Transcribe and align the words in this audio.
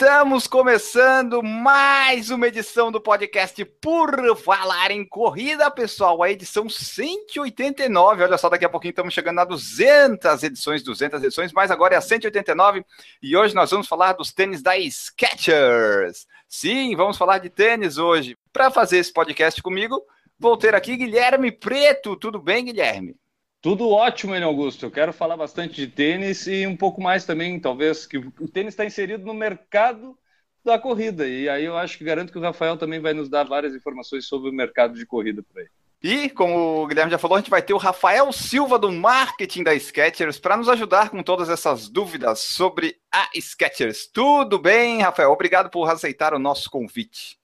Estamos 0.00 0.46
começando 0.46 1.42
mais 1.42 2.30
uma 2.30 2.48
edição 2.48 2.90
do 2.90 2.98
podcast 2.98 3.62
Por 3.82 4.34
Falar 4.34 4.90
em 4.90 5.06
Corrida, 5.06 5.70
pessoal. 5.70 6.22
A 6.22 6.30
edição 6.30 6.70
189. 6.70 8.22
Olha 8.22 8.38
só, 8.38 8.48
daqui 8.48 8.64
a 8.64 8.68
pouquinho 8.70 8.92
estamos 8.92 9.12
chegando 9.12 9.40
a 9.40 9.44
200 9.44 10.42
edições, 10.42 10.82
200 10.82 11.22
edições, 11.22 11.52
mas 11.52 11.70
agora 11.70 11.96
é 11.96 11.98
a 11.98 12.00
189 12.00 12.82
e 13.22 13.36
hoje 13.36 13.54
nós 13.54 13.70
vamos 13.70 13.86
falar 13.86 14.14
dos 14.14 14.32
tênis 14.32 14.62
da 14.62 14.72
Skechers. 14.78 16.26
Sim, 16.48 16.96
vamos 16.96 17.18
falar 17.18 17.36
de 17.36 17.50
tênis 17.50 17.98
hoje. 17.98 18.38
Para 18.50 18.70
fazer 18.70 18.96
esse 18.96 19.12
podcast 19.12 19.62
comigo, 19.62 20.02
vou 20.38 20.56
ter 20.56 20.74
aqui 20.74 20.96
Guilherme 20.96 21.52
Preto. 21.52 22.16
Tudo 22.16 22.40
bem, 22.40 22.64
Guilherme? 22.64 23.14
Tudo 23.60 23.90
ótimo, 23.90 24.34
Enio 24.34 24.48
Augusto. 24.48 24.86
Eu 24.86 24.90
quero 24.90 25.12
falar 25.12 25.36
bastante 25.36 25.74
de 25.74 25.86
tênis 25.86 26.46
e 26.46 26.66
um 26.66 26.76
pouco 26.76 27.02
mais 27.02 27.26
também, 27.26 27.60
talvez, 27.60 28.06
que 28.06 28.16
o 28.16 28.48
tênis 28.48 28.72
está 28.72 28.86
inserido 28.86 29.24
no 29.26 29.34
mercado 29.34 30.18
da 30.64 30.78
corrida. 30.78 31.28
E 31.28 31.48
aí 31.48 31.64
eu 31.64 31.76
acho 31.76 31.98
que 31.98 32.04
garanto 32.04 32.32
que 32.32 32.38
o 32.38 32.42
Rafael 32.42 32.78
também 32.78 33.00
vai 33.00 33.12
nos 33.12 33.28
dar 33.28 33.44
várias 33.44 33.74
informações 33.74 34.26
sobre 34.26 34.48
o 34.48 34.52
mercado 34.52 34.94
de 34.94 35.04
corrida 35.04 35.42
por 35.42 35.60
aí. 35.60 35.68
E, 36.02 36.30
como 36.30 36.82
o 36.82 36.86
Guilherme 36.86 37.10
já 37.10 37.18
falou, 37.18 37.36
a 37.36 37.40
gente 37.40 37.50
vai 37.50 37.60
ter 37.60 37.74
o 37.74 37.78
Rafael 37.78 38.32
Silva 38.32 38.78
do 38.78 38.90
marketing 38.90 39.62
da 39.62 39.78
Skechers 39.78 40.38
para 40.38 40.56
nos 40.56 40.66
ajudar 40.70 41.10
com 41.10 41.22
todas 41.22 41.50
essas 41.50 41.90
dúvidas 41.90 42.38
sobre 42.40 42.96
a 43.12 43.28
Skechers. 43.38 44.06
Tudo 44.06 44.58
bem, 44.58 45.02
Rafael? 45.02 45.30
Obrigado 45.30 45.68
por 45.68 45.86
aceitar 45.90 46.32
o 46.32 46.38
nosso 46.38 46.70
convite. 46.70 47.38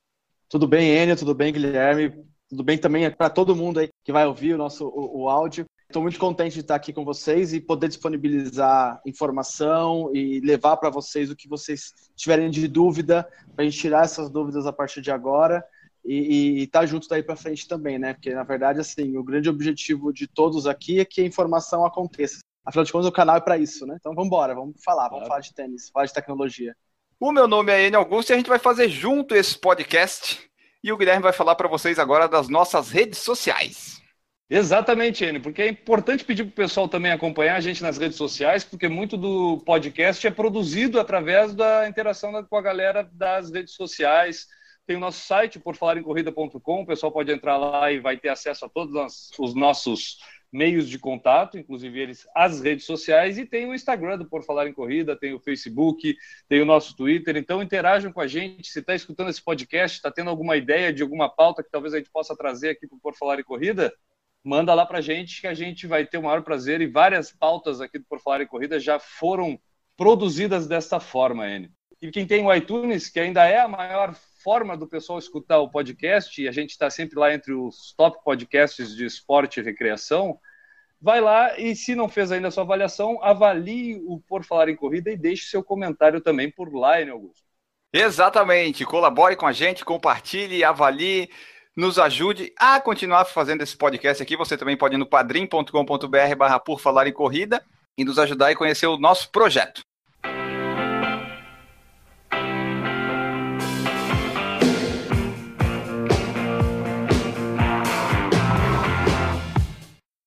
Tudo 0.48 0.66
bem, 0.66 0.96
Enio? 0.96 1.16
Tudo 1.16 1.34
bem, 1.34 1.52
Guilherme? 1.52 2.24
Tudo 2.48 2.64
bem 2.64 2.78
também 2.78 3.10
para 3.10 3.28
todo 3.28 3.54
mundo 3.54 3.80
aí 3.80 3.90
que 4.02 4.12
vai 4.12 4.24
ouvir 4.26 4.54
o 4.54 4.58
nosso 4.58 4.86
o, 4.88 5.24
o 5.24 5.28
áudio. 5.28 5.66
Estou 5.88 6.02
muito 6.02 6.18
contente 6.18 6.54
de 6.54 6.60
estar 6.60 6.74
aqui 6.74 6.92
com 6.92 7.04
vocês 7.04 7.52
e 7.52 7.60
poder 7.60 7.88
disponibilizar 7.88 9.00
informação 9.06 10.10
e 10.12 10.40
levar 10.40 10.76
para 10.76 10.90
vocês 10.90 11.30
o 11.30 11.36
que 11.36 11.48
vocês 11.48 11.92
tiverem 12.16 12.50
de 12.50 12.66
dúvida, 12.66 13.26
para 13.54 13.64
a 13.64 13.68
gente 13.68 13.78
tirar 13.78 14.04
essas 14.04 14.28
dúvidas 14.28 14.66
a 14.66 14.72
partir 14.72 15.00
de 15.00 15.10
agora 15.10 15.64
e 16.04 16.62
estar 16.62 16.80
tá 16.80 16.86
junto 16.86 17.08
daí 17.08 17.22
para 17.22 17.36
frente 17.36 17.66
também, 17.66 17.98
né? 17.98 18.14
Porque, 18.14 18.32
na 18.32 18.44
verdade, 18.44 18.80
assim, 18.80 19.16
o 19.16 19.24
grande 19.24 19.48
objetivo 19.48 20.12
de 20.12 20.26
todos 20.26 20.66
aqui 20.66 21.00
é 21.00 21.04
que 21.04 21.20
a 21.20 21.24
informação 21.24 21.84
aconteça. 21.84 22.38
Afinal 22.64 22.84
de 22.84 22.92
contas, 22.92 23.08
o 23.08 23.12
canal 23.12 23.36
é 23.36 23.40
para 23.40 23.56
isso, 23.56 23.86
né? 23.86 23.96
Então, 23.98 24.12
vamos 24.14 24.26
embora, 24.26 24.54
vamos 24.54 24.82
falar, 24.84 25.08
vamos 25.08 25.26
claro. 25.26 25.28
falar 25.28 25.40
de 25.40 25.54
tênis, 25.54 25.88
falar 25.88 26.06
de 26.06 26.12
tecnologia. 26.12 26.76
O 27.18 27.32
meu 27.32 27.48
nome 27.48 27.72
é 27.72 27.86
Enio 27.86 27.98
Augusto 27.98 28.30
e 28.30 28.32
a 28.34 28.36
gente 28.36 28.48
vai 28.48 28.58
fazer 28.58 28.88
junto 28.88 29.34
esse 29.34 29.58
podcast 29.58 30.48
e 30.82 30.92
o 30.92 30.96
Guilherme 30.96 31.22
vai 31.22 31.32
falar 31.32 31.54
para 31.54 31.68
vocês 31.68 31.98
agora 31.98 32.28
das 32.28 32.48
nossas 32.48 32.90
redes 32.90 33.18
sociais. 33.20 34.05
Exatamente, 34.48 35.24
Enio, 35.24 35.42
porque 35.42 35.60
é 35.62 35.68
importante 35.68 36.24
pedir 36.24 36.44
para 36.44 36.50
o 36.50 36.54
pessoal 36.54 36.88
também 36.88 37.10
acompanhar 37.10 37.56
a 37.56 37.60
gente 37.60 37.82
nas 37.82 37.98
redes 37.98 38.16
sociais, 38.16 38.62
porque 38.62 38.86
muito 38.86 39.16
do 39.16 39.58
podcast 39.66 40.24
é 40.24 40.30
produzido 40.30 41.00
através 41.00 41.52
da 41.52 41.88
interação 41.88 42.44
com 42.44 42.56
a 42.56 42.62
galera 42.62 43.02
das 43.12 43.50
redes 43.50 43.74
sociais. 43.74 44.46
Tem 44.86 44.96
o 44.96 45.00
nosso 45.00 45.26
site, 45.26 45.58
porfalarencorrida.com, 45.58 46.82
o 46.82 46.86
pessoal 46.86 47.10
pode 47.10 47.32
entrar 47.32 47.56
lá 47.56 47.90
e 47.90 47.98
vai 47.98 48.16
ter 48.16 48.28
acesso 48.28 48.64
a 48.64 48.68
todos 48.68 49.32
os 49.36 49.52
nossos 49.52 50.18
meios 50.52 50.88
de 50.88 50.96
contato, 50.96 51.58
inclusive 51.58 51.98
eles 51.98 52.24
as 52.32 52.60
redes 52.60 52.86
sociais, 52.86 53.36
e 53.36 53.44
tem 53.44 53.66
o 53.66 53.74
Instagram 53.74 54.16
do 54.16 54.28
Por 54.28 54.44
Falar 54.44 54.68
em 54.68 54.72
Corrida, 54.72 55.18
tem 55.18 55.34
o 55.34 55.40
Facebook, 55.40 56.16
tem 56.48 56.62
o 56.62 56.64
nosso 56.64 56.96
Twitter. 56.96 57.36
Então 57.36 57.60
interajam 57.60 58.12
com 58.12 58.20
a 58.20 58.28
gente. 58.28 58.68
Se 58.68 58.78
está 58.78 58.94
escutando 58.94 59.28
esse 59.28 59.42
podcast, 59.42 59.96
está 59.96 60.10
tendo 60.10 60.30
alguma 60.30 60.56
ideia 60.56 60.92
de 60.92 61.02
alguma 61.02 61.28
pauta 61.28 61.64
que 61.64 61.70
talvez 61.70 61.92
a 61.94 61.98
gente 61.98 62.10
possa 62.10 62.36
trazer 62.36 62.70
aqui 62.70 62.86
para 62.86 62.96
o 62.96 63.00
Por 63.00 63.16
Falar 63.16 63.40
em 63.40 63.44
Corrida, 63.44 63.92
manda 64.46 64.72
lá 64.72 64.86
para 64.86 65.00
gente 65.00 65.40
que 65.40 65.46
a 65.48 65.54
gente 65.54 65.88
vai 65.88 66.06
ter 66.06 66.18
o 66.18 66.22
maior 66.22 66.40
prazer 66.40 66.80
e 66.80 66.86
várias 66.86 67.32
pautas 67.32 67.80
aqui 67.80 67.98
do 67.98 68.04
Por 68.04 68.20
Falar 68.20 68.42
em 68.42 68.46
Corrida 68.46 68.78
já 68.78 68.96
foram 68.96 69.58
produzidas 69.96 70.68
desta 70.68 71.00
forma, 71.00 71.48
Enio. 71.48 71.70
E 72.00 72.12
quem 72.12 72.24
tem 72.24 72.44
o 72.44 72.54
iTunes, 72.54 73.08
que 73.08 73.18
ainda 73.18 73.44
é 73.44 73.58
a 73.58 73.66
maior 73.66 74.14
forma 74.44 74.76
do 74.76 74.86
pessoal 74.86 75.18
escutar 75.18 75.58
o 75.58 75.68
podcast, 75.68 76.40
e 76.40 76.46
a 76.46 76.52
gente 76.52 76.70
está 76.70 76.88
sempre 76.88 77.18
lá 77.18 77.34
entre 77.34 77.52
os 77.54 77.92
top 77.96 78.22
podcasts 78.22 78.94
de 78.94 79.04
esporte 79.04 79.58
e 79.58 79.62
recreação, 79.64 80.38
vai 81.00 81.20
lá 81.20 81.58
e 81.58 81.74
se 81.74 81.96
não 81.96 82.08
fez 82.08 82.30
ainda 82.30 82.46
a 82.46 82.50
sua 82.52 82.62
avaliação, 82.62 83.18
avalie 83.24 84.00
o 84.06 84.20
Por 84.28 84.44
Falar 84.44 84.68
em 84.68 84.76
Corrida 84.76 85.10
e 85.10 85.16
deixe 85.16 85.46
seu 85.46 85.64
comentário 85.64 86.20
também 86.20 86.52
por 86.52 86.72
lá, 86.72 87.00
Enio 87.00 87.14
Augusto. 87.14 87.44
Exatamente, 87.92 88.84
colabore 88.84 89.34
com 89.34 89.46
a 89.46 89.52
gente, 89.52 89.84
compartilhe, 89.84 90.62
avalie, 90.62 91.28
nos 91.76 91.98
ajude 91.98 92.52
a 92.58 92.80
continuar 92.80 93.26
fazendo 93.26 93.62
esse 93.62 93.76
podcast 93.76 94.22
aqui. 94.22 94.36
Você 94.36 94.56
também 94.56 94.76
pode 94.76 94.94
ir 94.94 94.98
no 94.98 95.06
padrim.com.br 95.06 96.34
barra 96.36 96.58
por 96.58 96.80
falar 96.80 97.06
em 97.06 97.12
corrida 97.12 97.62
e 97.98 98.04
nos 98.04 98.18
ajudar 98.18 98.48
a 98.48 98.56
conhecer 98.56 98.86
o 98.86 98.96
nosso 98.96 99.30
projeto. 99.30 99.82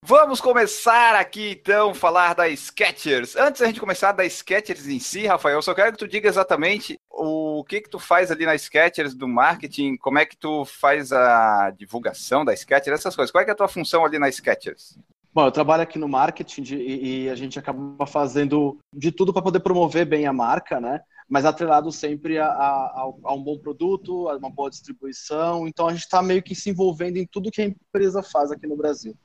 Vamos 0.09 0.41
começar 0.41 1.13
aqui 1.13 1.51
então 1.51 1.93
falar 1.93 2.33
da 2.33 2.49
Skechers. 2.49 3.35
Antes 3.35 3.61
da 3.61 3.67
gente 3.67 3.79
começar 3.79 4.11
da 4.11 4.27
Skechers 4.27 4.87
em 4.87 4.97
si, 4.97 5.27
Rafael, 5.27 5.61
só 5.61 5.71
quero 5.75 5.91
que 5.91 5.99
tu 5.99 6.07
diga 6.07 6.27
exatamente 6.27 6.99
o 7.11 7.63
que 7.63 7.79
que 7.79 7.89
tu 7.91 7.99
faz 7.99 8.31
ali 8.31 8.43
na 8.43 8.57
Skechers 8.57 9.13
do 9.13 9.27
marketing, 9.27 9.97
como 9.97 10.17
é 10.17 10.25
que 10.25 10.35
tu 10.35 10.65
faz 10.65 11.13
a 11.13 11.69
divulgação 11.77 12.43
da 12.43 12.55
Skechers, 12.55 12.99
essas 12.99 13.15
coisas. 13.15 13.31
Qual 13.31 13.43
é, 13.43 13.47
é 13.47 13.51
a 13.51 13.55
tua 13.55 13.67
função 13.67 14.03
ali 14.03 14.17
na 14.17 14.31
Skechers? 14.31 14.97
Bom, 15.31 15.45
eu 15.45 15.51
trabalho 15.51 15.83
aqui 15.83 15.99
no 15.99 16.07
marketing 16.07 16.63
de, 16.63 16.75
e, 16.75 17.25
e, 17.25 17.29
a 17.29 17.35
gente 17.35 17.59
acaba 17.59 18.07
fazendo 18.07 18.79
de 18.91 19.11
tudo 19.11 19.31
para 19.31 19.43
poder 19.43 19.59
promover 19.59 20.07
bem 20.07 20.25
a 20.25 20.33
marca, 20.33 20.81
né? 20.81 21.01
Mas 21.29 21.45
atrelado 21.45 21.91
sempre 21.91 22.40
a, 22.40 22.47
a, 22.47 23.12
a, 23.23 23.34
um 23.35 23.44
bom 23.44 23.57
produto, 23.59 24.28
a 24.28 24.35
uma 24.35 24.50
boa 24.50 24.69
distribuição. 24.69 25.67
Então 25.67 25.88
a 25.88 25.91
gente 25.91 26.01
está 26.01 26.22
meio 26.22 26.41
que 26.41 26.56
se 26.56 26.72
envolvendo 26.72 27.17
em 27.17 27.28
tudo 27.28 27.51
que 27.51 27.62
a 27.62 27.66
empresa 27.66 28.23
faz 28.23 28.51
aqui 28.51 28.66
no 28.66 28.75
Brasil. 28.75 29.16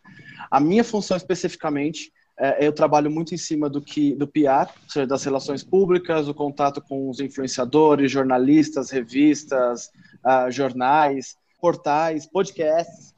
A 0.51 0.61
minha 0.61 0.85
função 0.85 1.17
especificamente 1.17 2.13
é, 2.39 2.67
eu 2.67 2.73
trabalho 2.73 3.11
muito 3.11 3.35
em 3.35 3.39
cima 3.39 3.71
do 3.71 3.81
que 3.81 4.15
do 4.17 4.27
PR, 4.27 4.69
ou 4.83 4.91
seja, 4.91 5.07
das 5.07 5.23
relações 5.23 5.63
públicas, 5.63 6.29
o 6.29 6.35
contato 6.35 6.81
com 6.81 7.09
os 7.09 7.21
influenciadores, 7.21 8.11
jornalistas, 8.11 8.91
revistas, 8.91 9.91
uh, 10.25 10.51
jornais, 10.51 11.37
portais, 11.61 12.27
podcasts. 12.27 13.15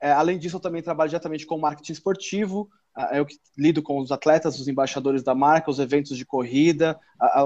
É, 0.00 0.12
além 0.12 0.38
disso, 0.38 0.56
eu 0.56 0.60
também 0.60 0.82
trabalho 0.82 1.10
diretamente 1.10 1.44
com 1.44 1.58
marketing 1.58 1.92
esportivo, 1.92 2.68
eu 3.12 3.24
que 3.24 3.36
lido 3.56 3.82
com 3.82 3.98
os 3.98 4.12
atletas, 4.12 4.58
os 4.58 4.68
embaixadores 4.68 5.22
da 5.22 5.34
marca, 5.34 5.70
os 5.70 5.78
eventos 5.78 6.16
de 6.16 6.26
corrida, 6.26 6.98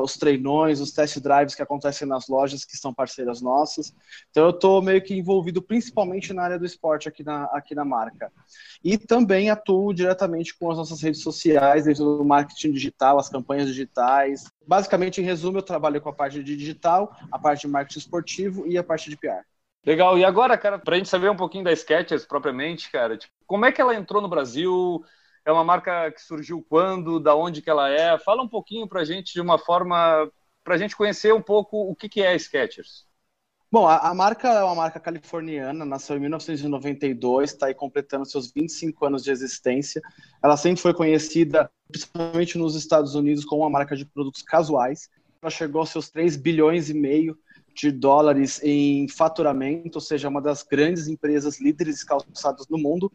os 0.02 0.16
treinões, 0.16 0.80
os 0.80 0.92
test 0.92 1.20
drives 1.20 1.54
que 1.54 1.62
acontecem 1.62 2.06
nas 2.06 2.26
lojas 2.28 2.64
que 2.64 2.76
são 2.76 2.92
parceiras 2.92 3.40
nossas. 3.40 3.94
Então 4.30 4.44
eu 4.44 4.50
estou 4.50 4.82
meio 4.82 5.02
que 5.02 5.14
envolvido 5.14 5.62
principalmente 5.62 6.32
na 6.32 6.42
área 6.42 6.58
do 6.58 6.66
esporte 6.66 7.08
aqui 7.08 7.22
na, 7.22 7.44
aqui 7.46 7.74
na 7.74 7.84
marca. 7.84 8.32
E 8.82 8.98
também 8.98 9.50
atuo 9.50 9.94
diretamente 9.94 10.56
com 10.56 10.70
as 10.70 10.78
nossas 10.78 11.00
redes 11.00 11.22
sociais, 11.22 11.84
dentro 11.84 12.04
do 12.04 12.24
marketing 12.24 12.72
digital, 12.72 13.18
as 13.18 13.28
campanhas 13.28 13.68
digitais. 13.68 14.44
Basicamente, 14.66 15.20
em 15.20 15.24
resumo, 15.24 15.58
eu 15.58 15.62
trabalho 15.62 16.00
com 16.00 16.08
a 16.08 16.12
parte 16.12 16.42
de 16.42 16.56
digital, 16.56 17.14
a 17.30 17.38
parte 17.38 17.62
de 17.62 17.68
marketing 17.68 17.98
esportivo 18.00 18.66
e 18.66 18.76
a 18.76 18.82
parte 18.82 19.08
de 19.08 19.16
PR. 19.16 19.44
Legal. 19.86 20.18
E 20.18 20.24
agora, 20.24 20.58
cara, 20.58 20.80
para 20.80 20.96
a 20.96 20.98
gente 20.98 21.08
saber 21.08 21.30
um 21.30 21.36
pouquinho 21.36 21.62
da 21.62 21.74
Skechers 21.74 22.26
propriamente, 22.26 22.90
cara, 22.90 23.16
tipo, 23.16 23.32
como 23.46 23.64
é 23.64 23.70
que 23.70 23.80
ela 23.80 23.94
entrou 23.94 24.20
no 24.20 24.28
Brasil? 24.28 25.00
É 25.46 25.52
uma 25.52 25.62
marca 25.62 26.10
que 26.10 26.20
surgiu 26.20 26.60
quando, 26.68 27.20
da 27.20 27.36
onde 27.36 27.62
que 27.62 27.70
ela 27.70 27.88
é? 27.88 28.18
Fala 28.18 28.42
um 28.42 28.48
pouquinho 28.48 28.88
para 28.88 29.02
a 29.02 29.04
gente 29.04 29.32
de 29.32 29.40
uma 29.40 29.56
forma 29.56 30.28
para 30.64 30.74
a 30.74 30.78
gente 30.78 30.96
conhecer 30.96 31.32
um 31.32 31.40
pouco 31.40 31.88
o 31.88 31.94
que, 31.94 32.08
que 32.08 32.20
é 32.20 32.36
Skechers. 32.36 33.06
Bom, 33.70 33.86
a, 33.86 33.98
a, 33.98 34.14
marca 34.14 34.48
é 34.48 34.64
uma 34.64 34.74
marca 34.74 34.98
californiana, 34.98 35.84
nasceu 35.84 36.16
em 36.16 36.20
1992, 36.20 37.50
está 37.52 37.66
aí 37.66 37.74
completando 37.74 38.26
seus 38.26 38.50
25 38.50 39.06
anos 39.06 39.22
de 39.22 39.30
existência. 39.30 40.02
Ela 40.42 40.56
sempre 40.56 40.82
foi 40.82 40.92
conhecida, 40.92 41.70
principalmente 41.86 42.58
nos 42.58 42.74
Estados 42.74 43.14
Unidos, 43.14 43.44
como 43.44 43.62
uma 43.62 43.70
marca 43.70 43.94
de 43.94 44.04
produtos 44.04 44.42
casuais. 44.42 45.08
Ela 45.40 45.50
chegou 45.50 45.80
aos 45.80 45.90
seus 45.90 46.10
3 46.10 46.34
bilhões 46.36 46.90
e 46.90 46.94
meio 46.94 47.38
de 47.72 47.92
dólares 47.92 48.60
em 48.64 49.06
faturamento, 49.08 49.98
ou 49.98 50.00
seja, 50.00 50.28
uma 50.28 50.42
das 50.42 50.64
grandes 50.64 51.06
empresas 51.06 51.60
líderes 51.60 52.02
calçados 52.02 52.66
no 52.68 52.78
mundo. 52.78 53.12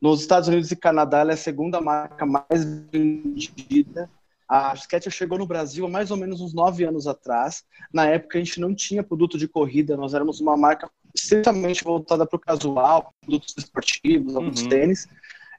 Nos 0.00 0.20
Estados 0.20 0.48
Unidos 0.48 0.70
e 0.70 0.76
Canadá, 0.76 1.20
ela 1.20 1.30
é 1.30 1.34
a 1.34 1.38
segunda 1.38 1.80
marca 1.80 2.26
mais 2.26 2.64
vendida. 2.92 4.10
A 4.48 4.74
Skechers 4.76 5.14
chegou 5.14 5.38
no 5.38 5.46
Brasil 5.46 5.84
há 5.86 5.88
mais 5.88 6.10
ou 6.10 6.16
menos 6.16 6.40
uns 6.40 6.54
nove 6.54 6.84
anos 6.84 7.06
atrás. 7.06 7.64
Na 7.92 8.06
época, 8.06 8.38
a 8.38 8.44
gente 8.44 8.60
não 8.60 8.74
tinha 8.74 9.02
produto 9.02 9.36
de 9.36 9.48
corrida, 9.48 9.96
nós 9.96 10.14
éramos 10.14 10.40
uma 10.40 10.56
marca 10.56 10.88
extremamente 11.14 11.82
voltada 11.82 12.26
para 12.26 12.36
o 12.36 12.40
casual, 12.40 13.12
produtos 13.20 13.54
esportivos, 13.56 14.36
alguns 14.36 14.62
uhum. 14.62 14.68
tênis. 14.68 15.08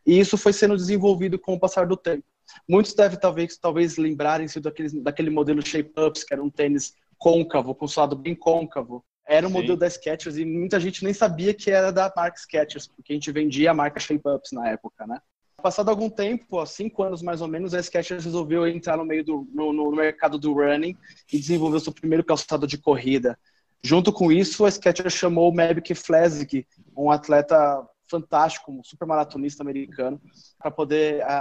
E 0.05 0.17
isso 0.19 0.37
foi 0.37 0.53
sendo 0.53 0.77
desenvolvido 0.77 1.37
com 1.37 1.55
o 1.55 1.59
passar 1.59 1.85
do 1.85 1.97
tempo. 1.97 2.23
Muitos 2.67 2.93
devem 2.93 3.19
talvez, 3.19 3.57
talvez 3.57 3.97
lembrarem-se 3.97 4.59
daquele, 4.59 5.29
modelo 5.29 5.65
Shape-Ups, 5.65 6.23
que 6.23 6.33
era 6.33 6.41
um 6.41 6.49
tênis 6.49 6.93
côncavo, 7.17 7.75
com 7.75 7.87
solado 7.87 8.15
bem 8.15 8.35
côncavo. 8.35 9.03
Era 9.27 9.45
um 9.45 9.49
Sim. 9.49 9.55
modelo 9.55 9.77
da 9.77 9.89
Skechers 9.89 10.37
e 10.37 10.45
muita 10.45 10.79
gente 10.79 11.03
nem 11.03 11.13
sabia 11.13 11.53
que 11.53 11.69
era 11.69 11.91
da 11.91 12.11
marca 12.15 12.37
Skechers, 12.39 12.87
porque 12.87 13.11
a 13.11 13.15
gente 13.15 13.31
vendia 13.31 13.71
a 13.71 13.73
marca 13.73 13.99
Shape-Ups 13.99 14.51
na 14.53 14.69
época, 14.69 15.05
né? 15.05 15.19
Passado 15.61 15.89
algum 15.89 16.09
tempo, 16.09 16.59
há 16.59 16.65
cinco 16.65 17.01
anos 17.01 17.21
mais 17.21 17.41
ou 17.41 17.47
menos, 17.47 17.73
a 17.73 17.81
Skechers 17.81 18.23
resolveu 18.23 18.67
entrar 18.67 18.95
no 18.95 19.03
meio 19.03 19.23
do 19.25 19.47
no, 19.51 19.73
no 19.73 19.91
mercado 19.91 20.37
do 20.37 20.53
running 20.53 20.95
e 21.33 21.39
desenvolveu 21.39 21.79
seu 21.79 21.91
primeiro 21.91 22.23
calçado 22.23 22.67
de 22.67 22.77
corrida. 22.77 23.37
Junto 23.83 24.13
com 24.13 24.31
isso, 24.31 24.65
a 24.65 24.71
Skechers 24.71 25.13
chamou 25.13 25.49
o 25.49 25.55
Mavic 25.55 25.93
Flesic, 25.95 26.65
um 26.95 27.11
atleta 27.11 27.85
fantástico, 28.09 28.71
um 28.71 28.83
super 28.83 29.05
maratonista 29.05 29.63
americano, 29.63 30.21
para 30.57 30.71
poder 30.71 31.21
a, 31.23 31.39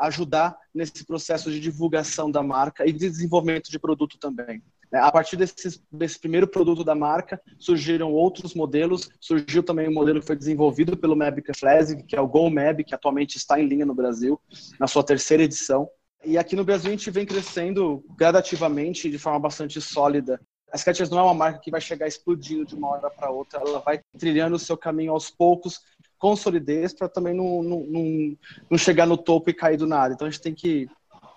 a, 0.00 0.06
ajudar 0.06 0.56
nesse 0.74 1.04
processo 1.04 1.50
de 1.50 1.60
divulgação 1.60 2.30
da 2.30 2.42
marca 2.42 2.86
e 2.86 2.92
de 2.92 3.10
desenvolvimento 3.10 3.70
de 3.70 3.78
produto 3.78 4.18
também. 4.18 4.62
É, 4.92 4.98
a 4.98 5.10
partir 5.10 5.36
desse, 5.36 5.80
desse 5.90 6.18
primeiro 6.18 6.48
produto 6.48 6.82
da 6.82 6.94
marca, 6.94 7.40
surgiram 7.58 8.12
outros 8.12 8.54
modelos. 8.54 9.08
Surgiu 9.20 9.62
também 9.62 9.88
um 9.88 9.94
modelo 9.94 10.20
que 10.20 10.26
foi 10.26 10.36
desenvolvido 10.36 10.96
pelo 10.96 11.16
Mavic 11.16 11.56
Flesic, 11.56 12.02
que 12.04 12.16
é 12.16 12.20
o 12.20 12.26
GoMab, 12.26 12.82
que 12.82 12.94
atualmente 12.94 13.36
está 13.36 13.60
em 13.60 13.66
linha 13.66 13.86
no 13.86 13.94
Brasil, 13.94 14.40
na 14.78 14.86
sua 14.86 15.04
terceira 15.04 15.44
edição. 15.44 15.88
E 16.24 16.36
aqui 16.36 16.56
no 16.56 16.64
Brasil 16.64 16.88
a 16.88 16.92
gente 16.92 17.10
vem 17.10 17.24
crescendo 17.24 18.04
gradativamente, 18.16 19.08
de 19.08 19.18
forma 19.18 19.38
bastante 19.38 19.80
sólida. 19.80 20.40
A 20.72 20.76
Skechers 20.76 21.10
não 21.10 21.18
é 21.18 21.22
uma 21.22 21.34
marca 21.34 21.60
que 21.60 21.70
vai 21.70 21.80
chegar 21.80 22.06
explodindo 22.06 22.64
de 22.64 22.74
uma 22.74 22.88
hora 22.88 23.10
para 23.10 23.30
outra, 23.30 23.60
ela 23.60 23.80
vai 23.80 24.00
trilhando 24.18 24.54
o 24.54 24.58
seu 24.58 24.76
caminho 24.76 25.12
aos 25.12 25.30
poucos, 25.30 25.80
com 26.18 26.36
solidez, 26.36 26.92
para 26.92 27.08
também 27.08 27.34
não, 27.34 27.62
não, 27.62 28.36
não 28.70 28.78
chegar 28.78 29.06
no 29.06 29.16
topo 29.16 29.50
e 29.50 29.54
cair 29.54 29.78
do 29.78 29.86
nada. 29.86 30.14
Então 30.14 30.28
a 30.28 30.30
gente 30.30 30.42
tem 30.42 30.54
que 30.54 30.88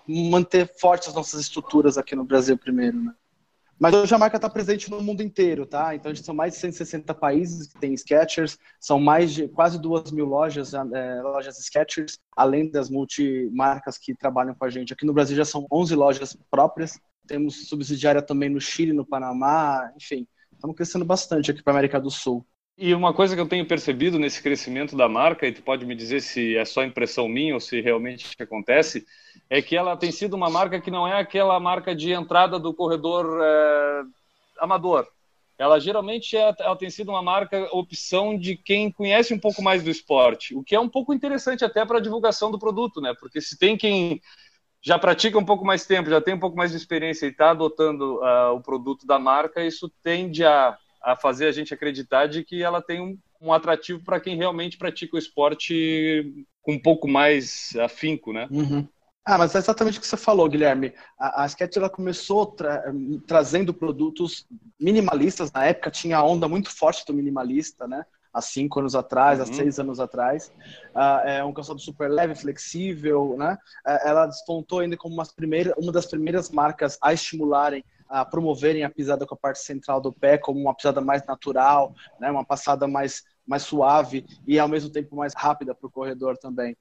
manter 0.06 0.70
fortes 0.78 1.08
as 1.08 1.14
nossas 1.14 1.40
estruturas 1.40 1.96
aqui 1.96 2.14
no 2.14 2.24
Brasil 2.24 2.56
primeiro, 2.56 3.02
né? 3.02 3.12
Mas 3.78 3.94
hoje 3.94 4.14
a 4.14 4.18
marca 4.18 4.36
está 4.36 4.48
presente 4.48 4.90
no 4.90 5.02
mundo 5.02 5.22
inteiro, 5.22 5.66
tá? 5.66 5.94
Então 5.94 6.10
a 6.10 6.14
gente 6.14 6.24
são 6.24 6.34
mais 6.34 6.54
de 6.54 6.60
160 6.60 7.12
países 7.14 7.66
que 7.66 7.80
tem 7.80 7.96
Skechers, 7.96 8.56
são 8.80 9.00
mais 9.00 9.32
de 9.32 9.48
quase 9.48 9.80
duas 9.80 10.12
mil 10.12 10.26
lojas, 10.26 10.74
é, 10.74 11.22
lojas 11.22 11.58
Skechers, 11.58 12.18
além 12.36 12.70
das 12.70 12.88
multimarcas 12.88 13.98
que 13.98 14.14
trabalham 14.14 14.54
com 14.54 14.64
a 14.64 14.70
gente. 14.70 14.92
Aqui 14.92 15.04
no 15.04 15.12
Brasil 15.12 15.36
já 15.36 15.44
são 15.44 15.66
11 15.70 15.94
lojas 15.94 16.36
próprias, 16.50 16.98
temos 17.26 17.68
subsidiária 17.68 18.22
também 18.22 18.48
no 18.48 18.60
Chile, 18.60 18.92
no 18.92 19.04
Panamá, 19.04 19.90
enfim, 19.96 20.26
estamos 20.52 20.76
crescendo 20.76 21.04
bastante 21.04 21.50
aqui 21.50 21.62
para 21.62 21.72
a 21.72 21.76
América 21.76 22.00
do 22.00 22.10
Sul. 22.10 22.46
E 22.76 22.92
uma 22.92 23.14
coisa 23.14 23.36
que 23.36 23.40
eu 23.40 23.48
tenho 23.48 23.66
percebido 23.66 24.18
nesse 24.18 24.42
crescimento 24.42 24.96
da 24.96 25.08
marca, 25.08 25.46
e 25.46 25.52
tu 25.52 25.62
pode 25.62 25.86
me 25.86 25.94
dizer 25.94 26.20
se 26.20 26.56
é 26.56 26.64
só 26.64 26.82
impressão 26.82 27.28
minha 27.28 27.54
ou 27.54 27.60
se 27.60 27.80
realmente 27.80 28.34
acontece, 28.40 29.06
é 29.48 29.62
que 29.62 29.76
ela 29.76 29.96
tem 29.96 30.10
sido 30.10 30.34
uma 30.34 30.50
marca 30.50 30.80
que 30.80 30.90
não 30.90 31.06
é 31.06 31.20
aquela 31.20 31.58
marca 31.60 31.94
de 31.94 32.12
entrada 32.12 32.58
do 32.58 32.74
corredor 32.74 33.40
é, 33.40 34.02
amador. 34.58 35.06
Ela 35.56 35.78
geralmente 35.78 36.36
é, 36.36 36.52
ela 36.58 36.74
tem 36.74 36.90
sido 36.90 37.10
uma 37.10 37.22
marca 37.22 37.68
opção 37.70 38.36
de 38.36 38.56
quem 38.56 38.90
conhece 38.90 39.32
um 39.32 39.38
pouco 39.38 39.62
mais 39.62 39.84
do 39.84 39.90
esporte, 39.90 40.52
o 40.56 40.64
que 40.64 40.74
é 40.74 40.80
um 40.80 40.88
pouco 40.88 41.14
interessante 41.14 41.64
até 41.64 41.86
para 41.86 41.98
a 41.98 42.02
divulgação 42.02 42.50
do 42.50 42.58
produto, 42.58 43.00
né? 43.00 43.14
Porque 43.20 43.40
se 43.40 43.56
tem 43.56 43.76
quem 43.76 44.20
já 44.82 44.98
pratica 44.98 45.38
um 45.38 45.44
pouco 45.44 45.64
mais 45.64 45.86
tempo, 45.86 46.10
já 46.10 46.20
tem 46.20 46.34
um 46.34 46.40
pouco 46.40 46.56
mais 46.56 46.72
de 46.72 46.76
experiência 46.76 47.26
e 47.26 47.30
está 47.30 47.50
adotando 47.50 48.16
uh, 48.16 48.52
o 48.52 48.60
produto 48.60 49.06
da 49.06 49.18
marca, 49.18 49.64
isso 49.64 49.88
tende 50.02 50.44
a 50.44 50.76
a 51.04 51.14
fazer 51.14 51.46
a 51.46 51.52
gente 51.52 51.74
acreditar 51.74 52.26
de 52.26 52.42
que 52.42 52.62
ela 52.62 52.80
tem 52.80 53.00
um, 53.00 53.18
um 53.40 53.52
atrativo 53.52 54.02
para 54.02 54.18
quem 54.18 54.36
realmente 54.36 54.78
pratica 54.78 55.16
o 55.16 55.18
esporte 55.18 56.46
com 56.62 56.72
um 56.72 56.78
pouco 56.80 57.06
mais 57.06 57.76
afinco, 57.76 58.32
né? 58.32 58.48
Uhum. 58.50 58.88
Ah, 59.24 59.38
mas 59.38 59.54
é 59.54 59.58
exatamente 59.58 59.98
o 59.98 60.00
que 60.00 60.06
você 60.06 60.16
falou, 60.16 60.48
Guilherme. 60.48 60.92
A, 61.18 61.44
a 61.44 61.46
Sketch 61.46 61.76
ela 61.76 61.88
começou 61.88 62.46
tra 62.46 62.82
trazendo 63.26 63.72
produtos 63.72 64.46
minimalistas. 64.78 65.50
Na 65.52 65.64
época 65.64 65.90
tinha 65.90 66.18
a 66.18 66.24
onda 66.24 66.46
muito 66.48 66.70
forte 66.70 67.04
do 67.06 67.14
minimalista, 67.14 67.86
né? 67.86 68.04
Há 68.32 68.40
cinco 68.40 68.80
anos 68.80 68.94
atrás, 68.94 69.38
uhum. 69.38 69.44
há 69.44 69.46
seis 69.46 69.78
anos 69.78 70.00
atrás. 70.00 70.52
Uh, 70.94 71.26
é 71.26 71.44
um 71.44 71.52
calçado 71.52 71.78
super 71.80 72.10
leve, 72.10 72.34
flexível, 72.34 73.36
né? 73.38 73.56
Uh, 73.86 74.08
ela 74.08 74.26
despontou 74.26 74.80
ainda 74.80 74.96
como 74.96 75.14
uma 75.14 75.92
das 75.92 76.06
primeiras 76.06 76.50
marcas 76.50 76.98
a 77.00 77.12
estimularem 77.12 77.84
a 78.08 78.24
promoverem 78.24 78.84
a 78.84 78.90
pisada 78.90 79.26
com 79.26 79.34
a 79.34 79.38
parte 79.38 79.60
central 79.60 80.00
do 80.00 80.12
pé 80.12 80.38
como 80.38 80.60
uma 80.60 80.74
pisada 80.74 81.00
mais 81.00 81.24
natural, 81.26 81.94
né, 82.20 82.30
uma 82.30 82.44
passada 82.44 82.86
mais, 82.86 83.22
mais 83.46 83.62
suave 83.62 84.24
e 84.46 84.58
ao 84.58 84.68
mesmo 84.68 84.90
tempo 84.90 85.16
mais 85.16 85.32
rápida 85.34 85.74
para 85.74 85.86
o 85.86 85.90
corredor 85.90 86.36
também. 86.38 86.76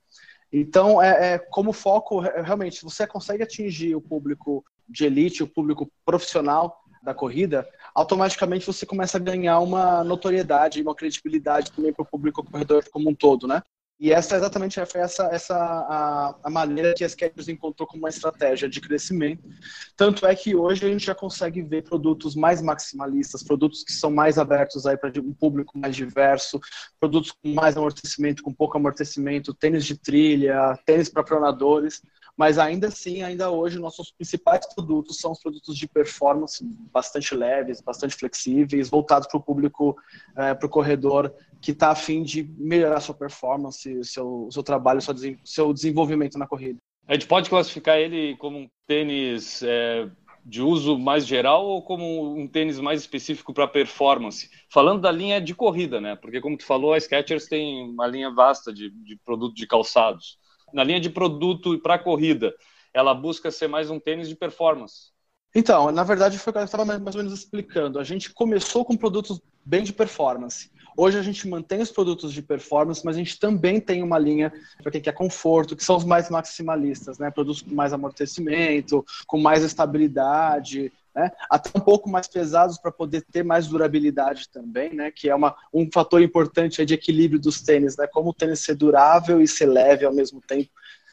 Então, 0.51 1.01
é, 1.01 1.33
é, 1.33 1.37
como 1.39 1.73
foco, 1.73 2.19
realmente, 2.19 2.83
você 2.83 3.07
consegue 3.07 3.41
atingir 3.41 3.95
o 3.95 4.01
público 4.01 4.63
de 4.87 5.05
elite, 5.05 5.41
o 5.41 5.47
público 5.47 5.91
profissional 6.05 6.83
da 7.01 7.13
corrida, 7.13 7.67
automaticamente 7.93 8.65
você 8.65 8.85
começa 8.85 9.17
a 9.17 9.21
ganhar 9.21 9.59
uma 9.59 10.03
notoriedade, 10.03 10.81
uma 10.81 10.95
credibilidade 10.95 11.71
também 11.71 11.91
para 11.91 12.03
o 12.03 12.05
público 12.05 12.43
corredor 12.43 12.83
como 12.91 13.09
um 13.09 13.15
todo, 13.15 13.47
né? 13.47 13.61
E 13.99 14.11
essa 14.11 14.35
exatamente 14.35 14.83
foi 14.85 15.01
essa, 15.01 15.25
essa 15.31 15.55
a, 15.55 16.35
a 16.43 16.49
maneira 16.49 16.93
que 16.93 17.03
a 17.03 17.09
Skechers 17.09 17.47
encontrou 17.47 17.87
como 17.87 18.03
uma 18.03 18.09
estratégia 18.09 18.67
de 18.67 18.81
crescimento. 18.81 19.47
Tanto 19.95 20.25
é 20.25 20.35
que 20.35 20.55
hoje 20.55 20.85
a 20.85 20.89
gente 20.89 21.05
já 21.05 21.15
consegue 21.15 21.61
ver 21.61 21.83
produtos 21.83 22.35
mais 22.35 22.61
maximalistas, 22.61 23.43
produtos 23.43 23.83
que 23.83 23.93
são 23.93 24.11
mais 24.11 24.37
abertos 24.37 24.85
aí 24.85 24.97
para 24.97 25.11
um 25.21 25.33
público 25.33 25.77
mais 25.77 25.95
diverso, 25.95 26.59
produtos 26.99 27.31
com 27.31 27.53
mais 27.53 27.77
amortecimento, 27.77 28.43
com 28.43 28.53
pouco 28.53 28.77
amortecimento, 28.77 29.53
tênis 29.53 29.85
de 29.85 29.97
trilha, 29.97 30.77
tênis 30.85 31.07
para 31.07 31.23
pronadores 31.23 32.01
mas 32.35 32.57
ainda 32.57 32.87
assim, 32.87 33.21
ainda 33.21 33.51
hoje, 33.51 33.77
nossos 33.77 34.11
principais 34.11 34.65
produtos 34.73 35.17
são 35.19 35.31
os 35.31 35.39
produtos 35.39 35.77
de 35.77 35.87
performance 35.87 36.63
bastante 36.91 37.35
leves, 37.35 37.81
bastante 37.81 38.15
flexíveis, 38.15 38.89
voltados 38.89 39.27
para 39.27 39.37
o 39.37 39.43
público, 39.43 39.95
é, 40.35 40.53
para 40.53 40.65
o 40.65 40.69
corredor 40.69 41.33
que 41.61 41.71
está 41.71 41.91
afim 41.91 42.23
de 42.23 42.43
melhorar 42.57 42.99
sua 42.99 43.15
performance, 43.15 44.03
seu, 44.03 44.49
seu 44.51 44.63
trabalho, 44.63 45.01
seu, 45.01 45.15
seu 45.43 45.73
desenvolvimento 45.73 46.37
na 46.37 46.47
corrida. 46.47 46.79
A 47.07 47.13
gente 47.13 47.27
pode 47.27 47.49
classificar 47.49 47.97
ele 47.97 48.35
como 48.37 48.57
um 48.57 48.69
tênis 48.87 49.61
é, 49.61 50.09
de 50.43 50.61
uso 50.61 50.97
mais 50.97 51.27
geral 51.27 51.65
ou 51.65 51.81
como 51.81 52.35
um 52.35 52.47
tênis 52.47 52.79
mais 52.79 53.01
específico 53.01 53.53
para 53.53 53.67
performance? 53.67 54.49
Falando 54.71 55.01
da 55.01 55.11
linha 55.11 55.39
de 55.39 55.53
corrida, 55.53 56.01
né? 56.01 56.15
Porque, 56.15 56.41
como 56.41 56.57
tu 56.57 56.65
falou, 56.65 56.93
a 56.93 56.99
Skechers 56.99 57.45
tem 57.47 57.83
uma 57.89 58.07
linha 58.07 58.31
vasta 58.31 58.73
de, 58.73 58.89
de 58.89 59.17
produto 59.23 59.53
de 59.53 59.67
calçados 59.67 60.41
na 60.73 60.83
linha 60.83 60.99
de 60.99 61.09
produto 61.09 61.79
para 61.79 61.99
corrida, 61.99 62.53
ela 62.93 63.13
busca 63.13 63.51
ser 63.51 63.67
mais 63.67 63.89
um 63.89 63.99
tênis 63.99 64.27
de 64.27 64.35
performance? 64.35 65.13
Então, 65.55 65.91
na 65.91 66.03
verdade, 66.03 66.39
foi 66.39 66.49
o 66.49 66.53
que 66.53 66.59
eu 66.59 66.63
estava 66.63 66.83
mais 66.83 67.15
ou 67.15 67.23
menos 67.23 67.33
explicando. 67.37 67.99
A 67.99 68.03
gente 68.03 68.33
começou 68.33 68.83
com 68.83 68.97
produtos 68.97 69.39
bem 69.63 69.83
de 69.83 69.93
performance. 69.93 70.71
Hoje 70.97 71.17
a 71.17 71.21
gente 71.21 71.47
mantém 71.47 71.81
os 71.81 71.91
produtos 71.91 72.33
de 72.33 72.41
performance, 72.41 73.03
mas 73.03 73.15
a 73.15 73.19
gente 73.19 73.39
também 73.39 73.79
tem 73.79 74.03
uma 74.03 74.19
linha 74.19 74.51
para 74.81 74.91
quem 74.91 75.01
quer 75.01 75.13
conforto, 75.13 75.75
que 75.75 75.83
são 75.83 75.95
os 75.95 76.03
mais 76.03 76.29
maximalistas, 76.29 77.17
né? 77.17 77.31
Produtos 77.31 77.61
com 77.61 77.73
mais 77.73 77.93
amortecimento, 77.93 79.03
com 79.27 79.39
mais 79.39 79.63
estabilidade, 79.63 80.91
né? 81.15 81.31
até 81.49 81.69
um 81.75 81.81
pouco 81.81 82.09
mais 82.09 82.27
pesados 82.27 82.77
para 82.77 82.91
poder 82.91 83.23
ter 83.31 83.43
mais 83.43 83.67
durabilidade 83.67 84.49
também, 84.49 84.93
né? 84.93 85.11
que 85.11 85.29
é 85.29 85.35
uma, 85.35 85.55
um 85.73 85.87
fator 85.91 86.21
importante 86.21 86.85
de 86.85 86.93
equilíbrio 86.93 87.39
dos 87.39 87.61
tênis, 87.61 87.95
né? 87.97 88.07
como 88.07 88.29
o 88.29 88.33
tênis 88.33 88.59
ser 88.59 88.75
durável 88.75 89.41
e 89.41 89.47
ser 89.47 89.67
leve 89.67 90.05
ao 90.05 90.13
mesmo 90.13 90.41
tempo, 90.41 90.69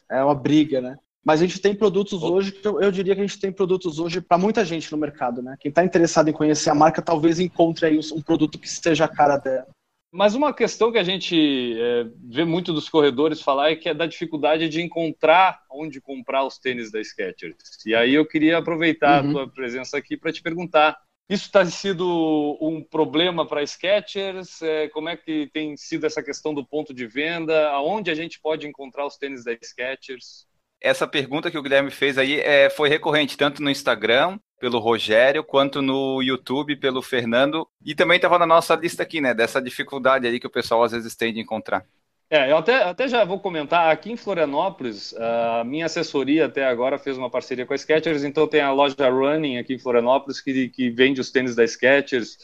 é 0.09 0.23
uma 0.23 0.35
briga, 0.35 0.81
né? 0.81 0.97
Mas 1.23 1.39
a 1.39 1.45
gente 1.45 1.61
tem 1.61 1.75
produtos 1.75 2.23
hoje, 2.23 2.59
eu, 2.63 2.81
eu 2.81 2.91
diria 2.91 3.13
que 3.13 3.21
a 3.21 3.25
gente 3.25 3.39
tem 3.39 3.51
produtos 3.51 3.99
hoje 3.99 4.19
para 4.19 4.39
muita 4.39 4.65
gente 4.65 4.91
no 4.91 4.97
mercado, 4.97 5.41
né? 5.41 5.55
Quem 5.59 5.69
está 5.69 5.85
interessado 5.85 6.27
em 6.29 6.33
conhecer 6.33 6.71
a 6.71 6.75
marca 6.75 7.01
talvez 7.01 7.39
encontre 7.39 7.85
aí 7.85 7.99
um 8.11 8.21
produto 8.21 8.57
que 8.57 8.67
seja 8.67 9.05
a 9.05 9.07
cara 9.07 9.37
dela. 9.37 9.67
Mas 10.11 10.35
uma 10.35 10.53
questão 10.53 10.91
que 10.91 10.97
a 10.97 11.03
gente 11.03 11.73
é, 11.79 12.05
vê 12.29 12.43
muito 12.43 12.73
dos 12.73 12.89
corredores 12.89 13.41
falar 13.41 13.71
é 13.71 13.75
que 13.77 13.87
é 13.87 13.93
da 13.93 14.05
dificuldade 14.05 14.67
de 14.67 14.81
encontrar 14.81 15.63
onde 15.71 16.01
comprar 16.01 16.43
os 16.43 16.59
tênis 16.59 16.91
da 16.91 17.01
Skechers. 17.01 17.55
E 17.85 17.95
aí 17.95 18.13
eu 18.13 18.25
queria 18.25 18.57
aproveitar 18.57 19.23
uhum. 19.23 19.29
a 19.29 19.33
tua 19.33 19.47
presença 19.49 19.97
aqui 19.97 20.17
para 20.17 20.33
te 20.33 20.41
perguntar. 20.41 20.99
Isso 21.29 21.45
está 21.45 21.65
sido 21.65 22.57
um 22.59 22.83
problema 22.83 23.47
para 23.47 23.61
a 23.61 23.65
Skechers? 23.65 24.61
É, 24.61 24.89
como 24.89 25.07
é 25.07 25.15
que 25.15 25.49
tem 25.53 25.77
sido 25.77 26.05
essa 26.05 26.21
questão 26.21 26.53
do 26.53 26.65
ponto 26.65 26.93
de 26.93 27.07
venda? 27.07 27.69
Aonde 27.69 28.11
a 28.11 28.15
gente 28.15 28.37
pode 28.37 28.67
encontrar 28.67 29.05
os 29.05 29.15
tênis 29.15 29.45
da 29.45 29.53
Skechers? 29.53 30.45
Essa 30.81 31.07
pergunta 31.07 31.49
que 31.49 31.57
o 31.57 31.63
Guilherme 31.63 31.89
fez 31.89 32.17
aí 32.17 32.37
é, 32.41 32.69
foi 32.69 32.89
recorrente 32.89 33.37
tanto 33.37 33.63
no 33.63 33.69
Instagram 33.69 34.37
pelo 34.61 34.77
Rogério, 34.77 35.43
quanto 35.43 35.81
no 35.81 36.21
YouTube 36.21 36.75
pelo 36.75 37.01
Fernando, 37.01 37.67
e 37.83 37.95
também 37.95 38.17
estava 38.17 38.37
na 38.37 38.45
nossa 38.45 38.75
lista 38.75 39.01
aqui, 39.01 39.19
né, 39.19 39.33
dessa 39.33 39.59
dificuldade 39.59 40.27
aí 40.27 40.39
que 40.39 40.45
o 40.45 40.51
pessoal 40.51 40.83
às 40.83 40.91
vezes 40.91 41.15
tem 41.15 41.33
de 41.33 41.39
encontrar. 41.39 41.83
É, 42.29 42.51
eu 42.51 42.57
até, 42.57 42.83
até 42.83 43.07
já 43.07 43.25
vou 43.25 43.39
comentar, 43.39 43.91
aqui 43.91 44.11
em 44.11 44.15
Florianópolis, 44.15 45.13
a 45.15 45.63
minha 45.65 45.87
assessoria 45.87 46.45
até 46.45 46.63
agora 46.65 46.99
fez 46.99 47.17
uma 47.17 47.29
parceria 47.29 47.65
com 47.65 47.73
a 47.73 47.77
Skechers, 47.77 48.23
então 48.23 48.47
tem 48.47 48.61
a 48.61 48.71
loja 48.71 49.09
Running 49.09 49.57
aqui 49.57 49.73
em 49.73 49.79
Florianópolis 49.79 50.39
que, 50.39 50.69
que 50.69 50.91
vende 50.91 51.19
os 51.19 51.31
tênis 51.31 51.55
da 51.55 51.65
Skechers, 51.65 52.37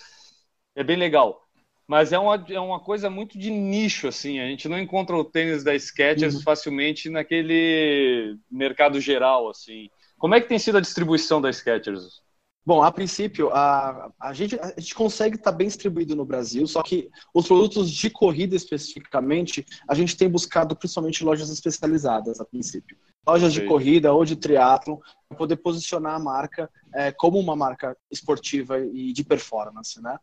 é 0.75 0.83
bem 0.83 0.97
legal. 0.97 1.47
mas 1.87 2.11
é 2.11 2.19
uma, 2.19 2.45
é 2.49 2.59
uma 2.59 2.79
coisa 2.81 3.09
muito 3.09 3.37
de 3.39 3.49
nicho, 3.49 4.07
assim. 4.07 4.39
A 4.39 4.47
gente 4.47 4.67
não 4.67 4.77
encontra 4.77 5.15
o 5.15 5.23
tênis 5.23 5.63
da 5.63 5.73
Skechers 5.77 6.35
uhum. 6.35 6.41
facilmente 6.41 7.09
naquele 7.09 8.35
mercado 8.51 8.99
geral, 8.99 9.49
assim. 9.49 9.89
Como 10.17 10.35
é 10.35 10.41
que 10.41 10.47
tem 10.47 10.59
sido 10.59 10.77
a 10.77 10.81
distribuição 10.81 11.39
da 11.39 11.51
Skechers? 11.51 12.21
Bom, 12.67 12.83
a 12.83 12.91
princípio, 12.91 13.49
a, 13.53 14.11
a, 14.19 14.33
gente, 14.33 14.59
a 14.59 14.77
gente 14.77 14.93
consegue 14.93 15.37
estar 15.37 15.53
tá 15.53 15.57
bem 15.57 15.67
distribuído 15.67 16.17
no 16.17 16.25
Brasil, 16.25 16.67
só 16.67 16.83
que 16.83 17.09
os 17.33 17.47
produtos 17.47 17.89
de 17.89 18.09
corrida 18.09 18.57
especificamente, 18.57 19.65
a 19.87 19.95
gente 19.95 20.17
tem 20.17 20.27
buscado 20.27 20.75
principalmente 20.75 21.23
lojas 21.23 21.49
especializadas 21.49 22.41
a 22.41 22.45
princípio. 22.45 22.97
Lojas 23.25 23.53
de 23.53 23.65
corrida 23.65 24.11
ou 24.11 24.25
de 24.25 24.35
triatlon, 24.35 24.97
para 25.29 25.37
poder 25.37 25.55
posicionar 25.57 26.15
a 26.15 26.19
marca 26.19 26.69
é, 26.93 27.09
como 27.09 27.39
uma 27.39 27.55
marca 27.55 27.95
esportiva 28.11 28.79
e 28.79 29.13
de 29.13 29.23
performance. 29.23 30.01
Né? 30.01 30.17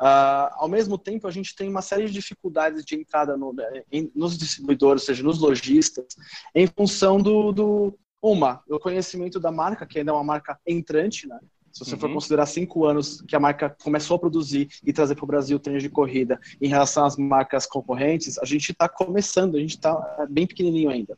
Uh, 0.00 0.54
ao 0.54 0.68
mesmo 0.68 0.96
tempo, 0.98 1.26
a 1.26 1.32
gente 1.32 1.56
tem 1.56 1.68
uma 1.68 1.82
série 1.82 2.06
de 2.06 2.12
dificuldades 2.12 2.84
de 2.84 2.94
entrada 2.94 3.36
no, 3.36 3.52
em, 3.90 4.08
nos 4.14 4.38
distribuidores, 4.38 5.02
ou 5.02 5.06
seja, 5.06 5.22
nos 5.24 5.40
lojistas, 5.40 6.06
em 6.54 6.68
função 6.68 7.20
do, 7.20 7.50
do 7.50 7.98
uma, 8.22 8.62
o 8.68 8.78
conhecimento 8.78 9.38
da 9.38 9.50
marca, 9.50 9.86
que 9.86 9.98
ainda 9.98 10.10
é 10.10 10.14
uma 10.14 10.24
marca 10.24 10.58
entrante, 10.66 11.26
né? 11.26 11.38
Se 11.72 11.84
você 11.84 11.94
uhum. 11.94 12.00
for 12.00 12.12
considerar 12.12 12.46
cinco 12.46 12.84
anos 12.86 13.20
que 13.22 13.36
a 13.36 13.40
marca 13.40 13.70
começou 13.82 14.16
a 14.16 14.18
produzir 14.18 14.68
e 14.84 14.92
trazer 14.92 15.14
para 15.14 15.24
o 15.24 15.28
Brasil 15.28 15.58
tênis 15.60 15.82
de 15.82 15.88
corrida 15.88 16.40
em 16.60 16.66
relação 16.66 17.04
às 17.04 17.16
marcas 17.16 17.66
concorrentes, 17.66 18.38
a 18.38 18.44
gente 18.44 18.72
está 18.72 18.88
começando, 18.88 19.56
a 19.56 19.60
gente 19.60 19.76
está 19.76 20.16
é, 20.18 20.26
bem 20.26 20.46
pequenininho 20.46 20.90
ainda. 20.90 21.16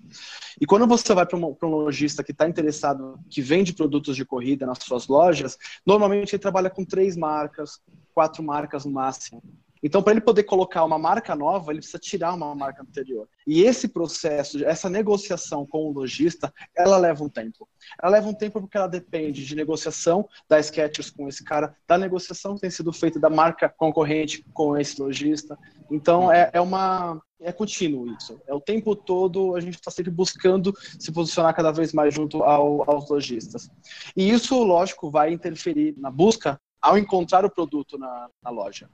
E 0.61 0.66
quando 0.66 0.87
você 0.87 1.14
vai 1.14 1.25
para 1.25 1.38
um, 1.38 1.57
um, 1.62 1.66
lojista 1.66 2.23
que 2.23 2.33
está 2.33 2.49
interessado, 2.49 3.19
que 3.30 3.40
vende 3.40 3.73
produtos 3.73 4.16
de 4.16 4.25
corrida 4.25 4.66
nas 4.66 4.78
suas 4.83 5.07
lojas, 5.07 5.57
normalmente 5.87 6.35
ele 6.35 6.42
trabalha 6.42 6.69
com 6.69 6.85
três 6.85 7.16
marcas, 7.16 7.80
quatro 8.12 8.42
marcas 8.42 8.85
no 8.85 8.90
máximo. 8.90 9.42
Então, 9.83 10.03
para 10.03 10.13
ele 10.13 10.21
poder 10.21 10.45
colocar 10.45 10.85
uma 10.85 10.99
marca 10.99 11.35
nova, 11.35 11.73
ele 11.73 11.81
precisa 11.81 11.99
tirar 11.99 12.35
uma 12.35 12.55
marca 12.55 12.83
anterior. 12.83 13.29
E 13.47 13.63
esse 13.63 13.89
processo, 13.89 14.63
essa 14.65 14.91
negociação 14.91 15.67
com 15.67 15.87
o 15.87 15.93
lojista, 15.93 16.53
ela 16.77 16.99
leva 16.99 17.25
um 17.25 17.29
tempo. 17.29 17.69
Ela 18.01 18.13
leva 18.13 18.29
um 18.29 18.35
tempo 18.35 18.61
porque 18.61 18.77
ela 18.77 18.87
depende 18.87 19.45
de 19.45 19.57
negociação 19.57 20.29
da 20.49 20.63
Skechers 20.63 21.11
com 21.11 21.29
esse 21.29 21.43
cara, 21.43 21.75
da 21.87 21.97
negociação 21.97 22.55
que 22.55 22.61
tem 22.61 22.71
sido 22.71 22.93
feita 22.93 23.19
da 23.19 23.31
marca 23.31 23.69
concorrente 23.69 24.45
com 24.53 24.77
esse 24.77 25.01
lojista. 25.01 25.59
Então, 25.91 26.31
é, 26.31 26.51
é 26.53 26.61
uma, 26.61 27.21
é 27.41 27.51
contínuo 27.53 28.07
isso. 28.15 28.41
É 28.47 28.55
o 28.55 28.61
tempo 28.61 28.95
todo 28.95 29.57
a 29.57 29.61
gente 29.61 29.75
está 29.75 29.91
sempre 29.91 30.11
buscando 30.11 30.75
se 30.99 31.11
posicionar 31.11 31.55
cada 31.55 31.73
vez 31.73 31.93
mais 31.93 32.15
junto 32.15 32.43
ao, 32.43 32.89
aos 32.89 33.09
lojistas. 33.09 33.71
E 34.15 34.31
isso, 34.31 34.63
lógico, 34.63 35.11
vai 35.11 35.33
interferir 35.33 35.95
na 35.99 36.11
busca 36.11 36.61
ao 36.81 36.97
encontrar 36.97 37.45
o 37.45 37.51
produto 37.51 37.99
na, 37.99 38.29
na 38.43 38.51
loja. 38.51 38.89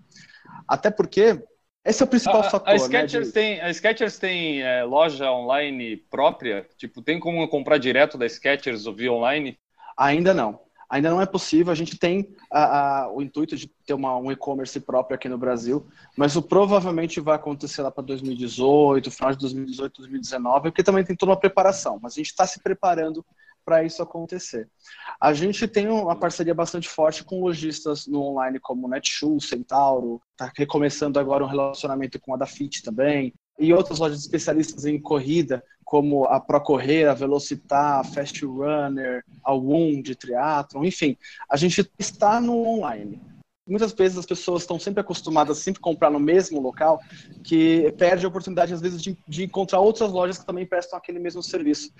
Até 0.67 0.91
porque 0.91 1.43
esse 1.85 2.03
é 2.03 2.05
o 2.05 2.09
principal 2.09 2.41
a, 2.41 2.51
fator. 2.51 2.75
A 2.75 2.79
Skechers 2.79 3.13
né, 3.13 3.21
de... 3.21 3.33
tem, 3.33 3.61
a 3.61 3.73
Skechers 3.73 4.19
tem 4.19 4.61
é, 4.61 4.83
loja 4.83 5.31
online 5.31 5.97
própria? 5.97 6.69
Tipo, 6.77 7.01
tem 7.01 7.21
como 7.21 7.47
comprar 7.49 7.79
direto 7.79 8.19
da 8.19 8.29
Skechers 8.29 8.87
ou 8.87 8.95
via 8.95 9.13
online? 9.13 9.57
Ainda 9.97 10.35
não. 10.35 10.61
Ainda 10.89 11.11
não 11.11 11.21
é 11.21 11.27
possível. 11.27 11.73
A 11.73 11.77
gente 11.77 11.97
tem 11.97 12.35
a, 12.51 13.05
a, 13.05 13.13
o 13.13 13.23
intuito 13.23 13.57
de 13.57 13.69
ter 13.85 13.95
uma, 13.95 14.17
um 14.17 14.33
e-commerce 14.33 14.79
próprio 14.81 15.15
aqui 15.15 15.29
no 15.29 15.39
Brasil, 15.39 15.87
mas 16.17 16.37
o 16.37 16.43
provavelmente 16.43 17.21
vai 17.21 17.37
acontecer 17.37 17.83
lá 17.83 17.91
para 17.91 18.05
2018, 18.05 19.11
final 19.11 19.33
de 19.33 19.39
2018, 19.39 19.99
2019, 19.99 20.71
porque 20.71 20.83
também 20.83 21.05
tem 21.05 21.17
toda 21.17 21.33
uma 21.33 21.39
preparação. 21.39 21.99
Mas 22.03 22.15
a 22.15 22.17
gente 22.17 22.29
está 22.29 22.47
se 22.47 22.61
preparando 22.61 23.25
para 23.67 23.83
isso 23.83 24.01
acontecer. 24.01 24.69
A 25.21 25.35
gente 25.35 25.67
tem 25.67 25.89
uma 25.89 26.15
parceria 26.15 26.55
bastante 26.55 26.89
forte 26.89 27.25
com 27.25 27.41
lojistas 27.41 28.07
no 28.07 28.23
online 28.23 28.61
como 28.61 28.89
Netshoes, 28.89 29.49
Centauro, 29.49 30.23
está 30.31 30.53
recomeçando 30.57 31.19
agora 31.19 31.45
um 31.45 31.49
relacionamento 31.49 32.21
com 32.21 32.33
a 32.33 32.37
Dafit 32.37 32.83
também, 32.85 33.35
e 33.59 33.73
outras 33.73 33.99
lojas 33.99 34.21
especialistas 34.21 34.85
em 34.85 35.01
corrida, 35.01 35.65
como 35.85 36.25
a 36.27 36.39
Procorrer, 36.39 37.09
a 37.09 37.15
Velocitar, 37.15 38.01
a 38.01 38.05
Fast 38.05 38.45
Runner, 38.45 39.25
a 39.43 39.53
Woon 39.53 40.01
de 40.01 40.15
triatlon, 40.15 40.85
enfim, 40.85 41.17
a 41.51 41.57
gente 41.57 41.91
está 41.99 42.41
no 42.41 42.57
online 42.67 43.21
muitas 43.67 43.93
vezes 43.93 44.17
as 44.17 44.27
pessoas 44.27 44.63
estão 44.63 44.79
sempre 44.79 45.01
acostumadas 45.01 45.59
a 45.59 45.61
sempre 45.61 45.81
comprar 45.81 46.11
no 46.11 46.21
mesmo 46.21 46.61
local, 46.61 47.01
que 47.43 47.93
perde 47.99 48.25
a 48.25 48.29
oportunidade, 48.29 48.73
às 48.73 48.81
vezes, 48.81 49.03
de, 49.03 49.19
de 49.27 49.45
encontrar 49.45 49.81
outras 49.81 50.11
lojas 50.11 50.39
que 50.39 50.47
também 50.47 50.65
prestam 50.65 50.99
aquele 50.99 51.19
mesmo 51.19 51.43
serviço. 51.43 51.91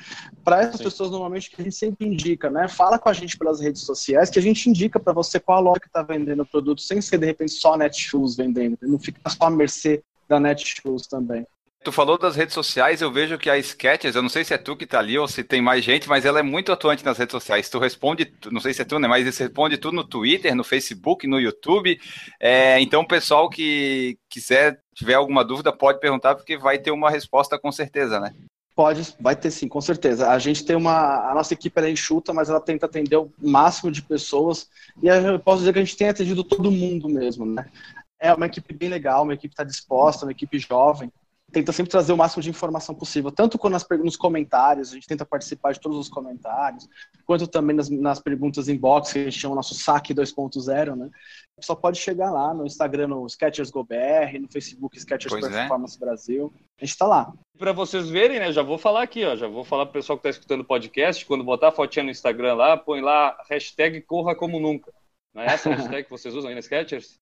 Para 0.45 0.63
essas 0.63 0.79
Sim. 0.79 0.85
pessoas, 0.85 1.11
normalmente, 1.11 1.51
que 1.51 1.61
a 1.61 1.65
gente 1.65 1.75
sempre 1.75 2.07
indica, 2.07 2.49
né? 2.49 2.69
Fala 2.69 2.99
com 2.99 3.09
a 3.09 3.13
gente 3.13 3.37
pelas 3.37 3.61
redes 3.61 3.83
sociais, 3.83 4.31
que 4.31 4.39
a 4.39 4.43
gente 4.43 4.71
indica 4.71 5.01
para 5.01 5.13
você 5.13 5.41
qual 5.41 5.59
a 5.59 5.61
loja 5.61 5.81
que 5.81 5.89
está 5.89 6.03
vendendo 6.03 6.43
o 6.43 6.47
produto, 6.47 6.81
sem 6.81 7.01
ser, 7.01 7.19
de 7.19 7.27
repente, 7.27 7.53
só 7.53 7.75
a 7.75 7.77
Netshoes 7.79 8.37
vendendo. 8.37 8.79
Não 8.83 8.99
fica 8.99 9.29
só 9.29 9.47
a 9.47 9.51
mercê 9.51 10.03
da 10.29 10.39
Netshoes 10.39 11.07
também. 11.07 11.47
Tu 11.87 11.93
falou 11.93 12.19
das 12.19 12.35
redes 12.35 12.53
sociais, 12.53 13.01
eu 13.01 13.13
vejo 13.13 13.39
que 13.39 13.49
a 13.49 13.57
Sketches, 13.57 14.17
eu 14.17 14.23
não 14.23 14.29
sei 14.29 14.43
se 14.43 14.53
é 14.53 14.59
tu 14.59 14.77
que 14.77 14.85
tá 14.85 14.99
ali 14.99 15.17
ou 15.17 15.29
se 15.29 15.45
tem 15.45 15.63
mais 15.63 15.85
gente, 15.85 16.09
mas 16.09 16.25
ela 16.25 16.41
é 16.41 16.43
muito 16.43 16.73
atuante 16.73 17.05
nas 17.05 17.17
redes 17.17 17.31
sociais. 17.31 17.71
Tu 17.71 17.79
responde, 17.79 18.35
não 18.51 18.61
sei 18.61 18.75
se 18.75 18.83
é 18.83 18.85
tu, 18.85 18.99
né? 18.99 19.07
Mas 19.07 19.25
você 19.25 19.45
responde 19.45 19.79
tudo 19.79 19.95
no 19.95 20.03
Twitter, 20.03 20.53
no 20.57 20.65
Facebook, 20.65 21.29
no 21.29 21.39
YouTube. 21.39 21.97
É, 22.41 22.81
então, 22.81 23.03
o 23.03 23.07
pessoal 23.07 23.49
que 23.49 24.19
quiser, 24.29 24.81
tiver 24.97 25.15
alguma 25.15 25.45
dúvida, 25.45 25.73
pode 25.73 26.01
perguntar, 26.01 26.35
porque 26.35 26.59
vai 26.59 26.77
ter 26.77 26.91
uma 26.91 27.09
resposta 27.09 27.57
com 27.57 27.71
certeza, 27.71 28.19
né? 28.19 28.35
Pode, 28.75 29.15
vai 29.21 29.37
ter 29.37 29.53
sim, 29.53 29.69
com 29.69 29.81
certeza. 29.81 30.29
A 30.29 30.41
gente 30.41 30.65
tem 30.65 30.75
uma. 30.75 31.31
A 31.31 31.35
nossa 31.35 31.55
equipe 31.55 31.81
é 31.81 31.89
enxuta, 31.89 32.33
mas 32.33 32.51
ela 32.51 32.61
tenta 32.61 32.87
atender 32.87 33.17
o 33.17 33.33
máximo 33.41 33.93
de 33.93 34.03
pessoas. 34.03 34.69
E 35.01 35.07
eu 35.07 35.39
posso 35.39 35.61
dizer 35.61 35.73
que 35.73 35.79
a 35.79 35.85
gente 35.85 35.97
tem 35.97 36.09
atendido 36.09 36.43
todo 36.43 36.69
mundo 36.69 37.09
mesmo, 37.09 37.47
né? 37.47 37.65
É 38.19 38.35
uma 38.35 38.47
equipe 38.47 38.75
bem 38.75 38.89
legal, 38.89 39.23
uma 39.23 39.35
equipe 39.35 39.55
está 39.55 39.63
disposta, 39.63 40.27
uma 40.27 40.33
equipe 40.33 40.59
jovem 40.59 41.13
tenta 41.57 41.73
sempre 41.73 41.91
trazer 41.91 42.13
o 42.13 42.17
máximo 42.19 42.43
de 42.43 42.51
informação 42.51 42.95
possível, 42.95 43.33
tanto 43.33 43.59
nas, 43.71 43.87
nos 43.89 44.15
comentários, 44.15 44.91
a 44.91 44.95
gente 44.95 45.07
tenta 45.07 45.25
participar 45.25 45.73
de 45.73 45.81
todos 45.81 45.97
os 45.97 46.07
comentários, 46.07 46.87
quanto 47.25 47.47
também 47.47 47.75
nas, 47.75 47.89
nas 47.89 48.21
perguntas 48.21 48.69
inbox, 48.69 49.11
que 49.11 49.21
a 49.21 49.25
gente 49.25 49.39
chama 49.39 49.55
o 49.55 49.57
nosso 49.57 49.75
saque 49.75 50.15
2.0, 50.15 50.95
né? 50.95 51.11
Só 51.61 51.75
pode 51.75 51.99
chegar 51.99 52.31
lá 52.31 52.53
no 52.53 52.67
Instagram, 52.67 53.09
no 53.09 53.27
Sketchers 53.27 53.71
GoBR, 53.71 54.39
no 54.39 54.49
Facebook 54.49 54.99
Sketchers 54.99 55.33
pois 55.33 55.47
é. 55.47 55.61
Performance 55.61 55.97
é. 55.97 56.01
Brasil. 56.01 56.53
A 56.79 56.85
gente 56.85 56.93
está 56.93 57.07
lá. 57.07 57.33
Para 57.59 57.73
vocês 57.73 58.11
verem, 58.11 58.39
né? 58.39 58.53
Já 58.53 58.63
vou 58.63 58.77
falar 58.77 59.03
aqui, 59.03 59.25
ó. 59.25 59.35
Já 59.35 59.49
vou 59.49 59.65
falar 59.65 59.87
para 59.87 59.91
o 59.91 59.95
pessoal 59.95 60.19
que 60.19 60.29
está 60.29 60.39
escutando 60.39 60.61
o 60.61 60.65
podcast, 60.65 61.25
quando 61.25 61.43
botar 61.43 61.69
a 61.69 61.73
fotinha 61.73 62.05
no 62.05 62.11
Instagram 62.11 62.55
lá, 62.55 62.77
põe 62.77 63.01
lá 63.01 63.35
hashtag 63.49 64.03
corra 64.03 64.37
como 64.37 64.61
nunca. 64.61 64.93
Não 65.35 65.43
é 65.43 65.47
essa 65.47 65.71
a 65.71 65.75
hashtag 65.75 66.05
que 66.05 66.11
vocês 66.11 66.35
usam 66.35 66.51
aí 66.51 66.55
na 66.55 66.61
Sketchers? 66.61 67.19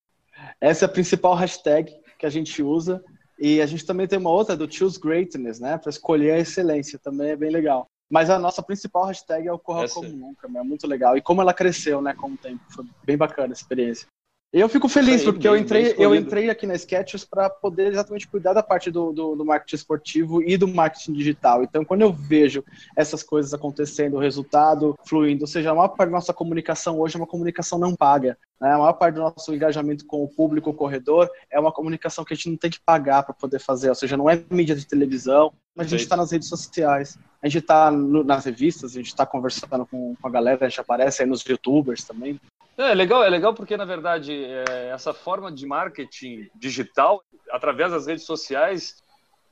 Essa 0.59 0.83
é 0.83 0.87
a 0.87 0.91
principal 0.91 1.33
hashtag 1.35 1.95
que 2.19 2.25
a 2.25 2.29
gente 2.29 2.61
usa. 2.61 3.01
E 3.39 3.61
a 3.61 3.65
gente 3.65 3.85
também 3.85 4.07
tem 4.07 4.17
uma 4.17 4.29
outra 4.29 4.55
do 4.55 4.71
Choose 4.71 4.99
Greatness, 4.99 5.59
né? 5.59 5.77
Para 5.77 5.89
escolher 5.89 6.31
a 6.31 6.39
excelência, 6.39 6.97
também 6.97 7.31
é 7.31 7.35
bem 7.35 7.49
legal. 7.49 7.87
Mas 8.09 8.29
a 8.29 8.39
nossa 8.39 8.61
principal 8.61 9.05
hashtag 9.05 9.47
é 9.47 9.51
o 9.51 9.59
Corra 9.59 9.85
Essa... 9.85 9.95
Como 9.95 10.09
Nunca, 10.09 10.47
é 10.47 10.63
muito 10.63 10.87
legal. 10.87 11.17
E 11.17 11.21
como 11.21 11.41
ela 11.41 11.53
cresceu, 11.53 12.01
né, 12.01 12.13
com 12.13 12.31
o 12.31 12.37
tempo. 12.37 12.63
Foi 12.69 12.85
bem 13.03 13.17
bacana 13.17 13.49
a 13.49 13.57
experiência. 13.57 14.07
Eu 14.53 14.69
fico 14.69 14.87
feliz, 14.87 15.19
aí, 15.19 15.25
porque 15.25 15.39
bem, 15.39 15.51
eu, 15.51 15.57
entrei, 15.57 15.95
eu 15.97 16.15
entrei 16.15 16.49
aqui 16.49 16.65
na 16.65 16.75
Sketches 16.75 17.25
para 17.25 17.49
poder 17.49 17.91
exatamente 17.91 18.25
cuidar 18.25 18.53
da 18.53 18.63
parte 18.63 18.89
do, 18.89 19.11
do, 19.11 19.35
do, 19.35 19.43
marketing 19.43 19.75
esportivo 19.75 20.41
e 20.41 20.55
do 20.55 20.65
marketing 20.65 21.11
digital. 21.11 21.61
Então, 21.61 21.83
quando 21.83 22.03
eu 22.03 22.13
vejo 22.13 22.63
essas 22.95 23.21
coisas 23.21 23.53
acontecendo, 23.53 24.15
o 24.15 24.19
resultado 24.19 24.97
fluindo, 25.05 25.43
ou 25.43 25.47
seja, 25.47 25.71
a 25.71 25.75
maior 25.75 25.89
parte 25.89 26.09
da 26.09 26.15
nossa 26.15 26.33
comunicação 26.33 26.97
hoje 26.99 27.17
é 27.17 27.19
uma 27.19 27.27
comunicação 27.27 27.77
não 27.77 27.93
paga. 27.93 28.37
Né? 28.61 28.71
A 28.71 28.77
maior 28.77 28.93
parte 28.93 29.15
do 29.15 29.21
nosso 29.21 29.53
engajamento 29.53 30.05
com 30.05 30.23
o 30.23 30.27
público, 30.27 30.69
o 30.69 30.73
corredor, 30.73 31.29
é 31.51 31.59
uma 31.59 31.71
comunicação 31.71 32.23
que 32.23 32.33
a 32.33 32.37
gente 32.37 32.49
não 32.49 32.57
tem 32.57 32.71
que 32.71 32.79
pagar 32.79 33.23
para 33.23 33.33
poder 33.33 33.59
fazer. 33.59 33.89
Ou 33.89 33.95
seja, 33.95 34.15
não 34.15 34.29
é 34.29 34.41
mídia 34.49 34.75
de 34.75 34.87
televisão, 34.87 35.51
mas 35.75 35.87
a 35.87 35.89
gente 35.89 36.03
está 36.03 36.15
nas 36.15 36.31
redes 36.31 36.47
sociais. 36.47 37.17
A 37.41 37.47
gente 37.47 37.61
está 37.61 37.91
nas 37.91 38.45
revistas, 38.45 38.91
a 38.91 38.95
gente 38.95 39.07
está 39.07 39.25
conversando 39.25 39.85
com, 39.85 40.15
com 40.19 40.27
a 40.27 40.31
galera, 40.31 40.65
a 40.65 40.69
gente 40.69 40.79
aparece 40.79 41.21
aí 41.21 41.27
nos 41.27 41.43
youtubers 41.43 42.03
também. 42.03 42.39
É, 42.77 42.93
legal, 42.93 43.23
é 43.23 43.29
legal 43.29 43.53
porque, 43.53 43.77
na 43.77 43.85
verdade, 43.85 44.33
é, 44.33 44.89
essa 44.93 45.13
forma 45.13 45.51
de 45.51 45.65
marketing 45.65 46.49
digital, 46.55 47.23
através 47.49 47.91
das 47.91 48.05
redes 48.05 48.25
sociais, 48.25 49.01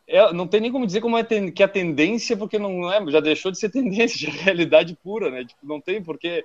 é, 0.06 0.34
não 0.34 0.46
tem 0.46 0.60
nem 0.60 0.72
como 0.72 0.86
dizer 0.86 1.00
como 1.00 1.18
é 1.18 1.24
ten, 1.24 1.50
que 1.50 1.64
é 1.64 1.66
a 1.66 1.70
tendência, 1.70 2.36
porque 2.36 2.60
não 2.60 2.92
é, 2.92 3.10
já 3.10 3.22
deixou 3.22 3.52
de 3.52 3.60
ser 3.60 3.70
tendência, 3.72 4.30
já 4.30 4.38
é 4.38 4.44
realidade 4.44 4.98
pura, 5.02 5.32
né? 5.32 5.46
Tipo, 5.46 5.66
não 5.66 5.80
tem 5.80 6.04
porque 6.04 6.44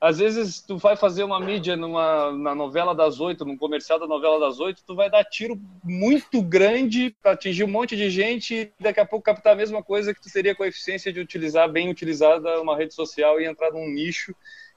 às 0.00 0.18
vezes 0.18 0.60
tu 0.60 0.76
vai 0.76 0.94
fazer 0.94 1.24
uma 1.24 1.40
mídia 1.40 1.74
numa 1.74 2.30
na 2.30 2.54
novela 2.54 2.94
das 2.94 3.18
oito, 3.18 3.44
num 3.44 3.56
comercial 3.56 3.98
da 3.98 4.06
novela 4.06 4.38
das 4.38 4.60
oito, 4.60 4.82
tu 4.86 4.94
vai 4.94 5.10
dar 5.10 5.24
tiro 5.24 5.58
muito 5.82 6.42
grande 6.42 7.14
para 7.22 7.32
atingir 7.32 7.64
um 7.64 7.68
monte 7.68 7.96
de 7.96 8.10
gente 8.10 8.54
e 8.54 8.72
daqui 8.78 9.00
a 9.00 9.06
pouco 9.06 9.24
captar 9.24 9.54
a 9.54 9.56
mesma 9.56 9.82
coisa 9.82 10.12
que 10.14 10.20
tu 10.20 10.30
teria 10.30 10.54
com 10.54 10.62
a 10.62 10.68
eficiência 10.68 11.12
de 11.12 11.20
utilizar 11.20 11.70
bem 11.70 11.90
utilizada 11.90 12.60
uma 12.60 12.76
rede 12.76 12.94
social 12.94 13.40
e 13.40 13.46
entrar 13.46 13.70
num 13.70 13.88
nicho 13.88 14.34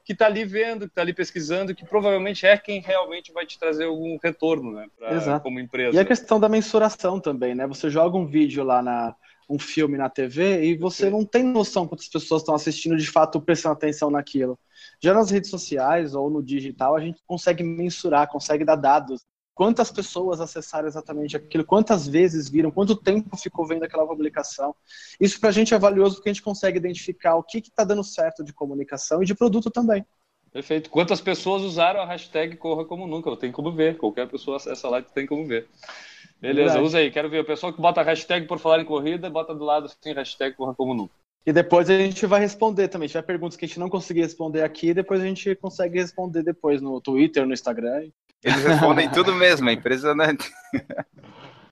que 0.10 0.14
está 0.14 0.26
ali 0.26 0.44
vendo, 0.44 0.88
que 0.88 0.92
está 0.92 1.04
ali 1.04 1.14
pesquisando, 1.14 1.76
que 1.76 1.86
provavelmente 1.86 2.44
é 2.44 2.58
quem 2.58 2.82
realmente 2.82 3.32
vai 3.32 3.46
te 3.46 3.60
trazer 3.60 3.84
algum 3.84 4.18
retorno, 4.18 4.72
né, 4.72 4.88
pra, 4.98 5.40
como 5.40 5.60
empresa. 5.60 5.96
E 5.96 6.00
a 6.00 6.04
questão 6.04 6.40
da 6.40 6.50
mensuração 6.50 7.20
também, 7.20 7.54
né? 7.54 7.68
Você 7.68 7.92
joga 7.92 8.18
um 8.18 8.26
vídeo 8.26 8.64
lá 8.64 8.82
na 8.82 9.16
um 9.48 9.60
filme 9.60 9.98
na 10.00 10.10
TV 10.10 10.64
e 10.64 10.78
você 10.78 11.06
Sim. 11.06 11.12
não 11.12 11.24
tem 11.24 11.44
noção 11.44 11.88
quantas 11.88 12.08
pessoas 12.08 12.42
estão 12.42 12.56
assistindo 12.56 12.98
de 12.98 13.06
fato 13.06 13.40
prestando 13.40 13.74
atenção 13.74 14.10
naquilo. 14.10 14.58
Já 15.00 15.14
nas 15.14 15.30
redes 15.30 15.52
sociais 15.52 16.16
ou 16.16 16.28
no 16.28 16.42
digital, 16.42 16.96
a 16.96 17.00
gente 17.00 17.20
consegue 17.28 17.64
mensurar, 17.64 18.28
consegue 18.30 18.66
dar 18.66 18.78
dados 18.78 19.24
quantas 19.60 19.92
pessoas 19.92 20.40
acessaram 20.40 20.88
exatamente 20.88 21.36
aquilo, 21.36 21.66
quantas 21.66 22.08
vezes 22.08 22.48
viram, 22.48 22.72
quanto 22.72 22.96
tempo 22.96 23.36
ficou 23.36 23.68
vendo 23.68 23.84
aquela 23.84 24.08
publicação. 24.08 24.74
Isso 25.20 25.38
para 25.38 25.50
a 25.50 25.52
gente 25.52 25.74
é 25.74 25.78
valioso 25.78 26.16
porque 26.16 26.30
a 26.30 26.32
gente 26.34 26.42
consegue 26.42 26.78
identificar 26.78 27.36
o 27.36 27.44
que 27.44 27.58
está 27.58 27.84
dando 27.84 28.02
certo 28.02 28.42
de 28.42 28.54
comunicação 28.54 29.22
e 29.22 29.26
de 29.26 29.36
produto 29.36 29.70
também. 29.70 30.06
Perfeito. 30.50 30.90
Quantas 30.90 31.20
pessoas 31.20 31.62
usaram 31.62 32.00
a 32.00 32.06
hashtag 32.06 32.56
Corra 32.56 32.86
Como 32.86 33.06
Nunca? 33.06 33.36
Tem 33.36 33.52
como 33.52 33.74
ver. 33.74 33.98
Qualquer 33.98 34.30
pessoa 34.30 34.56
acessa 34.56 34.88
lá 34.88 35.02
tem 35.02 35.28
como 35.28 35.46
ver. 35.46 35.68
Beleza, 36.40 36.76
Verdade. 36.76 36.86
usa 36.86 36.98
aí. 37.00 37.12
Quero 37.12 37.30
ver. 37.30 37.42
O 37.42 37.46
pessoal 37.46 37.74
que 37.74 37.82
bota 37.82 38.00
a 38.00 38.04
hashtag 38.06 38.48
por 38.48 38.60
falar 38.60 38.80
em 38.80 38.86
corrida, 38.86 39.30
bota 39.30 39.54
do 39.54 39.66
lado 39.66 39.88
assim, 39.88 40.14
hashtag 40.14 40.56
Corra 40.56 40.74
Como 40.74 40.94
Nunca. 40.94 41.14
E 41.50 41.52
depois 41.52 41.90
a 41.90 41.98
gente 41.98 42.28
vai 42.28 42.40
responder 42.40 42.90
também. 42.90 43.08
Se 43.08 43.14
tiver 43.14 43.24
perguntas 43.24 43.58
que 43.58 43.66
a 43.66 43.68
gente 43.68 43.80
não 43.80 43.90
conseguir 43.90 44.22
responder 44.22 44.62
aqui, 44.62 44.94
depois 44.94 45.20
a 45.20 45.26
gente 45.26 45.56
consegue 45.56 45.98
responder 45.98 46.44
depois 46.44 46.80
no 46.80 47.02
Twitter, 47.02 47.44
no 47.44 47.54
Instagram. 47.54 48.12
Eles 48.44 48.64
respondem 48.64 49.10
tudo 49.12 49.34
mesmo, 49.34 49.68
é 49.68 49.74
impressionante. 49.74 50.48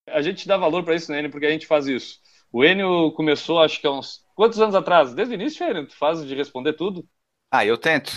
A 0.10 0.20
gente 0.24 0.48
dá 0.48 0.58
valor 0.58 0.84
para 0.84 0.96
isso, 0.96 1.12
né, 1.12 1.30
porque 1.30 1.46
a 1.46 1.52
gente 1.52 1.68
faz 1.68 1.86
isso. 1.86 2.20
O 2.52 2.66
Enio 2.66 3.12
começou, 3.12 3.60
acho 3.60 3.80
que 3.80 3.86
há 3.86 3.92
uns. 3.92 4.26
Quantos 4.34 4.60
anos 4.60 4.74
atrás? 4.74 5.14
Desde 5.14 5.36
o 5.36 5.40
início, 5.40 5.64
Enio? 5.70 5.88
Tu 5.88 5.96
faz 5.96 6.26
de 6.26 6.34
responder 6.34 6.74
tudo? 6.74 7.08
Ah, 7.52 7.64
eu 7.64 7.78
tento. 7.78 8.12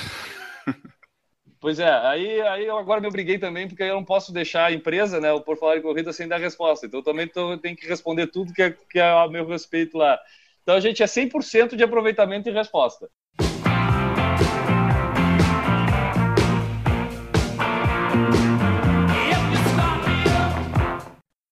Pois 1.61 1.79
é, 1.79 1.91
aí, 1.91 2.41
aí 2.41 2.65
eu 2.65 2.79
agora 2.79 3.03
me 3.03 3.07
obriguei 3.07 3.39
também, 3.39 3.69
porque 3.69 3.83
eu 3.83 3.97
não 3.97 4.05
posso 4.05 4.33
deixar 4.33 4.65
a 4.65 4.73
empresa, 4.73 5.21
né, 5.21 5.31
o 5.31 5.43
Por 5.43 5.59
Falar 5.59 5.77
em 5.77 5.83
Corrida, 5.83 6.11
sem 6.11 6.27
dar 6.27 6.39
resposta. 6.39 6.87
Então 6.87 7.01
eu 7.01 7.05
também 7.05 7.29
tô, 7.29 7.59
tenho 7.59 7.77
que 7.77 7.87
responder 7.87 8.29
tudo 8.29 8.55
que 8.55 8.63
é, 8.63 8.71
que 8.71 8.99
é 8.99 9.03
a 9.03 9.29
meu 9.29 9.47
respeito 9.47 9.99
lá. 9.99 10.19
Então 10.63 10.75
a 10.75 10.81
gente 10.81 11.03
é 11.03 11.07
100% 11.07 11.77
de 11.77 11.83
aproveitamento 11.83 12.49
e 12.49 12.53
resposta. 12.53 13.09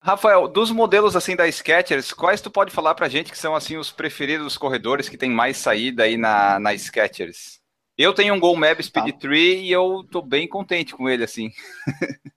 Rafael, 0.08 0.48
dos 0.48 0.70
modelos 0.70 1.14
assim 1.14 1.36
da 1.36 1.46
Skechers, 1.50 2.14
quais 2.14 2.40
tu 2.40 2.50
pode 2.50 2.72
falar 2.72 2.94
pra 2.94 3.10
gente 3.10 3.30
que 3.30 3.36
são 3.36 3.54
assim 3.54 3.76
os 3.76 3.92
preferidos 3.92 4.46
dos 4.46 4.56
corredores 4.56 5.06
que 5.06 5.18
tem 5.18 5.28
mais 5.28 5.58
saída 5.58 6.04
aí 6.04 6.16
na, 6.16 6.58
na 6.58 6.74
Skechers? 6.74 7.58
Eu 7.98 8.14
tenho 8.14 8.32
um 8.32 8.40
GoMab 8.40 8.82
Speed 8.82 9.12
tá. 9.12 9.18
Tree 9.18 9.64
e 9.64 9.70
eu 9.72 10.02
tô 10.10 10.22
bem 10.22 10.48
contente 10.48 10.94
com 10.94 11.10
ele, 11.10 11.24
assim. 11.24 11.50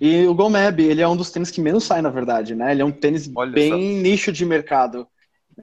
e 0.00 0.24
o 0.26 0.34
GoMab, 0.34 0.80
ele 0.80 1.02
é 1.02 1.08
um 1.08 1.16
dos 1.16 1.32
tênis 1.32 1.50
que 1.50 1.60
menos 1.60 1.82
sai, 1.82 2.00
na 2.00 2.10
verdade, 2.10 2.54
né? 2.54 2.70
Ele 2.70 2.82
é 2.82 2.84
um 2.84 2.92
tênis 2.92 3.28
Olha 3.34 3.50
bem 3.50 3.70
só. 3.70 3.76
nicho 3.76 4.30
de 4.30 4.46
mercado. 4.46 5.08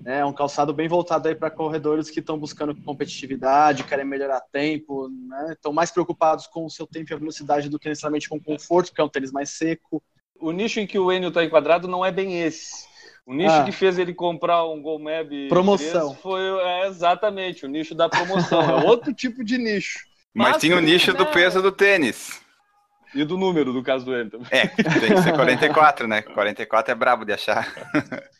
Né? 0.01 0.19
É 0.19 0.25
um 0.25 0.33
calçado 0.33 0.73
bem 0.73 0.87
voltado 0.87 1.27
aí 1.27 1.35
para 1.35 1.49
corredores 1.49 2.09
que 2.09 2.19
estão 2.19 2.37
buscando 2.37 2.75
competitividade, 2.75 3.83
querem 3.83 4.05
melhorar 4.05 4.41
tempo, 4.51 5.09
né? 5.09 5.53
Estão 5.53 5.73
mais 5.73 5.91
preocupados 5.91 6.47
com 6.47 6.65
o 6.65 6.69
seu 6.69 6.85
tempo 6.85 7.11
e 7.11 7.13
a 7.13 7.17
velocidade 7.17 7.69
do 7.69 7.79
que 7.79 7.89
necessariamente 7.89 8.29
com 8.29 8.39
conforto, 8.39 8.93
que 8.93 9.01
é 9.01 9.03
um 9.03 9.09
tênis 9.09 9.31
mais 9.31 9.49
seco. 9.51 10.03
O 10.39 10.51
nicho 10.51 10.79
em 10.79 10.87
que 10.87 10.99
o 10.99 11.11
Enio 11.11 11.29
está 11.29 11.43
enquadrado 11.43 11.87
não 11.87 12.05
é 12.05 12.11
bem 12.11 12.41
esse. 12.41 12.87
O 13.25 13.33
nicho 13.33 13.55
ah. 13.55 13.63
que 13.63 13.71
fez 13.71 13.97
ele 13.97 14.13
comprar 14.13 14.65
um 14.65 14.81
GoMab 14.81 15.49
promoção 15.49 16.15
foi 16.15 16.41
é, 16.41 16.87
exatamente 16.87 17.65
o 17.65 17.69
nicho 17.69 17.93
da 17.93 18.07
promoção. 18.07 18.61
é 18.61 18.85
outro 18.85 19.13
tipo 19.13 19.43
de 19.43 19.57
nicho. 19.57 19.99
Mas, 20.33 20.51
Mas 20.51 20.61
tinha 20.61 20.77
o 20.77 20.79
nicho 20.79 21.11
é... 21.11 21.13
do 21.13 21.25
peso 21.25 21.61
do 21.61 21.71
tênis. 21.71 22.41
E 23.15 23.23
do 23.23 23.37
número, 23.37 23.73
do 23.73 23.81
caso 23.81 24.05
do 24.05 24.15
Enter. 24.15 24.39
É, 24.51 24.67
tem 24.67 25.15
que 25.15 25.21
ser 25.23 25.33
44, 25.33 26.07
né? 26.07 26.21
44 26.21 26.91
é 26.91 26.95
brabo 26.95 27.25
de 27.25 27.33
achar. 27.33 27.67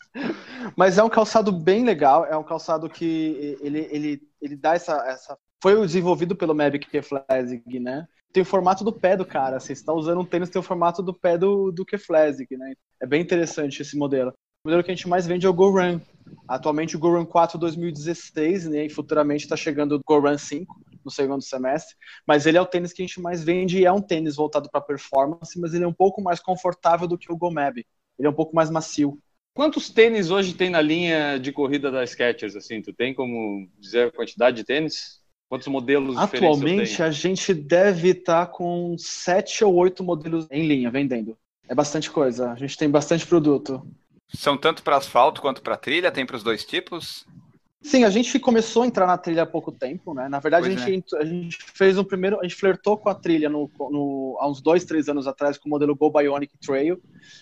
Mas 0.77 1.00
é 1.00 1.03
um 1.03 1.10
calçado 1.10 1.51
bem 1.51 1.84
legal, 1.84 2.24
é 2.24 2.38
um 2.38 2.43
calçado 2.43 2.88
que 2.88 3.57
ele, 3.62 3.88
ele, 3.89 4.22
ele 4.39 4.55
dá 4.55 4.75
essa, 4.75 4.93
essa. 5.07 5.36
Foi 5.60 5.75
desenvolvido 5.81 6.36
pelo 6.36 6.53
Mavic 6.53 6.88
Flesig, 7.01 7.79
né? 7.79 8.07
Tem 8.31 8.43
o 8.43 8.46
formato 8.46 8.84
do 8.84 8.93
pé 8.93 9.17
do 9.17 9.25
cara. 9.25 9.60
Você 9.60 9.74
está 9.74 9.91
usando 9.91 10.22
um 10.22 10.25
tênis 10.25 10.51
tem 10.51 10.60
o 10.60 10.63
formato 10.63 11.01
do 11.01 11.15
pé 11.15 11.36
do, 11.36 11.72
do 11.72 11.84
Flesig, 11.98 12.55
né? 12.55 12.74
É 13.01 13.07
bem 13.07 13.24
interessante 13.24 13.81
esse 13.81 13.98
modelo. 13.98 14.29
O 14.63 14.67
modelo 14.67 14.84
que 14.84 14.91
a 14.91 14.93
gente 14.93 15.10
mais 15.10 15.25
vende 15.25 15.48
é 15.48 15.50
o 15.50 15.53
Go 15.53 15.72
Run. 15.72 16.00
Atualmente 16.48 16.96
o 16.96 17.00
Go 17.00 17.17
Run 17.17 17.25
4 17.25 17.57
2016, 17.57 18.67
né? 18.67 18.86
E 18.86 18.89
futuramente 18.89 19.45
está 19.45 19.58
chegando 19.58 19.95
o 19.95 20.01
Go 20.06 20.19
Run 20.19 20.38
5 20.38 20.80
no 21.04 21.10
segundo 21.10 21.41
semestre. 21.41 21.95
Mas 22.28 22.45
ele 22.45 22.60
é 22.60 22.62
o 22.62 22.65
tênis 22.67 22.93
que 22.93 23.01
a 23.01 23.06
gente 23.06 23.19
mais 23.19 23.43
vende 23.43 23.80
e 23.80 23.86
é 23.86 23.91
um 23.91 24.01
tênis 24.01 24.36
voltado 24.36 24.69
para 24.69 24.80
performance, 24.80 25.60
mas 25.60 25.73
ele 25.73 25.86
é 25.86 25.88
um 25.88 25.93
pouco 25.93 26.21
mais 26.21 26.39
confortável 26.39 27.08
do 27.08 27.17
que 27.17 27.32
o 27.32 27.38
Gomab. 27.38 27.84
Ele 28.19 28.28
é 28.28 28.30
um 28.30 28.36
pouco 28.36 28.56
mais 28.56 28.69
macio. 28.69 29.17
Quantos 29.58 29.89
tênis 29.89 30.30
hoje 30.30 30.54
tem 30.54 30.70
na 30.70 30.80
linha 30.80 31.39
de 31.39 31.52
corrida 31.52 31.89
da 31.89 32.06
Skechers? 32.06 32.56
Assim, 32.56 32.80
tu 32.80 32.93
tem 32.93 33.12
como 33.12 33.67
dizer 33.80 34.10
a 34.10 34.12
quantidade 34.12 34.58
de 34.58 34.63
tênis? 34.63 35.20
Quantos 35.50 35.67
modelos 35.67 36.15
Atualmente 36.15 37.02
a 37.02 37.10
gente 37.10 37.56
deve 37.56 38.10
estar 38.10 38.46
tá 38.46 38.52
com 38.52 38.96
sete 39.00 39.63
ou 39.63 39.74
oito 39.74 40.04
modelos 40.04 40.46
em 40.52 40.67
linha 40.67 40.91
vendendo. 40.91 41.36
É 41.67 41.74
bastante 41.74 42.12
coisa. 42.12 42.52
A 42.52 42.56
gente 42.56 42.78
tem 42.78 42.88
bastante 42.88 43.26
produto. 43.26 43.82
São 44.28 44.56
tanto 44.56 44.84
para 44.84 44.98
asfalto 44.98 45.41
quanto 45.41 45.63
para 45.63 45.76
trilha? 45.76 46.12
Tem 46.12 46.24
para 46.24 46.36
os 46.36 46.43
dois 46.43 46.63
tipos? 46.63 47.26
Sim, 47.81 48.03
a 48.03 48.09
gente 48.09 48.39
começou 48.39 48.81
a 48.81 48.87
entrar 48.87 49.05
na 49.05 49.17
trilha 49.17 49.43
há 49.43 49.45
pouco 49.45 49.71
tempo, 49.71 50.13
né? 50.13 50.27
Na 50.27 50.39
verdade, 50.39 50.67
a 50.67 50.69
gente, 50.71 51.15
é. 51.15 51.19
a 51.19 51.25
gente, 51.25 51.57
fez 51.73 51.97
um 51.97 52.03
primeiro. 52.03 52.39
A 52.39 52.43
gente 52.43 52.55
flertou 52.55 52.97
com 52.97 53.07
a 53.07 53.15
trilha 53.15 53.49
no, 53.49 53.69
no, 53.79 54.37
há 54.41 54.49
uns 54.49 54.61
dois, 54.61 54.83
três 54.83 55.07
anos 55.07 55.27
atrás 55.27 55.57
com 55.57 55.69
o 55.69 55.69
modelo 55.69 55.95
Go 55.95 56.11
Bionic 56.11 56.57
Trail, 56.57 56.99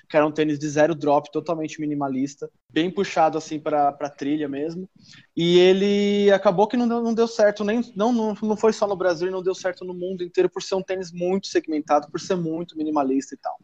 que 0.09 0.17
era 0.17 0.27
um 0.27 0.31
tênis 0.31 0.59
de 0.59 0.67
zero 0.67 0.93
drop, 0.93 1.31
totalmente 1.31 1.79
minimalista, 1.79 2.49
bem 2.69 2.91
puxado 2.91 3.37
assim 3.37 3.59
para 3.59 3.93
trilha 4.09 4.47
mesmo. 4.47 4.89
E 5.35 5.57
ele 5.57 6.31
acabou 6.31 6.67
que 6.67 6.77
não 6.77 6.87
deu, 6.87 7.01
não 7.01 7.13
deu 7.13 7.27
certo, 7.27 7.63
nem 7.63 7.81
não, 7.95 8.11
não, 8.11 8.37
não 8.41 8.57
foi 8.57 8.73
só 8.73 8.85
no 8.85 8.95
Brasil, 8.95 9.31
não 9.31 9.41
deu 9.41 9.55
certo 9.55 9.85
no 9.85 9.93
mundo 9.93 10.21
inteiro 10.21 10.49
por 10.49 10.61
ser 10.61 10.75
um 10.75 10.83
tênis 10.83 11.13
muito 11.13 11.47
segmentado, 11.47 12.11
por 12.11 12.19
ser 12.19 12.35
muito 12.35 12.77
minimalista 12.77 13.33
e 13.33 13.37
tal. 13.37 13.57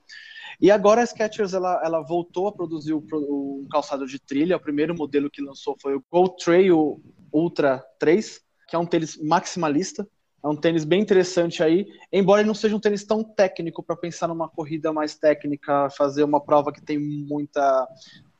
E 0.62 0.70
agora 0.70 1.02
a 1.02 1.06
Skechers 1.06 1.56
ela, 1.56 1.82
ela 1.84 2.02
voltou 2.02 2.48
a 2.48 2.52
produzir 2.52 2.94
o, 2.94 3.04
o 3.12 3.68
calçado 3.72 4.06
de 4.06 4.20
trilha. 4.20 4.58
O 4.58 4.62
primeiro 4.62 4.96
modelo 4.96 5.30
que 5.30 5.42
lançou 5.42 5.76
foi 5.82 5.96
o 5.96 6.04
Go 6.12 6.30
Trail 6.30 7.02
Ultra 7.34 7.84
3, 7.98 8.40
que 8.68 8.76
é 8.76 8.80
um 8.80 8.86
tênis 8.86 9.18
maximalista. 9.18 10.08
É 10.44 10.48
um 10.48 10.56
tênis 10.56 10.84
bem 10.84 11.02
interessante 11.02 11.62
aí, 11.62 11.88
embora 12.12 12.42
ele 12.42 12.48
não 12.48 12.56
seja 12.56 12.76
um 12.76 12.80
tênis 12.80 13.04
tão 13.04 13.24
técnico 13.24 13.84
para 13.84 13.96
pensar 13.96 14.28
numa 14.28 14.50
corrida 14.50 14.92
mais 14.92 15.16
técnica, 15.16 15.88
fazer 15.92 16.24
uma 16.24 16.44
prova 16.44 16.72
que 16.72 16.82
tem 16.82 16.98
muita 16.98 17.88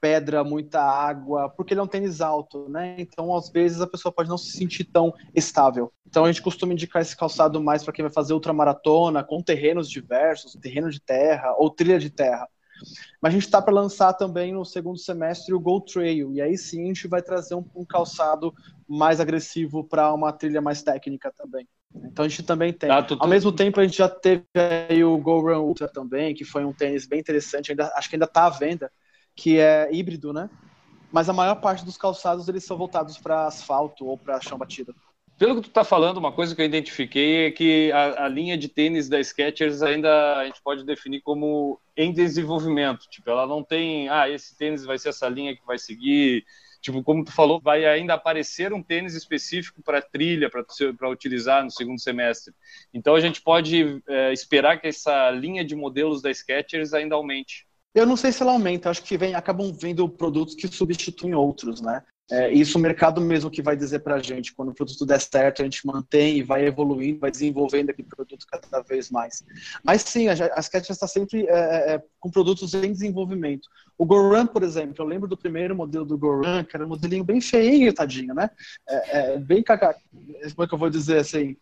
pedra, 0.02 0.44
muita 0.44 0.82
água, 0.82 1.48
porque 1.50 1.74
ele 1.74 1.80
é 1.80 1.84
um 1.84 1.88
tênis 1.88 2.20
alto, 2.20 2.68
né? 2.68 2.96
Então, 2.98 3.34
às 3.36 3.50
vezes, 3.50 3.80
a 3.80 3.88
pessoa 3.88 4.12
pode 4.12 4.28
não 4.28 4.38
se 4.38 4.52
sentir 4.52 4.84
tão 4.86 5.14
estável. 5.36 5.94
Então, 6.08 6.26
a 6.26 6.28
gente 6.32 6.42
costuma 6.42 6.74
indicar 6.74 7.02
esse 7.02 7.16
calçado 7.16 7.62
mais 7.62 7.84
para 7.84 7.94
quem 7.94 8.04
vai 8.04 8.12
fazer 8.12 8.34
ultramaratona, 8.34 9.24
com 9.24 9.42
terrenos 9.42 9.88
diversos, 9.90 10.54
terreno 10.54 10.90
de 10.90 11.00
terra 11.00 11.54
ou 11.58 11.70
trilha 11.70 12.00
de 12.00 12.10
terra. 12.10 12.48
Mas 13.22 13.32
a 13.32 13.34
gente 13.34 13.46
está 13.46 13.62
para 13.62 13.74
lançar 13.74 14.14
também 14.14 14.52
no 14.52 14.66
segundo 14.66 14.98
semestre 14.98 15.54
o 15.54 15.60
Go 15.60 15.80
Trail, 15.82 16.34
e 16.34 16.42
aí 16.42 16.58
sim 16.58 16.86
a 16.86 16.88
gente 16.88 17.08
vai 17.08 17.22
trazer 17.22 17.54
um, 17.54 17.64
um 17.76 17.86
calçado 17.86 18.54
mais 18.88 19.20
agressivo 19.20 19.84
para 19.84 20.12
uma 20.12 20.34
trilha 20.34 20.62
mais 20.62 20.82
técnica 20.82 21.32
também. 21.32 21.68
Então 21.94 22.26
a 22.26 22.28
gente 22.28 22.44
também 22.44 22.74
tem. 22.74 22.90
Ah, 22.90 23.04
tu, 23.04 23.16
tu... 23.16 23.22
Ao 23.22 23.28
mesmo 23.28 23.52
tempo 23.52 23.80
a 23.80 23.84
gente 23.84 23.98
já 23.98 24.10
teve 24.10 24.44
aí 24.90 25.04
o 25.04 25.18
Go 25.18 25.42
Run 25.42 25.60
Ultra 25.60 25.88
também, 25.88 26.34
que 26.34 26.44
foi 26.44 26.66
um 26.66 26.74
tênis 26.74 27.06
bem 27.06 27.20
interessante, 27.20 27.72
ainda, 27.72 27.92
acho 27.96 28.10
que 28.10 28.16
ainda 28.16 28.26
está 28.26 28.46
à 28.46 28.50
venda 28.50 28.92
que 29.36 29.60
é 29.60 29.90
híbrido, 29.92 30.34
né? 30.34 30.50
Mas 31.12 31.28
a 31.28 31.34
maior 31.34 31.56
parte 31.56 31.84
dos 31.84 31.98
calçados 31.98 32.48
eles 32.48 32.64
são 32.64 32.78
voltados 32.78 33.18
para 33.18 33.48
asfalto 33.48 34.06
ou 34.06 34.18
para 34.18 34.40
chão 34.40 34.58
batido. 34.58 34.96
Pelo 35.42 35.56
que 35.56 35.62
tu 35.62 35.70
está 35.70 35.84
falando, 35.84 36.18
uma 36.18 36.32
coisa 36.32 36.56
que 36.56 36.62
eu 36.62 36.66
identifiquei 36.68 37.48
é 37.48 37.52
que 37.52 37.92
a, 37.92 38.26
a, 38.26 38.28
linha 38.28 38.56
de 38.56 38.68
tênis 38.68 39.10
da 39.10 39.20
Skechers 39.20 39.82
ainda 39.82 40.38
a 40.38 40.46
gente 40.46 40.62
pode 40.62 40.86
definir 40.86 41.20
como 41.22 41.82
em 41.98 42.14
desenvolvimento. 42.14 43.10
Tipo, 43.10 43.32
ela 43.32 43.48
não 43.48 43.64
tem, 43.64 44.08
ah, 44.08 44.30
esse 44.30 44.56
tênis 44.56 44.86
vai 44.86 45.00
ser 45.00 45.10
essa 45.10 45.28
linha 45.28 45.56
que 45.56 45.66
vai 45.66 45.80
seguir. 45.80 46.46
Tipo, 46.80 47.02
como 47.02 47.26
tu 47.26 47.32
falou, 47.32 47.60
vai 47.60 47.86
ainda 47.86 48.14
aparecer 48.14 48.72
um 48.72 48.84
tênis 48.84 49.16
específico 49.16 49.82
para 49.82 50.00
trilha, 50.00 50.48
para 50.48 51.10
utilizar 51.10 51.64
no 51.64 51.72
segundo 51.72 52.00
semestre. 52.00 52.54
Então 52.94 53.16
a 53.16 53.20
gente 53.20 53.42
pode 53.42 54.00
é, 54.08 54.32
esperar 54.32 54.80
que 54.80 54.88
essa 54.88 55.32
linha 55.32 55.66
de 55.66 55.76
modelos 55.76 56.22
da 56.22 56.32
Skechers 56.32 56.94
ainda 56.94 57.16
aumente. 57.16 57.66
Eu 57.94 58.06
não 58.06 58.16
sei 58.16 58.32
se 58.32 58.42
ela 58.42 58.54
aumenta, 58.54 58.90
acho 58.90 59.04
que 59.04 59.18
vem, 59.18 59.36
acabam 59.36 59.74
vendo 59.74 60.08
produtos 60.08 60.56
que 60.56 60.68
substituem 60.68 61.34
outros, 61.34 61.82
né? 61.82 62.04
É, 62.32 62.50
isso 62.50 62.78
o 62.78 62.82
mercado 62.82 63.20
mesmo 63.20 63.52
que 63.52 63.62
vai 63.62 63.76
dizer 63.76 64.00
para 64.00 64.16
a 64.16 64.20
gente, 64.20 64.54
quando 64.54 64.70
o 64.70 64.74
produto 64.74 65.06
der 65.06 65.20
certo, 65.20 65.62
a 65.62 65.66
gente 65.66 65.86
mantém 65.86 66.38
e 66.38 66.44
vai 66.44 66.66
evoluindo, 66.66 67.20
vai 67.20 67.30
desenvolvendo 67.30 67.90
aquele 67.90 68.08
produto 68.08 68.46
cada 68.48 68.82
vez 68.82 69.12
mais. 69.12 69.44
Mas 69.84 70.02
sim, 70.04 70.30
a, 70.30 70.34
a 70.56 70.60
Sketch 70.62 70.90
está 70.90 71.08
sempre 71.08 71.46
é, 71.48 71.52
é, 71.52 71.96
é, 71.96 72.04
com 72.20 72.32
produtos 72.32 72.74
em 72.74 72.92
desenvolvimento. 72.92 73.68
O 73.98 74.06
Goran, 74.06 74.48
por 74.48 74.64
exemplo, 74.64 74.96
eu 74.98 75.06
lembro 75.06 75.28
do 75.28 75.38
primeiro 75.38 75.76
modelo 75.76 76.06
do 76.06 76.18
Goran, 76.18 76.64
que 76.64 76.76
era 76.76 76.86
um 76.86 76.90
modelinho 76.90 77.24
bem 77.24 77.42
feinho, 77.42 77.94
tadinho, 77.94 78.34
né? 78.34 78.50
É, 78.88 79.34
é 79.34 79.38
bem 79.38 79.62
caca... 79.62 79.96
Como 80.56 80.64
é 80.64 80.68
que 80.68 80.74
eu 80.74 80.78
vou 80.78 80.90
dizer 80.90 81.20
assim? 81.20 81.56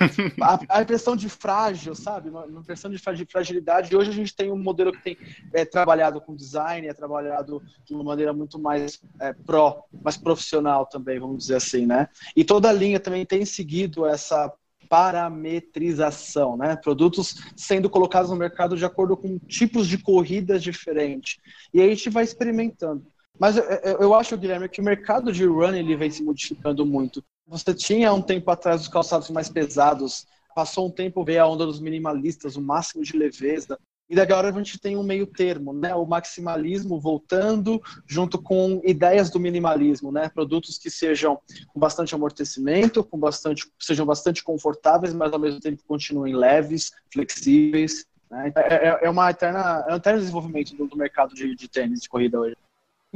A, 0.42 0.78
a, 0.78 0.82
impressão 0.82 1.16
de 1.16 1.28
frágil, 1.28 1.94
sabe? 1.94 2.28
Uma, 2.28 2.44
uma 2.44 2.60
impressão 2.60 2.90
de 2.90 2.98
fragilidade. 2.98 3.90
E 3.90 3.96
hoje 3.96 4.10
a 4.10 4.12
gente 4.12 4.34
tem 4.34 4.52
um 4.52 4.58
modelo 4.58 4.92
que 4.92 5.02
tem 5.02 5.16
é, 5.54 5.64
trabalhado 5.64 6.20
com 6.20 6.36
design, 6.36 6.86
é 6.86 6.92
trabalhado 6.92 7.62
de 7.84 7.94
uma 7.94 8.04
maneira 8.04 8.32
muito 8.32 8.58
mais 8.58 9.00
pró, 9.46 9.84
mais 10.06 10.16
profissional 10.16 10.86
também, 10.86 11.18
vamos 11.18 11.38
dizer 11.38 11.56
assim, 11.56 11.84
né? 11.84 12.08
E 12.36 12.44
toda 12.44 12.68
a 12.70 12.72
linha 12.72 13.00
também 13.00 13.26
tem 13.26 13.44
seguido 13.44 14.06
essa 14.06 14.52
parametrização, 14.88 16.56
né? 16.56 16.76
Produtos 16.76 17.34
sendo 17.56 17.90
colocados 17.90 18.30
no 18.30 18.36
mercado 18.36 18.76
de 18.76 18.84
acordo 18.84 19.16
com 19.16 19.36
tipos 19.36 19.88
de 19.88 19.98
corridas 19.98 20.62
diferentes. 20.62 21.38
E 21.74 21.80
aí 21.80 21.88
a 21.88 21.94
gente 21.94 22.08
vai 22.08 22.22
experimentando. 22.22 23.04
Mas 23.36 23.56
eu, 24.00 24.14
acho, 24.14 24.38
Guilherme, 24.38 24.68
que 24.68 24.80
o 24.80 24.84
mercado 24.84 25.32
de 25.32 25.44
run 25.44 25.74
ele 25.74 25.96
vem 25.96 26.10
se 26.10 26.22
modificando 26.22 26.86
muito. 26.86 27.22
Você 27.48 27.74
tinha 27.74 28.12
um 28.12 28.22
tempo 28.22 28.48
atrás 28.48 28.82
os 28.82 28.88
calçados 28.88 29.28
mais 29.28 29.50
pesados, 29.50 30.24
passou 30.54 30.86
um 30.86 30.90
tempo 30.90 31.24
ver 31.24 31.38
a 31.38 31.46
onda 31.46 31.66
dos 31.66 31.80
minimalistas, 31.80 32.56
o 32.56 32.62
máximo 32.62 33.02
de 33.02 33.16
leveza. 33.18 33.76
E 34.08 34.20
agora 34.20 34.48
a 34.48 34.52
gente 34.52 34.78
tem 34.78 34.96
um 34.96 35.02
meio 35.02 35.26
termo, 35.26 35.72
né? 35.72 35.94
O 35.94 36.06
maximalismo 36.06 37.00
voltando 37.00 37.82
junto 38.06 38.40
com 38.40 38.80
ideias 38.84 39.30
do 39.30 39.40
minimalismo, 39.40 40.12
né? 40.12 40.28
Produtos 40.28 40.78
que 40.78 40.88
sejam 40.88 41.40
com 41.72 41.80
bastante 41.80 42.14
amortecimento, 42.14 43.02
com 43.02 43.18
bastante, 43.18 43.68
sejam 43.80 44.06
bastante 44.06 44.44
confortáveis, 44.44 45.12
mas 45.12 45.32
ao 45.32 45.40
mesmo 45.40 45.60
tempo 45.60 45.82
continuem 45.88 46.36
leves, 46.36 46.92
flexíveis. 47.12 48.06
Né? 48.30 48.52
É, 48.56 48.74
é, 48.74 48.98
é, 49.02 49.10
uma 49.10 49.30
eterna, 49.30 49.84
é 49.88 49.92
um 49.92 49.96
eterno 49.96 50.20
desenvolvimento 50.20 50.76
do, 50.76 50.86
do 50.86 50.96
mercado 50.96 51.34
de, 51.34 51.56
de 51.56 51.68
tênis 51.68 52.00
de 52.00 52.08
corrida 52.08 52.38
hoje. 52.38 52.56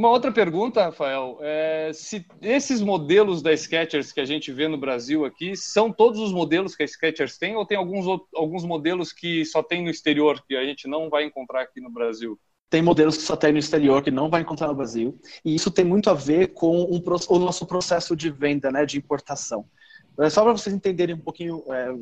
Uma 0.00 0.08
outra 0.08 0.32
pergunta, 0.32 0.82
Rafael, 0.82 1.36
é 1.42 1.90
se 1.92 2.24
esses 2.40 2.80
modelos 2.80 3.42
da 3.42 3.54
Skechers 3.54 4.10
que 4.10 4.20
a 4.22 4.24
gente 4.24 4.50
vê 4.50 4.66
no 4.66 4.78
Brasil 4.78 5.26
aqui 5.26 5.54
são 5.54 5.92
todos 5.92 6.18
os 6.18 6.32
modelos 6.32 6.74
que 6.74 6.82
a 6.82 6.86
Skechers 6.86 7.36
tem 7.36 7.54
ou 7.54 7.66
tem 7.66 7.76
alguns, 7.76 8.06
alguns 8.34 8.64
modelos 8.64 9.12
que 9.12 9.44
só 9.44 9.62
tem 9.62 9.84
no 9.84 9.90
exterior 9.90 10.42
que 10.48 10.56
a 10.56 10.64
gente 10.64 10.88
não 10.88 11.10
vai 11.10 11.24
encontrar 11.24 11.60
aqui 11.60 11.82
no 11.82 11.90
Brasil? 11.90 12.40
Tem 12.70 12.80
modelos 12.80 13.18
que 13.18 13.24
só 13.24 13.36
tem 13.36 13.52
no 13.52 13.58
exterior 13.58 14.02
que 14.02 14.10
não 14.10 14.30
vai 14.30 14.40
encontrar 14.40 14.68
no 14.68 14.74
Brasil 14.74 15.20
e 15.44 15.54
isso 15.54 15.70
tem 15.70 15.84
muito 15.84 16.08
a 16.08 16.14
ver 16.14 16.54
com 16.54 16.80
um, 16.80 17.02
o 17.28 17.38
nosso 17.38 17.66
processo 17.66 18.16
de 18.16 18.30
venda, 18.30 18.70
né, 18.70 18.86
de 18.86 18.96
importação. 18.96 19.66
É 20.18 20.30
só 20.30 20.42
para 20.42 20.52
vocês 20.52 20.74
entenderem 20.74 21.14
um 21.14 21.20
pouquinho 21.20 21.62
é, 21.68 21.94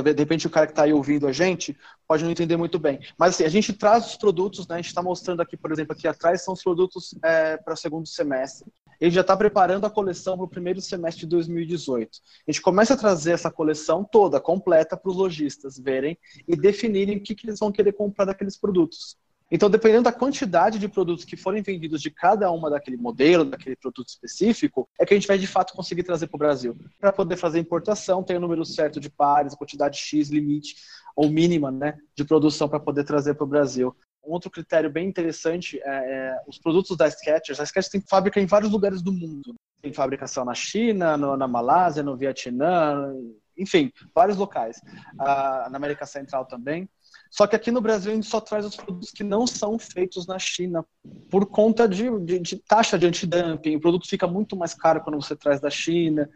de 0.00 0.12
repente 0.12 0.46
o 0.46 0.50
cara 0.50 0.66
que 0.66 0.72
está 0.72 0.84
aí 0.84 0.92
ouvindo 0.92 1.26
a 1.26 1.32
gente 1.32 1.76
pode 2.08 2.24
não 2.24 2.30
entender 2.30 2.56
muito 2.56 2.78
bem. 2.78 3.00
Mas 3.18 3.34
assim, 3.34 3.44
a 3.44 3.48
gente 3.48 3.72
traz 3.72 4.06
os 4.06 4.16
produtos, 4.16 4.66
né? 4.66 4.76
A 4.76 4.78
gente 4.78 4.86
está 4.86 5.02
mostrando 5.02 5.42
aqui, 5.42 5.56
por 5.56 5.70
exemplo, 5.70 5.92
aqui 5.92 6.08
atrás 6.08 6.42
são 6.42 6.54
os 6.54 6.62
produtos 6.62 7.14
é, 7.22 7.56
para 7.58 7.74
o 7.74 7.76
segundo 7.76 8.06
semestre. 8.06 8.70
Ele 9.00 9.10
já 9.10 9.22
está 9.22 9.36
preparando 9.36 9.84
a 9.84 9.90
coleção 9.90 10.36
para 10.36 10.44
o 10.44 10.48
primeiro 10.48 10.80
semestre 10.80 11.22
de 11.22 11.26
2018. 11.26 12.20
A 12.46 12.52
gente 12.52 12.62
começa 12.62 12.94
a 12.94 12.96
trazer 12.96 13.32
essa 13.32 13.50
coleção 13.50 14.04
toda, 14.04 14.40
completa, 14.40 14.96
para 14.96 15.10
os 15.10 15.16
lojistas 15.16 15.76
verem 15.76 16.16
e 16.46 16.54
definirem 16.54 17.16
o 17.16 17.20
que, 17.20 17.34
que 17.34 17.48
eles 17.48 17.58
vão 17.58 17.72
querer 17.72 17.92
comprar 17.92 18.26
daqueles 18.26 18.56
produtos. 18.56 19.16
Então, 19.54 19.68
dependendo 19.68 20.04
da 20.04 20.12
quantidade 20.12 20.78
de 20.78 20.88
produtos 20.88 21.26
que 21.26 21.36
forem 21.36 21.62
vendidos 21.62 22.00
de 22.00 22.10
cada 22.10 22.50
uma 22.50 22.70
daquele 22.70 22.96
modelo, 22.96 23.44
daquele 23.44 23.76
produto 23.76 24.08
específico, 24.08 24.88
é 24.98 25.04
que 25.04 25.12
a 25.12 25.16
gente 25.16 25.28
vai 25.28 25.36
de 25.36 25.46
fato 25.46 25.74
conseguir 25.74 26.04
trazer 26.04 26.26
para 26.28 26.36
o 26.36 26.38
Brasil. 26.38 26.74
Para 26.98 27.12
poder 27.12 27.36
fazer 27.36 27.58
importação, 27.58 28.22
tem 28.22 28.38
o 28.38 28.40
número 28.40 28.64
certo 28.64 28.98
de 28.98 29.10
pares, 29.10 29.52
a 29.52 29.56
quantidade 29.58 29.98
X 29.98 30.30
limite 30.30 30.76
ou 31.14 31.28
mínima 31.28 31.70
né, 31.70 31.98
de 32.16 32.24
produção 32.24 32.66
para 32.66 32.80
poder 32.80 33.04
trazer 33.04 33.34
para 33.34 33.44
o 33.44 33.46
Brasil. 33.46 33.94
Um 34.24 34.32
outro 34.32 34.50
critério 34.50 34.90
bem 34.90 35.06
interessante 35.06 35.78
é, 35.84 35.84
é, 35.84 36.40
os 36.48 36.58
produtos 36.58 36.96
da 36.96 37.10
Skechers. 37.10 37.60
A 37.60 37.66
Skechers 37.66 37.90
tem 37.90 38.00
fábrica 38.00 38.40
em 38.40 38.46
vários 38.46 38.70
lugares 38.70 39.02
do 39.02 39.12
mundo. 39.12 39.54
Tem 39.82 39.92
fabricação 39.92 40.46
na 40.46 40.54
China, 40.54 41.18
no, 41.18 41.36
na 41.36 41.46
Malásia, 41.46 42.02
no 42.02 42.16
Vietnã, 42.16 43.12
enfim, 43.58 43.92
vários 44.14 44.38
locais. 44.38 44.80
Ah, 45.18 45.68
na 45.70 45.76
América 45.76 46.06
Central 46.06 46.46
também. 46.46 46.88
Só 47.32 47.46
que 47.46 47.56
aqui 47.56 47.70
no 47.70 47.80
Brasil 47.80 48.12
a 48.12 48.14
gente 48.14 48.26
só 48.26 48.42
traz 48.42 48.66
os 48.66 48.76
produtos 48.76 49.10
que 49.10 49.24
não 49.24 49.46
são 49.46 49.78
feitos 49.78 50.26
na 50.26 50.38
China 50.38 50.84
por 51.30 51.46
conta 51.46 51.88
de, 51.88 52.10
de, 52.20 52.38
de 52.38 52.56
taxa 52.58 52.98
de 52.98 53.06
antidumping. 53.06 53.74
O 53.74 53.80
produto 53.80 54.06
fica 54.06 54.26
muito 54.26 54.54
mais 54.54 54.74
caro 54.74 55.00
quando 55.00 55.16
você 55.16 55.34
traz 55.34 55.58
da 55.58 55.70
China, 55.70 56.28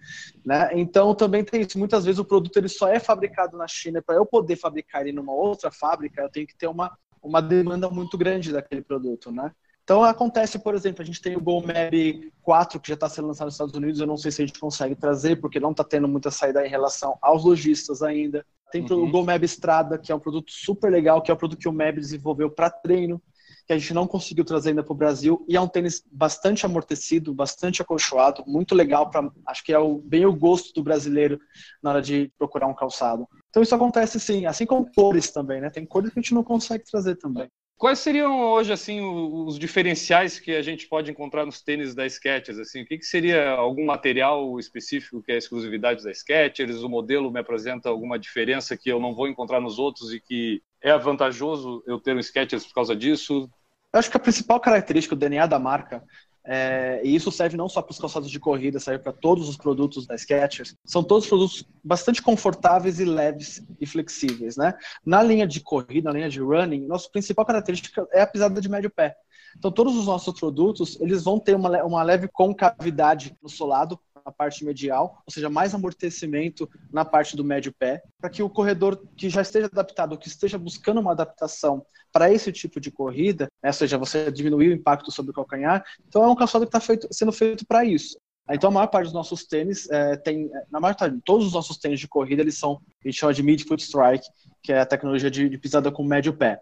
né? 0.43 0.71
Então 0.73 1.15
também 1.15 1.45
tem 1.45 1.61
isso. 1.61 1.79
Muitas 1.79 2.07
vezes 2.07 2.19
o 2.19 2.25
produto 2.25 2.57
ele 2.57 2.71
só 2.71 2.89
é 2.89 2.99
fabricado 2.99 3.59
na 3.59 3.69
China. 3.69 4.01
Para 4.01 4.17
eu 4.17 4.25
poder 4.25 4.57
fabricar 4.57 5.03
ele 5.03 5.13
numa 5.13 5.35
outra 5.35 5.71
fábrica, 5.71 6.23
eu 6.23 6.31
tenho 6.31 6.47
que 6.47 6.57
ter 6.57 6.67
uma, 6.67 6.97
uma 7.23 7.43
demanda 7.43 7.91
muito 7.91 8.17
grande 8.17 8.51
daquele 8.51 8.81
produto, 8.81 9.31
né? 9.31 9.53
Então 9.85 10.03
acontece, 10.03 10.59
por 10.59 10.75
exemplo, 10.75 11.03
a 11.03 11.05
gente 11.05 11.21
tem 11.21 11.37
o 11.37 11.41
GoMap 11.41 11.93
4 12.41 12.81
que 12.81 12.89
já 12.89 12.95
está 12.95 13.09
sendo 13.09 13.29
lançado 13.29 13.47
nos 13.47 13.55
Estados 13.55 13.75
Unidos, 13.75 14.01
eu 14.01 14.07
não 14.07 14.17
sei 14.17 14.33
se 14.33 14.43
a 14.43 14.47
gente 14.47 14.59
consegue 14.59 14.97
trazer, 14.97 15.37
porque 15.37 15.61
não 15.61 15.73
está 15.73 15.85
tendo 15.85 16.09
muita 16.09 16.31
saída 16.31 16.67
em 16.67 16.71
relação 16.71 17.19
aos 17.21 17.45
lojistas 17.45 18.03
ainda. 18.03 18.45
Tem 18.70 18.85
uhum. 18.90 19.05
o 19.05 19.11
GoMap 19.11 19.42
Estrada, 19.42 19.98
que 19.98 20.11
é 20.11 20.14
um 20.14 20.20
produto 20.20 20.50
super 20.50 20.90
legal, 20.90 21.22
que 21.22 21.31
é 21.31 21.35
o 21.35 21.37
um 21.37 21.38
produto 21.38 21.61
que 21.61 21.68
o 21.68 21.72
Meb 21.72 21.98
desenvolveu 21.98 22.50
para 22.50 22.70
treino, 22.70 23.22
que 23.66 23.72
a 23.72 23.79
gente 23.79 23.94
não 23.94 24.07
conseguiu 24.07 24.44
trazer 24.44 24.70
ainda 24.70 24.83
para 24.83 24.92
o 24.92 24.96
Brasil. 24.96 25.44
E 25.48 25.57
é 25.57 25.61
um 25.61 25.68
tênis 25.68 26.02
bastante 26.11 26.64
amortecido, 26.64 27.35
bastante 27.35 27.83
acolchoado, 27.83 28.44
muito 28.46 28.74
legal 28.74 29.11
para, 29.11 29.31
acho 29.46 29.64
que 29.64 29.72
é 29.72 29.79
o, 29.79 29.98
bem 29.98 30.24
o 30.26 30.33
gosto 30.33 30.72
do 30.74 30.83
brasileiro 30.83 31.40
na 31.83 31.90
hora 31.90 32.02
de 32.02 32.31
procurar 32.38 32.66
um 32.66 32.74
calçado. 32.74 33.26
Então 33.50 33.62
isso 33.62 33.74
acontece 33.74 34.20
sim, 34.20 34.46
assim 34.46 34.66
como 34.66 34.90
cores 34.94 35.31
também, 35.31 35.61
né? 35.61 35.70
Tem 35.70 35.85
cores 35.85 36.12
que 36.12 36.18
a 36.18 36.22
gente 36.22 36.35
não 36.35 36.44
consegue 36.44 36.85
trazer 36.85 37.16
também. 37.16 37.48
Quais 37.79 37.99
seriam 37.99 38.41
hoje 38.41 38.73
assim 38.73 39.03
os 39.03 39.59
diferenciais 39.59 40.41
que 40.41 40.57
a 40.57 40.62
gente 40.62 40.89
pode 40.89 41.11
encontrar 41.11 41.45
nos 41.45 41.61
tênis 41.61 41.95
da 41.95 42.09
Skechers? 42.09 42.59
Assim, 42.59 42.83
o 42.83 42.87
que, 42.87 42.97
que 42.97 43.05
seria 43.05 43.51
algum 43.51 43.85
material 43.85 44.59
específico 44.59 45.23
que 45.23 45.31
é 45.31 45.37
exclusividade 45.37 46.03
da 46.03 46.12
Skechers? 46.12 46.83
O 46.83 46.89
modelo 46.89 47.31
me 47.31 47.39
apresenta 47.39 47.91
alguma 47.91 48.19
diferença 48.19 48.79
que 48.79 48.89
eu 48.89 48.99
não 48.99 49.15
vou 49.15 49.29
encontrar 49.29 49.61
nos 49.61 49.79
outros 49.79 50.11
e 50.15 50.19
que 50.19 50.62
é 50.81 50.97
vantajoso 50.97 51.83
eu 51.87 52.01
ter 52.01 52.17
um 52.17 52.23
Skechers 52.23 52.65
por 52.65 52.73
causa 52.73 52.97
disso? 52.97 53.51
Eu 53.93 53.99
acho 53.99 54.11
que 54.11 54.17
a 54.17 54.21
principal 54.21 54.59
característica, 54.59 55.15
o 55.15 55.19
DNA 55.19 55.47
da 55.47 55.59
marca, 55.59 56.03
é, 56.49 57.01
e 57.03 57.15
isso 57.15 57.33
serve 57.33 57.57
não 57.57 57.69
só 57.69 57.83
para 57.83 57.91
os 57.91 57.99
calçados 57.99 58.31
de 58.31 58.39
corrida, 58.39 58.79
serve 58.79 59.03
para 59.03 59.13
todos 59.13 59.49
os 59.49 59.57
produtos 59.57 60.07
da 60.07 60.17
Skechers. 60.17 60.77
São 60.85 61.03
todos 61.03 61.27
produtos 61.27 61.65
bastante 61.83 62.23
confortáveis 62.23 63.01
e 63.01 63.05
leves 63.05 63.63
e 63.81 63.87
flexíveis, 63.87 64.57
né? 64.57 64.75
Na 65.05 65.23
linha 65.23 65.47
de 65.47 65.61
corrida, 65.61 66.09
na 66.11 66.19
linha 66.19 66.29
de 66.29 66.41
running, 66.41 66.87
nossa 66.87 67.11
principal 67.11 67.45
característica 67.45 68.07
é 68.13 68.21
a 68.23 68.27
pisada 68.27 68.61
de 68.61 68.69
médio 68.69 68.91
pé. 68.91 69.17
Então, 69.59 69.73
todos 69.73 69.97
os 69.97 70.07
nossos 70.07 70.39
produtos, 70.39 71.01
eles 71.01 71.25
vão 71.25 71.41
ter 71.41 71.57
uma, 71.57 71.83
uma 71.83 72.03
leve 72.03 72.29
concavidade 72.29 73.35
no 73.43 73.49
solado, 73.49 73.99
na 74.27 74.33
parte 74.33 74.65
medial, 74.65 75.23
ou 75.25 75.33
seja, 75.33 75.49
mais 75.49 75.73
amortecimento 75.73 76.69
na 76.93 77.05
parte 77.05 77.37
do 77.37 77.45
médio 77.45 77.73
pé, 77.73 78.03
para 78.21 78.29
que 78.29 78.43
o 78.43 78.51
corredor 78.51 79.01
que 79.17 79.31
já 79.31 79.41
esteja 79.41 79.67
adaptado, 79.67 80.19
que 80.19 80.27
esteja 80.27 80.59
buscando 80.59 81.01
uma 81.01 81.12
adaptação 81.12 81.87
para 82.12 82.33
esse 82.33 82.51
tipo 82.51 82.81
de 82.81 82.91
corrida, 82.91 83.47
né, 83.62 83.71
ou 83.71 83.73
seja, 83.73 83.97
você 83.97 84.31
diminuir 84.33 84.71
o 84.71 84.75
impacto 84.75 85.12
sobre 85.12 85.31
o 85.31 85.35
calcanhar, 85.35 85.85
então 86.09 86.25
é 86.25 86.27
um 86.27 86.35
calçado 86.35 86.67
que 86.67 86.77
está 86.77 87.07
sendo 87.11 87.33
feito 87.33 87.65
para 87.65 87.85
isso. 87.85 88.19
Então, 88.49 88.71
a 88.71 88.73
maior 88.73 88.87
parte 88.87 89.07
dos 89.07 89.12
nossos 89.12 89.45
tênis 89.45 89.91
é, 89.91 90.17
tem, 90.17 90.49
na 90.71 90.79
maior 90.79 90.95
parte, 90.95 91.19
todos 91.25 91.47
os 91.47 91.53
nossos 91.53 91.79
tênis 91.79 91.99
de 91.99 92.07
corrida, 92.07 92.43
eles 92.43 92.57
são, 92.57 92.81
a 93.05 93.09
gente 93.09 93.19
chama 93.19 93.35
de 93.35 93.43
mid-foot 93.43 93.83
strike, 93.83 94.27
que 94.62 94.73
é 94.73 94.81
a 94.81 94.87
tecnologia 94.87 95.31
de, 95.31 95.49
de 95.49 95.59
pisada 95.59 95.91
com 95.91 96.05
médio 96.05 96.33
pé. 96.33 96.61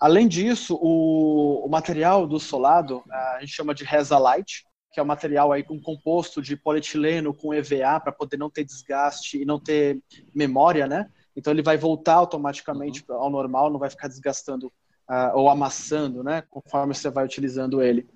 Além 0.00 0.26
disso, 0.26 0.78
o, 0.80 1.66
o, 1.66 1.68
material 1.68 2.26
do 2.26 2.40
solado, 2.40 3.02
a 3.10 3.38
gente 3.40 3.52
chama 3.52 3.74
de 3.74 3.84
Reza 3.84 4.16
Light, 4.16 4.64
que 4.90 4.98
é 4.98 5.02
um 5.02 5.06
material 5.06 5.52
aí 5.52 5.62
com 5.62 5.80
composto 5.80 6.42
de 6.42 6.56
polietileno 6.56 7.32
com 7.32 7.54
EVA 7.54 8.00
para 8.00 8.12
poder 8.12 8.36
não 8.36 8.50
ter 8.50 8.64
desgaste 8.64 9.40
e 9.40 9.44
não 9.44 9.58
ter 9.60 10.02
memória, 10.34 10.86
né? 10.86 11.08
Então 11.36 11.52
ele 11.52 11.62
vai 11.62 11.76
voltar 11.76 12.14
automaticamente 12.14 13.04
uhum. 13.08 13.16
ao 13.16 13.30
normal, 13.30 13.70
não 13.70 13.78
vai 13.78 13.88
ficar 13.88 14.08
desgastando 14.08 14.66
uh, 15.08 15.34
ou 15.34 15.48
amassando, 15.48 16.24
né? 16.24 16.42
Conforme 16.50 16.94
você 16.94 17.08
vai 17.08 17.24
utilizando 17.24 17.80
ele. 17.80 18.08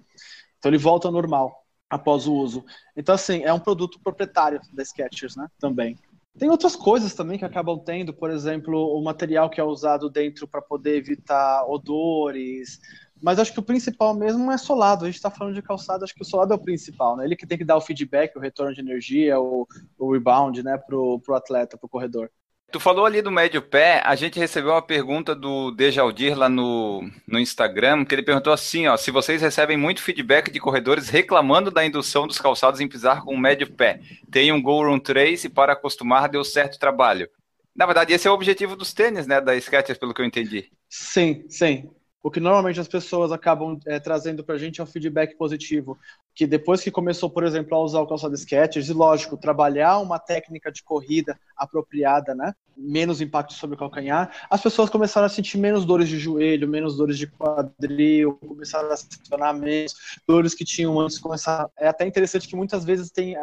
Então 0.58 0.70
ele 0.70 0.78
volta 0.78 1.06
ao 1.08 1.12
normal 1.12 1.64
após 1.88 2.26
o 2.26 2.34
uso. 2.34 2.64
Então 2.96 3.14
assim 3.14 3.42
é 3.44 3.52
um 3.52 3.60
produto 3.60 4.00
proprietário 4.02 4.60
da 4.72 4.84
Skechers, 4.84 5.36
né? 5.36 5.48
Também. 5.60 5.96
Tem 6.36 6.50
outras 6.50 6.74
coisas 6.74 7.14
também 7.14 7.38
que 7.38 7.44
acabam 7.44 7.78
tendo, 7.78 8.12
por 8.12 8.28
exemplo, 8.28 8.98
o 8.98 9.00
material 9.04 9.48
que 9.48 9.60
é 9.60 9.64
usado 9.64 10.10
dentro 10.10 10.48
para 10.48 10.60
poder 10.60 10.96
evitar 10.96 11.64
odores, 11.68 12.80
mas 13.22 13.38
acho 13.38 13.52
que 13.52 13.60
o 13.60 13.62
principal 13.62 14.14
mesmo 14.14 14.50
é 14.50 14.58
solado. 14.58 15.04
A 15.04 15.08
gente 15.08 15.16
está 15.16 15.30
falando 15.30 15.54
de 15.54 15.62
calçado, 15.62 16.04
acho 16.04 16.14
que 16.14 16.22
o 16.22 16.26
solado 16.26 16.52
é 16.52 16.56
o 16.56 16.60
principal, 16.60 17.16
né? 17.16 17.24
Ele 17.24 17.36
que 17.36 17.46
tem 17.46 17.56
que 17.56 17.64
dar 17.64 17.76
o 17.76 17.80
feedback, 17.80 18.36
o 18.36 18.40
retorno 18.40 18.74
de 18.74 18.80
energia, 18.80 19.40
o, 19.40 19.66
o 19.98 20.12
rebound, 20.12 20.62
né, 20.62 20.76
pro, 20.76 21.18
pro 21.20 21.34
atleta, 21.34 21.78
pro 21.78 21.88
corredor. 21.88 22.30
Tu 22.70 22.80
falou 22.80 23.06
ali 23.06 23.22
do 23.22 23.30
médio 23.30 23.62
pé, 23.62 24.02
a 24.04 24.16
gente 24.16 24.38
recebeu 24.38 24.72
uma 24.72 24.82
pergunta 24.82 25.32
do 25.32 25.70
Dejaldir 25.70 26.36
lá 26.36 26.48
no, 26.48 27.08
no 27.26 27.38
Instagram, 27.38 28.04
que 28.04 28.14
ele 28.14 28.22
perguntou 28.22 28.52
assim, 28.52 28.88
ó, 28.88 28.96
se 28.96 29.12
vocês 29.12 29.40
recebem 29.40 29.76
muito 29.76 30.02
feedback 30.02 30.50
de 30.50 30.58
corredores 30.58 31.08
reclamando 31.08 31.70
da 31.70 31.84
indução 31.84 32.26
dos 32.26 32.38
calçados 32.38 32.80
em 32.80 32.88
pisar 32.88 33.22
com 33.22 33.32
o 33.32 33.38
médio 33.38 33.72
pé. 33.72 34.00
Tem 34.28 34.50
um 34.50 34.60
Go 34.60 34.82
Run 34.84 34.98
Trace 34.98 35.48
para 35.48 35.74
acostumar, 35.74 36.28
deu 36.28 36.42
certo 36.42 36.78
trabalho. 36.78 37.28
Na 37.76 37.86
verdade, 37.86 38.12
esse 38.12 38.26
é 38.26 38.30
o 38.30 38.34
objetivo 38.34 38.74
dos 38.74 38.92
tênis, 38.92 39.26
né, 39.26 39.40
da 39.40 39.58
Skechers, 39.58 39.98
pelo 39.98 40.12
que 40.12 40.20
eu 40.20 40.26
entendi. 40.26 40.68
Sim, 40.88 41.44
sim 41.48 41.88
o 42.24 42.30
que 42.30 42.40
normalmente 42.40 42.80
as 42.80 42.88
pessoas 42.88 43.30
acabam 43.30 43.78
é, 43.86 44.00
trazendo 44.00 44.42
para 44.42 44.54
a 44.54 44.58
gente 44.58 44.80
é 44.80 44.84
um 44.84 44.86
feedback 44.86 45.36
positivo. 45.36 45.98
Que 46.34 46.46
depois 46.46 46.80
que 46.82 46.90
começou, 46.90 47.30
por 47.30 47.44
exemplo, 47.44 47.76
a 47.76 47.82
usar 47.82 48.00
o 48.00 48.06
calçado 48.06 48.36
Skechers, 48.36 48.88
e 48.88 48.92
lógico, 48.92 49.36
trabalhar 49.36 49.98
uma 49.98 50.18
técnica 50.18 50.72
de 50.72 50.82
corrida 50.82 51.38
apropriada, 51.56 52.34
né? 52.34 52.52
Menos 52.76 53.20
impacto 53.20 53.52
sobre 53.52 53.76
o 53.76 53.78
calcanhar, 53.78 54.34
as 54.50 54.60
pessoas 54.60 54.90
começaram 54.90 55.26
a 55.26 55.28
sentir 55.28 55.58
menos 55.58 55.84
dores 55.84 56.08
de 56.08 56.18
joelho, 56.18 56.66
menos 56.66 56.96
dores 56.96 57.16
de 57.16 57.28
quadril, 57.28 58.34
começaram 58.34 58.90
a 58.90 58.96
sentir 58.96 59.20
menos 59.54 59.94
dores 60.26 60.54
que 60.54 60.64
tinham 60.64 60.98
antes. 60.98 61.20
Começar... 61.20 61.70
É 61.78 61.86
até 61.86 62.04
interessante 62.04 62.48
que 62.48 62.56
muitas 62.56 62.84
vezes 62.84 63.12
tem 63.12 63.36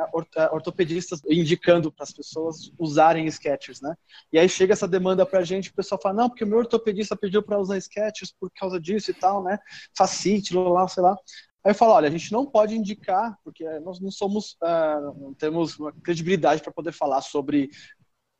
ortopedistas 0.51 1.21
indicando 1.30 1.89
para 1.93 2.04
as 2.04 2.12
pessoas 2.12 2.73
usarem 2.77 3.32
Skechers, 3.32 3.80
né? 3.80 3.95
E 4.34 4.38
aí 4.38 4.49
chega 4.49 4.73
essa 4.73 4.88
demanda 4.88 5.25
para 5.25 5.39
a 5.39 5.43
gente, 5.45 5.69
o 5.69 5.73
pessoal 5.73 6.01
fala, 6.01 6.15
não, 6.15 6.30
porque 6.30 6.43
o 6.43 6.47
meu 6.47 6.58
ortopedista 6.58 7.15
pediu 7.15 7.41
para 7.41 7.58
usar 7.58 7.80
Skechers 7.80 8.36
por 8.38 8.51
causa 8.51 8.82
disso 8.82 9.12
e 9.12 9.13
tal, 9.13 9.41
né? 9.41 9.58
Facite, 9.97 10.54
lá, 10.54 10.86
sei 10.89 11.04
lá. 11.04 11.15
Aí 11.63 11.71
eu 11.71 11.76
falo, 11.76 11.93
olha, 11.93 12.08
a 12.08 12.12
gente 12.12 12.32
não 12.32 12.45
pode 12.45 12.76
indicar, 12.76 13.38
porque 13.43 13.63
nós 13.82 14.00
não 14.00 14.10
somos, 14.10 14.54
uh, 14.63 15.19
não 15.19 15.34
temos 15.34 15.78
credibilidade 16.04 16.62
para 16.62 16.71
poder 16.71 16.91
falar 16.91 17.21
sobre 17.21 17.69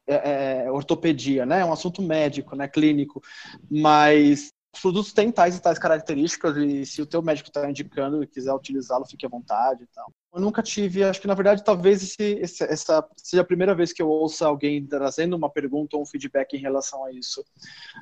é, 0.08 0.64
é, 0.66 0.72
ortopedia, 0.72 1.46
né? 1.46 1.62
É 1.62 1.66
um 1.66 1.74
assunto 1.74 2.02
médico, 2.02 2.56
né? 2.56 2.68
Clínico, 2.68 3.22
mas 3.70 4.52
os 4.74 4.80
produtos 4.80 5.12
têm 5.12 5.32
tais 5.32 5.58
e 5.58 5.62
tais 5.62 5.78
características 5.78 6.56
e 6.56 6.86
se 6.86 7.02
o 7.02 7.06
teu 7.06 7.22
médico 7.22 7.50
está 7.50 7.70
indicando 7.70 8.24
e 8.24 8.28
quiser 8.28 8.54
utilizá-lo, 8.54 9.06
fique 9.06 9.26
à 9.26 9.30
vontade 9.30 9.84
e 9.84 9.88
tal. 9.88 10.12
Eu 10.34 10.40
nunca 10.40 10.64
tive, 10.64 11.04
acho 11.04 11.20
que 11.20 11.28
na 11.28 11.34
verdade 11.34 11.62
talvez 11.62 12.02
esse, 12.02 12.40
esse, 12.40 12.64
essa 12.64 13.06
seja 13.18 13.42
a 13.42 13.46
primeira 13.46 13.76
vez 13.76 13.92
que 13.92 14.02
eu 14.02 14.08
ouça 14.08 14.48
alguém 14.48 14.86
trazendo 14.86 15.36
uma 15.36 15.50
pergunta 15.50 15.98
ou 15.98 16.04
um 16.04 16.06
feedback 16.06 16.54
em 16.54 16.62
relação 16.62 17.04
a 17.04 17.12
isso. 17.12 17.44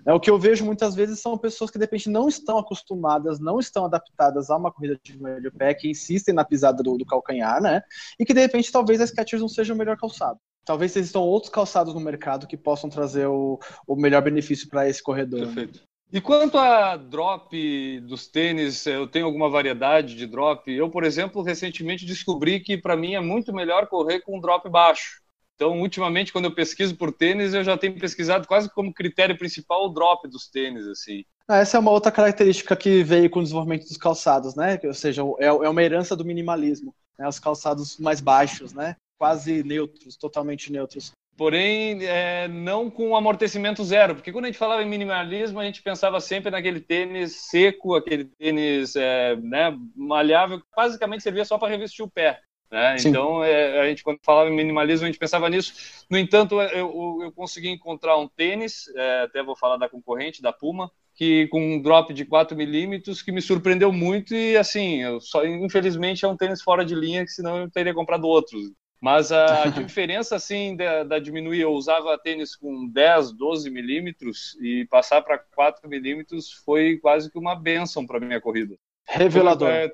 É, 0.06 0.14
o 0.14 0.20
que 0.20 0.30
eu 0.30 0.38
vejo 0.38 0.64
muitas 0.64 0.94
vezes 0.94 1.20
são 1.20 1.36
pessoas 1.40 1.72
que 1.72 1.80
de 1.80 1.86
repente 1.86 2.08
não 2.08 2.30
estão 2.30 2.60
acostumadas, 2.60 3.40
não 3.40 3.60
estão 3.60 3.86
adaptadas 3.86 4.52
a 4.52 4.58
uma 4.58 4.72
corrida 4.72 5.00
de 5.04 5.20
meio 5.20 5.52
pé, 5.52 5.74
que 5.74 5.90
insistem 5.90 6.36
na 6.36 6.46
pisada 6.46 6.84
do, 6.84 6.98
do 6.98 7.06
calcanhar, 7.06 7.60
né? 7.60 7.82
E 8.20 8.26
que 8.26 8.34
de 8.34 8.42
repente 8.42 8.72
talvez 8.72 9.02
a 9.02 9.08
Skechers 9.08 9.42
não 9.42 9.50
seja 9.50 9.74
o 9.74 9.78
melhor 9.78 9.98
calçado. 9.98 10.40
Talvez 10.64 10.96
existam 10.96 11.22
outros 11.22 11.52
calçados 11.52 11.96
no 11.96 12.00
mercado 12.00 12.46
que 12.46 12.56
possam 12.56 12.92
trazer 12.92 13.26
o, 13.26 13.58
o 13.88 13.96
melhor 13.96 14.22
benefício 14.22 14.70
para 14.70 14.88
esse 14.88 15.02
corredor. 15.02 15.48
Perfeito. 15.48 15.89
E 16.12 16.20
quanto 16.20 16.58
a 16.58 16.98
drop 16.98 18.00
dos 18.02 18.28
tênis, 18.28 18.84
eu 18.88 19.06
tenho 19.06 19.28
alguma 19.28 19.48
variedade 19.48 20.16
de 20.16 20.26
drop. 20.26 20.72
Eu, 20.72 20.90
por 20.90 21.04
exemplo, 21.04 21.44
recentemente 21.44 22.04
descobri 22.04 22.60
que 22.60 22.76
para 22.78 22.98
mim 22.98 23.14
é 23.14 23.20
muito 23.20 23.54
melhor 23.54 23.86
correr 23.86 24.22
com 24.22 24.38
um 24.38 24.42
drop 24.42 24.68
baixo. 24.70 25.22
Então, 25.56 25.80
ultimamente, 25.82 26.34
quando 26.34 26.46
eu 26.46 26.56
pesquiso 26.56 26.96
por 26.96 27.12
tênis, 27.12 27.54
eu 27.54 27.64
já 27.64 27.78
tenho 27.78 28.00
pesquisado 28.00 28.48
quase 28.48 28.70
como 28.74 28.94
critério 28.94 29.38
principal 29.38 29.86
o 29.86 29.90
drop 29.90 30.28
dos 30.28 30.48
tênis, 30.48 30.88
assim. 30.88 31.24
Ah, 31.48 31.58
essa 31.58 31.78
é 31.78 31.80
uma 31.80 31.92
outra 31.92 32.12
característica 32.12 32.76
que 32.76 33.04
veio 33.04 33.30
com 33.30 33.40
o 33.40 33.44
desenvolvimento 33.44 33.86
dos 33.86 33.98
calçados, 33.98 34.56
né? 34.56 34.80
Ou 34.86 34.94
seja, 34.94 35.22
é, 35.38 35.48
é 35.48 35.70
uma 35.70 35.84
herança 35.84 36.16
do 36.16 36.26
minimalismo, 36.26 36.96
né? 37.20 37.28
Os 37.28 37.40
calçados 37.40 37.98
mais 37.98 38.20
baixos, 38.20 38.74
né? 38.74 38.96
Quase 39.18 39.62
neutros, 39.64 40.16
totalmente 40.16 40.72
neutros 40.72 41.12
porém 41.40 42.06
é, 42.06 42.50
não 42.50 42.90
com 42.90 43.16
amortecimento 43.16 43.82
zero, 43.82 44.14
porque 44.14 44.30
quando 44.30 44.44
a 44.44 44.48
gente 44.50 44.58
falava 44.58 44.84
em 44.84 44.90
minimalismo, 44.90 45.58
a 45.58 45.64
gente 45.64 45.82
pensava 45.82 46.20
sempre 46.20 46.52
naquele 46.52 46.82
tênis 46.82 47.48
seco, 47.50 47.96
aquele 47.96 48.26
tênis 48.26 48.94
é, 48.98 49.38
né, 49.38 49.74
malhável, 49.96 50.60
que 50.60 50.66
basicamente 50.76 51.24
servia 51.24 51.46
só 51.46 51.58
para 51.58 51.70
revestir 51.70 52.04
o 52.04 52.12
pé. 52.12 52.42
Né? 52.70 52.98
Então, 53.06 53.42
é, 53.42 53.80
a 53.80 53.88
gente, 53.88 54.04
quando 54.04 54.20
falava 54.22 54.50
em 54.50 54.56
minimalismo, 54.56 55.06
a 55.06 55.10
gente 55.10 55.18
pensava 55.18 55.50
nisso. 55.50 56.04
No 56.10 56.18
entanto, 56.18 56.62
eu, 56.62 57.20
eu 57.24 57.32
consegui 57.32 57.70
encontrar 57.70 58.18
um 58.18 58.28
tênis, 58.28 58.94
é, 58.98 59.22
até 59.22 59.42
vou 59.42 59.56
falar 59.56 59.78
da 59.78 59.88
concorrente, 59.88 60.42
da 60.42 60.52
Puma, 60.52 60.92
que 61.16 61.48
com 61.48 61.76
um 61.76 61.82
drop 61.82 62.14
de 62.14 62.26
4 62.26 62.56
milímetros, 62.56 63.22
que 63.22 63.32
me 63.32 63.42
surpreendeu 63.42 63.94
muito 63.94 64.36
e, 64.36 64.58
assim, 64.58 65.04
só, 65.22 65.46
infelizmente 65.46 66.26
é 66.26 66.28
um 66.28 66.36
tênis 66.36 66.62
fora 66.62 66.84
de 66.84 66.96
linha, 66.96 67.24
que 67.24 67.32
senão 67.32 67.60
eu 67.60 67.72
teria 67.72 67.94
comprado 67.94 68.28
outros. 68.28 68.62
Mas 69.02 69.32
a 69.32 69.68
diferença, 69.70 70.36
assim, 70.36 70.76
da, 70.76 71.04
da, 71.04 71.20
diminuir, 71.20 71.62
eu 71.62 71.72
usava 71.72 72.18
tênis 72.18 72.56
com 72.56 72.88
10, 72.88 73.32
12 73.32 73.70
milímetros 73.70 74.58
e 74.62 74.86
passar 74.86 75.22
para 75.22 75.38
4 75.38 75.88
milímetros 75.88 76.52
foi 76.52 76.98
quase 76.98 77.32
que 77.32 77.38
uma 77.38 77.56
benção 77.56 78.06
para 78.06 78.20
minha 78.20 78.42
corrida. 78.42 78.76
Revelador. 79.08 79.70
É, 79.70 79.92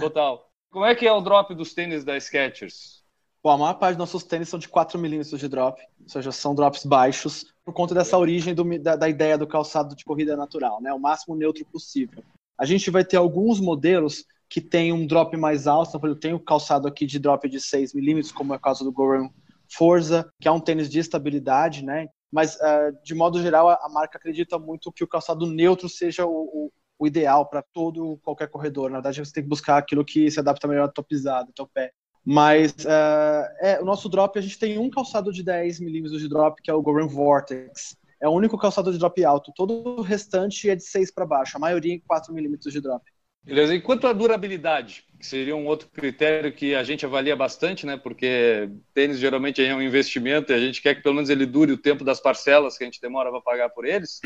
total. 0.00 0.50
Como 0.70 0.84
é 0.84 0.94
que 0.94 1.06
é 1.06 1.12
o 1.12 1.20
drop 1.20 1.54
dos 1.54 1.72
tênis 1.72 2.04
da 2.04 2.18
Skechers? 2.18 3.04
Bom, 3.42 3.50
a 3.50 3.58
maior 3.58 3.74
parte 3.74 3.96
dos 3.96 3.98
nossos 3.98 4.24
tênis 4.24 4.48
são 4.48 4.58
de 4.58 4.68
4 4.68 4.98
milímetros 4.98 5.38
de 5.38 5.48
drop, 5.48 5.80
ou 6.00 6.08
seja, 6.08 6.32
são 6.32 6.54
drops 6.54 6.84
baixos, 6.84 7.44
por 7.62 7.74
conta 7.74 7.94
dessa 7.94 8.16
origem 8.18 8.54
do, 8.54 8.64
da, 8.78 8.96
da 8.96 9.08
ideia 9.08 9.36
do 9.36 9.46
calçado 9.46 9.94
de 9.94 10.04
corrida 10.04 10.34
natural, 10.34 10.80
né? 10.80 10.92
O 10.92 10.98
máximo 10.98 11.36
neutro 11.36 11.64
possível. 11.66 12.24
A 12.58 12.64
gente 12.64 12.90
vai 12.90 13.04
ter 13.04 13.18
alguns 13.18 13.60
modelos 13.60 14.24
que 14.48 14.60
tem 14.60 14.92
um 14.92 15.06
drop 15.06 15.36
mais 15.36 15.66
alto. 15.66 15.96
Então, 15.96 16.08
eu 16.08 16.18
tenho 16.18 16.38
calçado 16.38 16.86
aqui 16.86 17.06
de 17.06 17.18
drop 17.18 17.48
de 17.48 17.60
6 17.60 17.94
milímetros, 17.94 18.32
como 18.32 18.52
é 18.54 18.56
o 18.56 18.60
caso 18.60 18.84
do 18.84 18.92
Goran 18.92 19.28
Forza, 19.72 20.28
que 20.40 20.48
é 20.48 20.50
um 20.50 20.60
tênis 20.60 20.88
de 20.88 20.98
estabilidade, 20.98 21.84
né? 21.84 22.08
Mas, 22.30 22.56
uh, 22.56 22.92
de 23.04 23.14
modo 23.14 23.40
geral, 23.40 23.68
a, 23.68 23.74
a, 23.74 23.88
marca 23.88 24.18
acredita 24.18 24.58
muito 24.58 24.92
que 24.92 25.04
o 25.04 25.08
calçado 25.08 25.46
neutro 25.46 25.88
seja 25.88 26.26
o, 26.26 26.30
o, 26.30 26.72
o 26.98 27.06
ideal 27.06 27.48
para 27.48 27.62
todo 27.72 28.18
qualquer 28.22 28.48
corredor. 28.48 28.90
Na 28.90 28.96
verdade, 28.96 29.24
você 29.24 29.32
tem 29.32 29.42
que 29.42 29.48
buscar 29.48 29.78
aquilo 29.78 30.04
que 30.04 30.30
se 30.30 30.40
adapta 30.40 30.66
melhor 30.66 30.86
à 30.86 30.88
tua 30.88 31.04
pisada, 31.04 31.48
ao 31.48 31.52
teu 31.52 31.68
pé. 31.72 31.92
Mas 32.24 32.72
uh, 32.84 33.46
é, 33.60 33.78
o 33.80 33.84
nosso 33.84 34.08
drop, 34.08 34.38
a 34.38 34.42
gente 34.42 34.58
tem 34.58 34.78
um 34.78 34.90
calçado 34.90 35.32
de 35.32 35.42
10 35.42 35.78
milímetros 35.80 36.20
de 36.20 36.28
drop, 36.28 36.60
que 36.62 36.70
é 36.70 36.74
o 36.74 36.82
Goran 36.82 37.06
Vortex. 37.06 37.96
É 38.20 38.28
o 38.28 38.32
único 38.32 38.56
calçado 38.56 38.90
de 38.90 38.98
drop 38.98 39.22
alto. 39.24 39.52
Todo 39.54 39.98
o 39.98 40.00
restante 40.00 40.70
é 40.70 40.74
de 40.74 40.82
6 40.82 41.12
para 41.12 41.26
baixo, 41.26 41.56
a 41.56 41.60
maioria 41.60 41.94
em 41.94 42.00
4 42.00 42.32
milímetros 42.32 42.72
de 42.72 42.80
drop. 42.80 43.04
Beleza. 43.44 43.74
E 43.74 43.80
quanto 43.80 44.06
à 44.06 44.12
durabilidade, 44.12 45.04
que 45.18 45.26
seria 45.26 45.54
um 45.54 45.66
outro 45.66 45.88
critério 45.88 46.52
que 46.52 46.74
a 46.74 46.82
gente 46.82 47.04
avalia 47.04 47.36
bastante, 47.36 47.84
né? 47.84 47.96
Porque 47.96 48.70
tênis 48.94 49.18
geralmente 49.18 49.62
é 49.62 49.74
um 49.74 49.82
investimento 49.82 50.50
e 50.50 50.54
a 50.54 50.58
gente 50.58 50.80
quer 50.80 50.94
que 50.94 51.02
pelo 51.02 51.14
menos 51.14 51.28
ele 51.28 51.44
dure 51.44 51.72
o 51.72 51.78
tempo 51.78 52.04
das 52.04 52.20
parcelas 52.20 52.78
que 52.78 52.84
a 52.84 52.86
gente 52.86 53.00
demora 53.00 53.30
para 53.30 53.40
pagar 53.42 53.68
por 53.68 53.84
eles. 53.84 54.20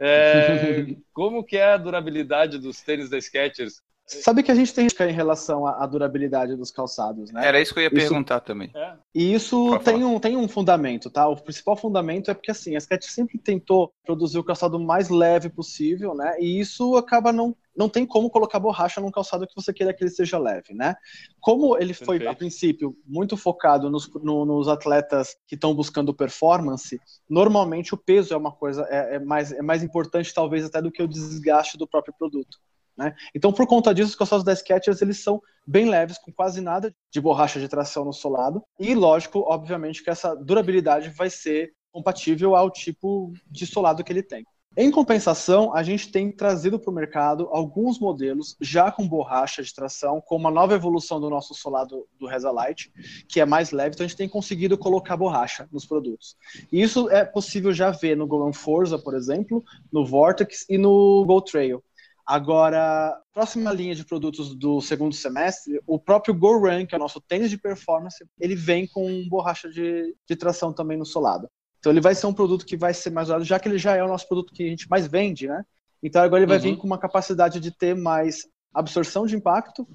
É, 0.00 0.86
como 1.14 1.44
que 1.44 1.56
é 1.56 1.72
a 1.72 1.76
durabilidade 1.76 2.58
dos 2.58 2.80
tênis 2.80 3.08
da 3.08 3.20
Skechers? 3.20 3.80
Sabe 4.08 4.42
que 4.42 4.50
a 4.50 4.54
gente 4.54 4.72
tem 4.74 4.86
em 4.86 5.12
relação 5.12 5.66
à 5.66 5.86
durabilidade 5.86 6.56
dos 6.56 6.70
calçados, 6.70 7.30
né? 7.30 7.46
Era 7.46 7.60
isso 7.60 7.74
que 7.74 7.80
eu 7.80 7.84
ia 7.84 7.88
isso, 7.88 8.08
perguntar 8.08 8.40
também. 8.40 8.70
É. 8.74 8.94
E 9.14 9.34
isso 9.34 9.78
tem 9.80 10.02
um, 10.02 10.18
tem 10.18 10.36
um 10.36 10.48
fundamento, 10.48 11.10
tá? 11.10 11.28
O 11.28 11.36
principal 11.36 11.76
fundamento 11.76 12.30
é 12.30 12.34
porque, 12.34 12.50
assim, 12.50 12.74
a 12.74 12.80
Skechers 12.80 13.12
sempre 13.12 13.38
tentou 13.38 13.92
produzir 14.04 14.38
o 14.38 14.44
calçado 14.44 14.80
mais 14.80 15.10
leve 15.10 15.50
possível, 15.50 16.14
né? 16.14 16.36
E 16.40 16.58
isso 16.58 16.96
acaba 16.96 17.32
não 17.32 17.54
não 17.78 17.88
tem 17.88 18.04
como 18.04 18.28
colocar 18.28 18.58
borracha 18.58 19.00
num 19.00 19.10
calçado 19.10 19.46
que 19.46 19.54
você 19.54 19.72
queira 19.72 19.94
que 19.94 20.02
ele 20.02 20.10
seja 20.10 20.36
leve, 20.36 20.74
né? 20.74 20.96
Como 21.40 21.78
ele 21.78 21.94
foi, 21.94 22.18
Perfeito. 22.18 22.28
a 22.28 22.34
princípio, 22.34 22.96
muito 23.06 23.36
focado 23.36 23.88
nos, 23.88 24.12
no, 24.14 24.44
nos 24.44 24.66
atletas 24.66 25.36
que 25.46 25.54
estão 25.54 25.72
buscando 25.72 26.12
performance, 26.12 27.00
normalmente 27.30 27.94
o 27.94 27.96
peso 27.96 28.34
é 28.34 28.36
uma 28.36 28.50
coisa, 28.50 28.84
é, 28.90 29.14
é, 29.14 29.18
mais, 29.20 29.52
é 29.52 29.62
mais 29.62 29.84
importante 29.84 30.34
talvez 30.34 30.64
até 30.64 30.82
do 30.82 30.90
que 30.90 31.00
o 31.00 31.06
desgaste 31.06 31.78
do 31.78 31.86
próprio 31.86 32.12
produto. 32.18 32.58
Né? 32.98 33.14
Então, 33.32 33.52
por 33.52 33.64
conta 33.64 33.94
disso, 33.94 34.10
os 34.10 34.16
calçados 34.16 34.44
da 34.44 34.54
Skechers 34.54 35.00
eles 35.00 35.22
são 35.22 35.40
bem 35.64 35.88
leves, 35.88 36.18
com 36.18 36.32
quase 36.32 36.60
nada 36.60 36.92
de 37.12 37.20
borracha 37.20 37.60
de 37.60 37.68
tração 37.68 38.04
no 38.04 38.12
solado. 38.12 38.60
E, 38.78 38.92
lógico, 38.92 39.44
obviamente, 39.46 40.02
que 40.02 40.10
essa 40.10 40.34
durabilidade 40.34 41.10
vai 41.10 41.30
ser 41.30 41.72
compatível 41.92 42.56
ao 42.56 42.70
tipo 42.70 43.32
de 43.46 43.66
solado 43.66 44.02
que 44.02 44.12
ele 44.12 44.22
tem. 44.22 44.44
Em 44.76 44.90
compensação, 44.90 45.74
a 45.74 45.82
gente 45.82 46.10
tem 46.12 46.30
trazido 46.30 46.78
para 46.78 46.90
o 46.90 46.94
mercado 46.94 47.48
alguns 47.50 47.98
modelos 47.98 48.56
já 48.60 48.92
com 48.92 49.08
borracha 49.08 49.62
de 49.62 49.74
tração, 49.74 50.20
com 50.20 50.36
uma 50.36 50.50
nova 50.50 50.74
evolução 50.74 51.20
do 51.20 51.30
nosso 51.30 51.52
solado 51.54 52.06
do 52.18 52.26
Resalite, 52.26 52.92
que 53.28 53.40
é 53.40 53.44
mais 53.44 53.72
leve, 53.72 53.94
então 53.94 54.04
a 54.04 54.08
gente 54.08 54.16
tem 54.16 54.28
conseguido 54.28 54.78
colocar 54.78 55.16
borracha 55.16 55.68
nos 55.72 55.84
produtos. 55.84 56.36
E 56.70 56.80
isso 56.80 57.10
é 57.10 57.24
possível 57.24 57.72
já 57.72 57.90
ver 57.90 58.16
no 58.16 58.26
Go 58.26 58.52
Forza, 58.52 58.98
por 58.98 59.14
exemplo, 59.14 59.64
no 59.90 60.06
Vortex 60.06 60.64
e 60.68 60.78
no 60.78 61.24
Go 61.26 61.40
Trail. 61.40 61.82
Agora, 62.28 63.18
próxima 63.32 63.72
linha 63.72 63.94
de 63.94 64.04
produtos 64.04 64.54
do 64.54 64.82
segundo 64.82 65.14
semestre, 65.14 65.80
o 65.86 65.98
próprio 65.98 66.34
Go 66.34 66.58
Run, 66.58 66.84
que 66.84 66.94
é 66.94 66.98
o 66.98 67.00
nosso 67.00 67.22
tênis 67.22 67.48
de 67.48 67.56
performance, 67.56 68.22
ele 68.38 68.54
vem 68.54 68.86
com 68.86 69.26
borracha 69.30 69.70
de, 69.70 70.14
de 70.28 70.36
tração 70.36 70.70
também 70.70 70.98
no 70.98 71.06
solado. 71.06 71.48
Então 71.78 71.90
ele 71.90 72.02
vai 72.02 72.14
ser 72.14 72.26
um 72.26 72.34
produto 72.34 72.66
que 72.66 72.76
vai 72.76 72.92
ser 72.92 73.08
mais 73.08 73.28
usado, 73.28 73.44
já 73.44 73.58
que 73.58 73.66
ele 73.66 73.78
já 73.78 73.96
é 73.96 74.04
o 74.04 74.08
nosso 74.08 74.28
produto 74.28 74.52
que 74.52 74.62
a 74.62 74.68
gente 74.68 74.90
mais 74.90 75.06
vende, 75.06 75.48
né? 75.48 75.64
Então 76.02 76.20
agora 76.20 76.42
ele 76.42 76.46
vai 76.46 76.58
uhum. 76.58 76.64
vir 76.64 76.76
com 76.76 76.86
uma 76.86 76.98
capacidade 76.98 77.60
de 77.60 77.70
ter 77.70 77.96
mais 77.96 78.46
absorção 78.74 79.24
de 79.24 79.34
impacto, 79.34 79.88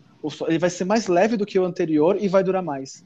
ele 0.48 0.58
vai 0.58 0.72
ser 0.72 0.86
mais 0.86 1.06
leve 1.06 1.38
do 1.38 1.46
que 1.46 1.60
o 1.60 1.66
anterior 1.66 2.18
e 2.20 2.28
vai 2.28 2.44
durar 2.44 2.64
mais. 2.64 3.06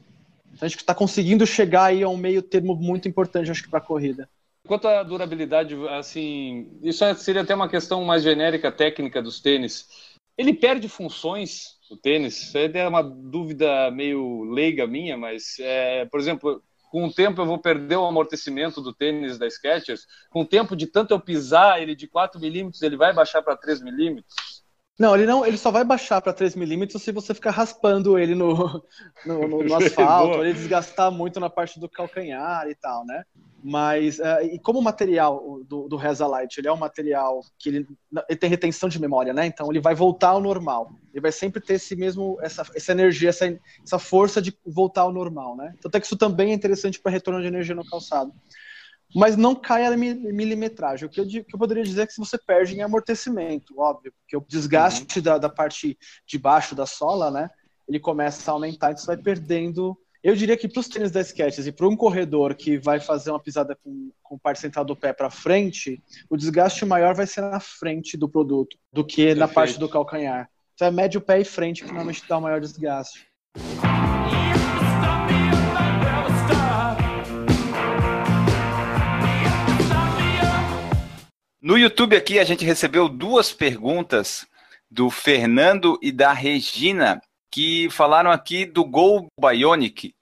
Então 0.54 0.64
a 0.64 0.68
gente 0.68 0.78
está 0.78 0.94
conseguindo 0.94 1.46
chegar 1.46 1.84
aí 1.84 2.02
a 2.02 2.08
um 2.08 2.16
meio 2.16 2.40
termo 2.40 2.74
muito 2.74 3.06
importante, 3.06 3.50
acho 3.50 3.62
que, 3.62 3.68
para 3.68 3.78
a 3.78 3.82
corrida. 3.82 4.26
Quanto 4.68 4.86
à 4.86 5.02
durabilidade, 5.02 5.74
assim, 5.88 6.78
isso 6.82 7.02
é, 7.02 7.14
seria 7.14 7.40
até 7.40 7.54
uma 7.54 7.70
questão 7.70 8.04
mais 8.04 8.22
genérica, 8.22 8.70
técnica 8.70 9.22
dos 9.22 9.40
tênis. 9.40 9.88
Ele 10.36 10.52
perde 10.52 10.90
funções, 10.90 11.78
o 11.90 11.96
tênis? 11.96 12.54
É 12.54 12.86
uma 12.86 13.02
dúvida 13.02 13.90
meio 13.90 14.44
leiga 14.44 14.86
minha, 14.86 15.16
mas, 15.16 15.58
é, 15.58 16.04
por 16.04 16.20
exemplo, 16.20 16.62
com 16.90 17.06
o 17.06 17.12
tempo 17.12 17.40
eu 17.40 17.46
vou 17.46 17.58
perder 17.58 17.96
o 17.96 18.04
amortecimento 18.04 18.82
do 18.82 18.92
tênis 18.92 19.38
da 19.38 19.48
Skechers. 19.48 20.06
Com 20.28 20.42
o 20.42 20.46
tempo 20.46 20.76
de 20.76 20.86
tanto 20.86 21.14
eu 21.14 21.20
pisar 21.20 21.80
ele 21.80 21.94
de 21.94 22.06
4 22.06 22.38
milímetros, 22.38 22.82
ele 22.82 22.96
vai 22.98 23.14
baixar 23.14 23.40
para 23.40 23.56
3 23.56 23.80
milímetros. 23.80 24.57
Não, 24.98 25.14
ele 25.14 25.26
não, 25.26 25.46
ele 25.46 25.56
só 25.56 25.70
vai 25.70 25.84
baixar 25.84 26.20
para 26.20 26.32
3 26.32 26.56
milímetros 26.56 27.02
se 27.02 27.12
você 27.12 27.32
ficar 27.32 27.52
raspando 27.52 28.18
ele 28.18 28.34
no, 28.34 28.82
no, 29.24 29.46
no, 29.46 29.62
no 29.62 29.74
asfalto, 29.76 30.42
ele 30.42 30.52
desgastar 30.52 31.12
muito 31.12 31.38
na 31.38 31.48
parte 31.48 31.78
do 31.78 31.88
calcanhar 31.88 32.66
e 32.68 32.74
tal, 32.74 33.06
né? 33.06 33.24
Mas, 33.62 34.18
uh, 34.18 34.42
e 34.42 34.58
como 34.58 34.78
o 34.78 34.82
material 34.82 35.60
do, 35.64 35.88
do 35.88 35.96
Light, 35.96 36.58
ele 36.58 36.68
é 36.68 36.72
um 36.72 36.76
material 36.76 37.40
que 37.58 37.68
ele, 37.68 37.88
ele, 38.28 38.38
tem 38.38 38.50
retenção 38.50 38.88
de 38.88 39.00
memória, 39.00 39.32
né? 39.32 39.46
Então 39.46 39.70
ele 39.70 39.80
vai 39.80 39.94
voltar 39.94 40.28
ao 40.28 40.40
normal. 40.40 40.92
Ele 41.12 41.20
vai 41.20 41.32
sempre 41.32 41.60
ter 41.60 41.74
esse 41.74 41.96
mesmo, 41.96 42.38
essa, 42.40 42.64
essa 42.74 42.92
energia, 42.92 43.30
essa, 43.30 43.46
essa 43.84 43.98
força 43.98 44.40
de 44.40 44.56
voltar 44.64 45.02
ao 45.02 45.12
normal, 45.12 45.56
né? 45.56 45.74
Então 45.76 45.88
até 45.88 45.98
que 45.98 46.06
isso 46.06 46.16
também 46.16 46.50
é 46.50 46.54
interessante 46.54 47.00
para 47.00 47.10
retorno 47.10 47.40
de 47.40 47.48
energia 47.48 47.74
no 47.74 47.84
calçado. 47.84 48.32
Mas 49.14 49.36
não 49.36 49.54
cai 49.54 49.86
a 49.86 49.96
milimetragem. 49.96 51.06
O 51.06 51.10
que 51.10 51.20
eu, 51.20 51.26
que 51.26 51.54
eu, 51.54 51.58
poderia 51.58 51.82
dizer 51.82 52.02
é 52.02 52.06
que 52.06 52.12
se 52.12 52.20
você 52.20 52.36
perde 52.36 52.76
em 52.76 52.82
amortecimento, 52.82 53.78
óbvio, 53.78 54.12
porque 54.20 54.36
o 54.36 54.44
desgaste 54.46 55.18
uhum. 55.18 55.24
da, 55.24 55.38
da 55.38 55.48
parte 55.48 55.98
de 56.26 56.38
baixo 56.38 56.74
da 56.74 56.84
sola, 56.84 57.30
né? 57.30 57.48
Ele 57.88 57.98
começa 57.98 58.50
a 58.50 58.54
aumentar, 58.54 58.90
então 58.90 58.98
você 58.98 59.06
vai 59.06 59.16
perdendo 59.16 59.96
eu 60.22 60.34
diria 60.34 60.56
que 60.56 60.68
para 60.68 60.80
os 60.80 60.88
tênis 60.88 61.10
da 61.10 61.22
Skechers 61.22 61.66
e 61.66 61.72
para 61.72 61.86
um 61.86 61.96
corredor 61.96 62.54
que 62.54 62.76
vai 62.76 62.98
fazer 62.98 63.30
uma 63.30 63.40
pisada 63.40 63.76
com, 63.82 64.10
com 64.22 64.38
parte 64.38 64.60
central 64.60 64.84
do 64.84 64.96
pé 64.96 65.12
para 65.12 65.30
frente, 65.30 66.02
o 66.28 66.36
desgaste 66.36 66.84
maior 66.84 67.14
vai 67.14 67.26
ser 67.26 67.42
na 67.42 67.60
frente 67.60 68.16
do 68.16 68.28
produto 68.28 68.76
do 68.92 69.04
que 69.04 69.16
Perfeito. 69.16 69.38
na 69.38 69.48
parte 69.48 69.78
do 69.78 69.88
calcanhar. 69.88 70.50
Então 70.74 70.88
é 70.88 70.90
médio 70.90 71.20
pé 71.20 71.40
e 71.40 71.44
frente 71.44 71.82
que 71.82 71.88
normalmente 71.88 72.24
dá 72.28 72.38
o 72.38 72.42
maior 72.42 72.60
desgaste. 72.60 73.26
No 81.60 81.76
YouTube 81.76 82.14
aqui 82.14 82.38
a 82.38 82.44
gente 82.44 82.64
recebeu 82.64 83.08
duas 83.08 83.52
perguntas 83.52 84.46
do 84.88 85.10
Fernando 85.10 85.98
e 86.00 86.12
da 86.12 86.32
Regina 86.32 87.20
que 87.50 87.90
falaram 87.90 88.30
aqui 88.30 88.64
do 88.64 88.84
Gol 88.84 89.26
Bionic, 89.40 90.14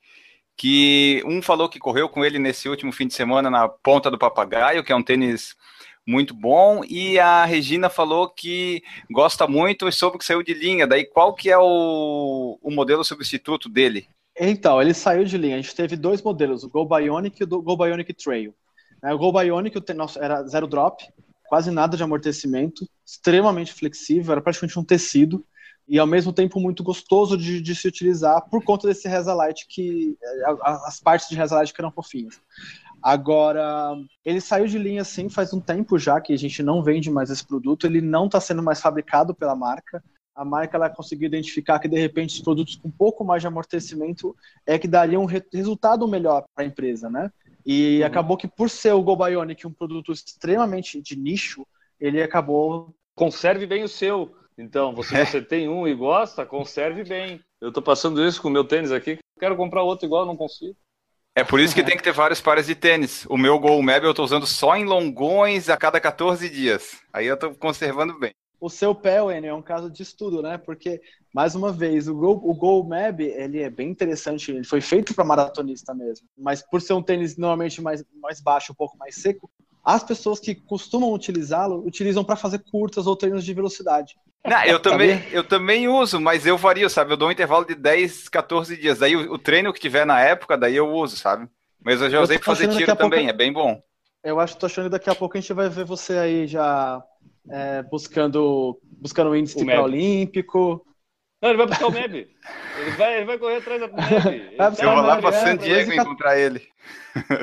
que 0.57 1.23
um 1.27 1.43
falou 1.43 1.69
que 1.69 1.79
correu 1.79 2.09
com 2.09 2.25
ele 2.25 2.39
nesse 2.39 2.71
último 2.71 2.91
fim 2.91 3.07
de 3.07 3.13
semana 3.13 3.51
na 3.51 3.69
ponta 3.69 4.11
do 4.11 4.19
papagaio, 4.19 4.83
que 4.83 4.91
é 4.91 4.97
um 4.97 5.03
tênis 5.03 5.55
muito 6.07 6.33
bom, 6.33 6.83
e 6.89 7.19
a 7.19 7.45
Regina 7.45 7.91
falou 7.91 8.31
que 8.31 8.83
gosta 9.11 9.47
muito 9.47 9.87
e 9.87 9.93
soube 9.93 10.17
que 10.17 10.25
saiu 10.25 10.43
de 10.43 10.55
linha. 10.55 10.87
Daí 10.87 11.05
qual 11.05 11.35
que 11.35 11.51
é 11.51 11.59
o, 11.59 12.59
o 12.63 12.71
modelo 12.71 13.05
substituto 13.05 13.69
dele? 13.69 14.09
Então, 14.41 14.81
ele 14.81 14.95
saiu 14.95 15.25
de 15.25 15.37
linha. 15.37 15.57
A 15.57 15.61
gente 15.61 15.75
teve 15.75 15.97
dois 15.97 16.23
modelos, 16.23 16.65
o 16.65 16.71
Go 16.71 16.87
Bionic 16.87 17.43
e 17.43 17.45
o 17.45 17.63
Go 17.63 17.77
Bionic 17.77 18.15
Trail. 18.15 18.55
O 19.03 19.19
Go 19.19 19.33
Bionic 19.33 19.77
era 20.19 20.43
zero 20.45 20.67
drop, 20.67 21.05
quase 21.49 21.71
nada 21.71 21.97
de 21.97 22.03
amortecimento, 22.03 22.87
extremamente 23.05 23.73
flexível, 23.73 24.33
era 24.33 24.41
praticamente 24.41 24.79
um 24.79 24.85
tecido 24.85 25.45
e 25.89 25.99
ao 25.99 26.07
mesmo 26.07 26.33
tempo 26.33 26.59
muito 26.59 26.83
gostoso 26.83 27.37
de, 27.37 27.61
de 27.61 27.75
se 27.75 27.87
utilizar 27.87 28.43
por 28.51 28.63
conta 28.65 28.89
desse 28.89 29.09
Reza 29.09 29.33
Light 29.33 29.67
que 29.69 30.17
as 30.63 30.99
partes 30.99 31.29
de 31.29 31.37
Reza 31.37 31.55
Light 31.55 31.73
que 31.73 31.81
eram 31.81 31.93
fofinhas. 31.93 32.41
Agora, 33.03 33.95
ele 34.25 34.41
saiu 34.41 34.67
de 34.67 34.79
linha 34.79 35.03
assim 35.03 35.29
faz 35.29 35.53
um 35.53 35.61
tempo 35.61 35.99
já 35.99 36.21
que 36.21 36.33
a 36.33 36.39
gente 36.39 36.63
não 36.63 36.83
vende 36.83 37.11
mais 37.11 37.31
esse 37.31 37.47
produto, 37.47 37.87
ele 37.87 38.01
não 38.01 38.27
está 38.27 38.41
sendo 38.41 38.63
mais 38.63 38.81
fabricado 38.81 39.35
pela 39.35 39.55
marca. 39.55 40.03
A 40.35 40.45
marca 40.45 40.77
ela 40.77 40.91
conseguiu 40.91 41.27
identificar 41.27 41.79
que 41.79 41.89
de 41.89 41.99
repente 41.99 42.35
os 42.35 42.43
produtos 42.43 42.75
com 42.77 42.89
um 42.89 42.91
pouco 42.91 43.25
mais 43.25 43.41
de 43.41 43.47
amortecimento 43.47 44.37
é 44.67 44.79
que 44.79 44.89
daria 44.89 45.21
um 45.21 45.25
re 45.25 45.43
resultado 45.53 46.07
melhor 46.09 46.45
para 46.55 46.65
a 46.65 46.67
empresa, 46.67 47.09
né? 47.09 47.31
E 47.67 48.01
uhum. 48.01 48.07
acabou 48.07 48.37
que 48.37 48.47
por 48.47 48.71
ser 48.71 48.93
o 48.93 49.03
Go 49.03 49.17
Bionic 49.17 49.67
um 49.67 49.73
produto 49.73 50.13
extremamente 50.13 51.03
de 51.03 51.17
nicho, 51.17 51.67
ele 52.01 52.23
acabou 52.23 52.95
conserve 53.15 53.67
bem 53.67 53.83
o 53.83 53.89
seu 53.89 54.37
então, 54.59 54.91
se 54.91 54.97
você, 54.97 55.27
você 55.27 55.43
tem 55.43 55.69
um 55.69 55.87
e 55.87 55.95
gosta, 55.95 56.47
conserve 56.47 57.05
bem. 57.05 57.41
Eu 57.61 57.69
estou 57.69 57.83
passando 57.83 58.25
isso 58.27 58.41
com 58.41 58.49
o 58.49 58.51
meu 58.51 58.65
tênis 58.65 58.91
aqui, 58.91 59.19
quero 59.39 59.57
comprar 59.57 59.83
outro 59.83 60.07
igual, 60.07 60.25
não 60.25 60.37
consigo. 60.37 60.75
É 61.35 61.45
por 61.45 61.61
isso 61.61 61.75
que 61.75 61.85
tem 61.85 61.99
que 61.99 62.03
ter 62.03 62.13
vários 62.13 62.41
pares 62.41 62.67
de 62.67 62.75
tênis. 62.75 63.27
O 63.29 63.37
meu 63.37 63.59
Go 63.59 63.83
Mab 63.83 64.03
eu 64.03 64.11
estou 64.11 64.25
usando 64.25 64.47
só 64.47 64.75
em 64.75 64.87
longões 64.87 65.69
a 65.69 65.77
cada 65.77 66.01
14 66.01 66.49
dias. 66.49 66.99
Aí 67.13 67.27
eu 67.27 67.35
estou 67.35 67.55
conservando 67.55 68.19
bem. 68.19 68.33
O 68.61 68.71
seu 68.71 68.95
pé, 68.95 69.23
Wenny, 69.23 69.49
é 69.49 69.55
um 69.55 69.63
caso 69.63 69.91
de 69.91 70.03
estudo, 70.03 70.43
né? 70.43 70.57
Porque, 70.57 71.01
mais 71.35 71.55
uma 71.55 71.73
vez, 71.73 72.09
o 72.09 72.15
Go, 72.15 72.41
o 72.43 72.55
Go 72.55 72.83
Mab, 72.83 73.21
ele 73.23 73.61
é 73.61 73.69
bem 73.69 73.91
interessante. 73.91 74.51
Ele 74.51 74.65
foi 74.65 74.81
feito 74.81 75.15
para 75.15 75.25
maratonista 75.25 75.95
mesmo. 75.95 76.27
Mas 76.37 76.63
por 76.63 76.81
ser 76.81 76.95
um 76.95 77.03
tênis 77.03 77.37
normalmente 77.37 77.83
mais, 77.83 78.03
mais 78.21 78.41
baixo, 78.41 78.73
um 78.73 78.75
pouco 78.75 78.97
mais 78.97 79.17
seco, 79.17 79.51
as 79.85 80.03
pessoas 80.03 80.41
que 80.41 80.55
costumam 80.55 81.13
utilizá-lo 81.13 81.87
utilizam 81.87 82.25
para 82.25 82.35
fazer 82.35 82.59
curtas 82.59 83.07
ou 83.07 83.15
treinos 83.15 83.45
de 83.45 83.55
velocidade. 83.55 84.17
Não, 84.45 84.65
eu 84.65 84.81
também, 84.81 85.23
eu 85.31 85.45
também 85.45 85.89
uso, 85.89 86.21
mas 86.21 86.47
eu 86.47 86.57
vario, 86.57 86.89
sabe? 86.89 87.13
Eu 87.13 87.17
dou 87.17 87.29
um 87.29 87.33
intervalo 87.33 87.65
de 87.65 87.75
10, 87.75 88.29
14 88.29 88.77
dias. 88.77 88.99
Daí 88.99 89.17
o, 89.17 89.33
o 89.33 89.39
treino 89.39 89.73
que 89.73 89.81
tiver 89.81 90.07
na 90.07 90.21
época, 90.21 90.57
daí 90.57 90.77
eu 90.77 90.89
uso, 90.89 91.17
sabe? 91.17 91.49
Mas 91.85 92.01
eu 92.01 92.11
já 92.11 92.21
usei 92.21 92.39
para 92.39 92.47
fazer 92.47 92.69
tiro 92.69 92.97
também, 92.97 93.27
pouco... 93.27 93.31
é 93.31 93.33
bem 93.33 93.53
bom. 93.53 93.81
Eu 94.25 94.41
acho 94.41 94.55
que 94.55 94.61
tô 94.61 94.67
achando 94.67 94.87
que 94.87 94.91
daqui 94.91 95.09
a 95.09 95.15
pouco 95.15 95.37
a 95.37 95.41
gente 95.41 95.53
vai 95.53 95.69
ver 95.69 95.85
você 95.85 96.15
aí 96.15 96.47
já 96.49 97.01
é, 97.51 97.83
buscando 97.83 98.79
buscando 98.83 99.31
um 99.31 99.37
índice 99.37 99.63
olímpico. 99.79 100.85
Não, 101.41 101.51
ele 101.51 101.59
vai 101.59 101.67
buscar 101.67 101.87
o 101.87 101.93
MEB. 101.93 102.29
Ele 102.79 102.91
vai, 102.93 103.17
ele 103.17 103.25
vai 103.27 103.39
correr 103.39 103.57
atrás 103.57 103.81
do 103.81 103.89
MEB. 103.89 104.57
Eu 104.83 104.95
vou 104.95 105.03
lá 105.03 105.21
para 105.21 105.33
San 105.33 105.57
Diego 105.57 105.93
encontrar 105.93 106.39
ele. 106.39 106.67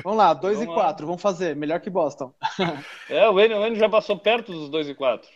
Vamos 0.04 0.18
lá, 0.18 0.34
2 0.34 0.62
e 0.62 0.66
4, 0.66 1.06
vamos 1.06 1.22
fazer. 1.22 1.56
Melhor 1.56 1.80
que 1.80 1.90
Boston. 1.90 2.34
É, 3.10 3.28
o 3.30 3.40
Enio, 3.40 3.58
o 3.58 3.66
Enio 3.66 3.80
já 3.80 3.90
passou 3.90 4.18
perto 4.18 4.52
dos 4.52 4.70
2 4.70 4.90
e 4.90 4.96
4. 4.96 5.30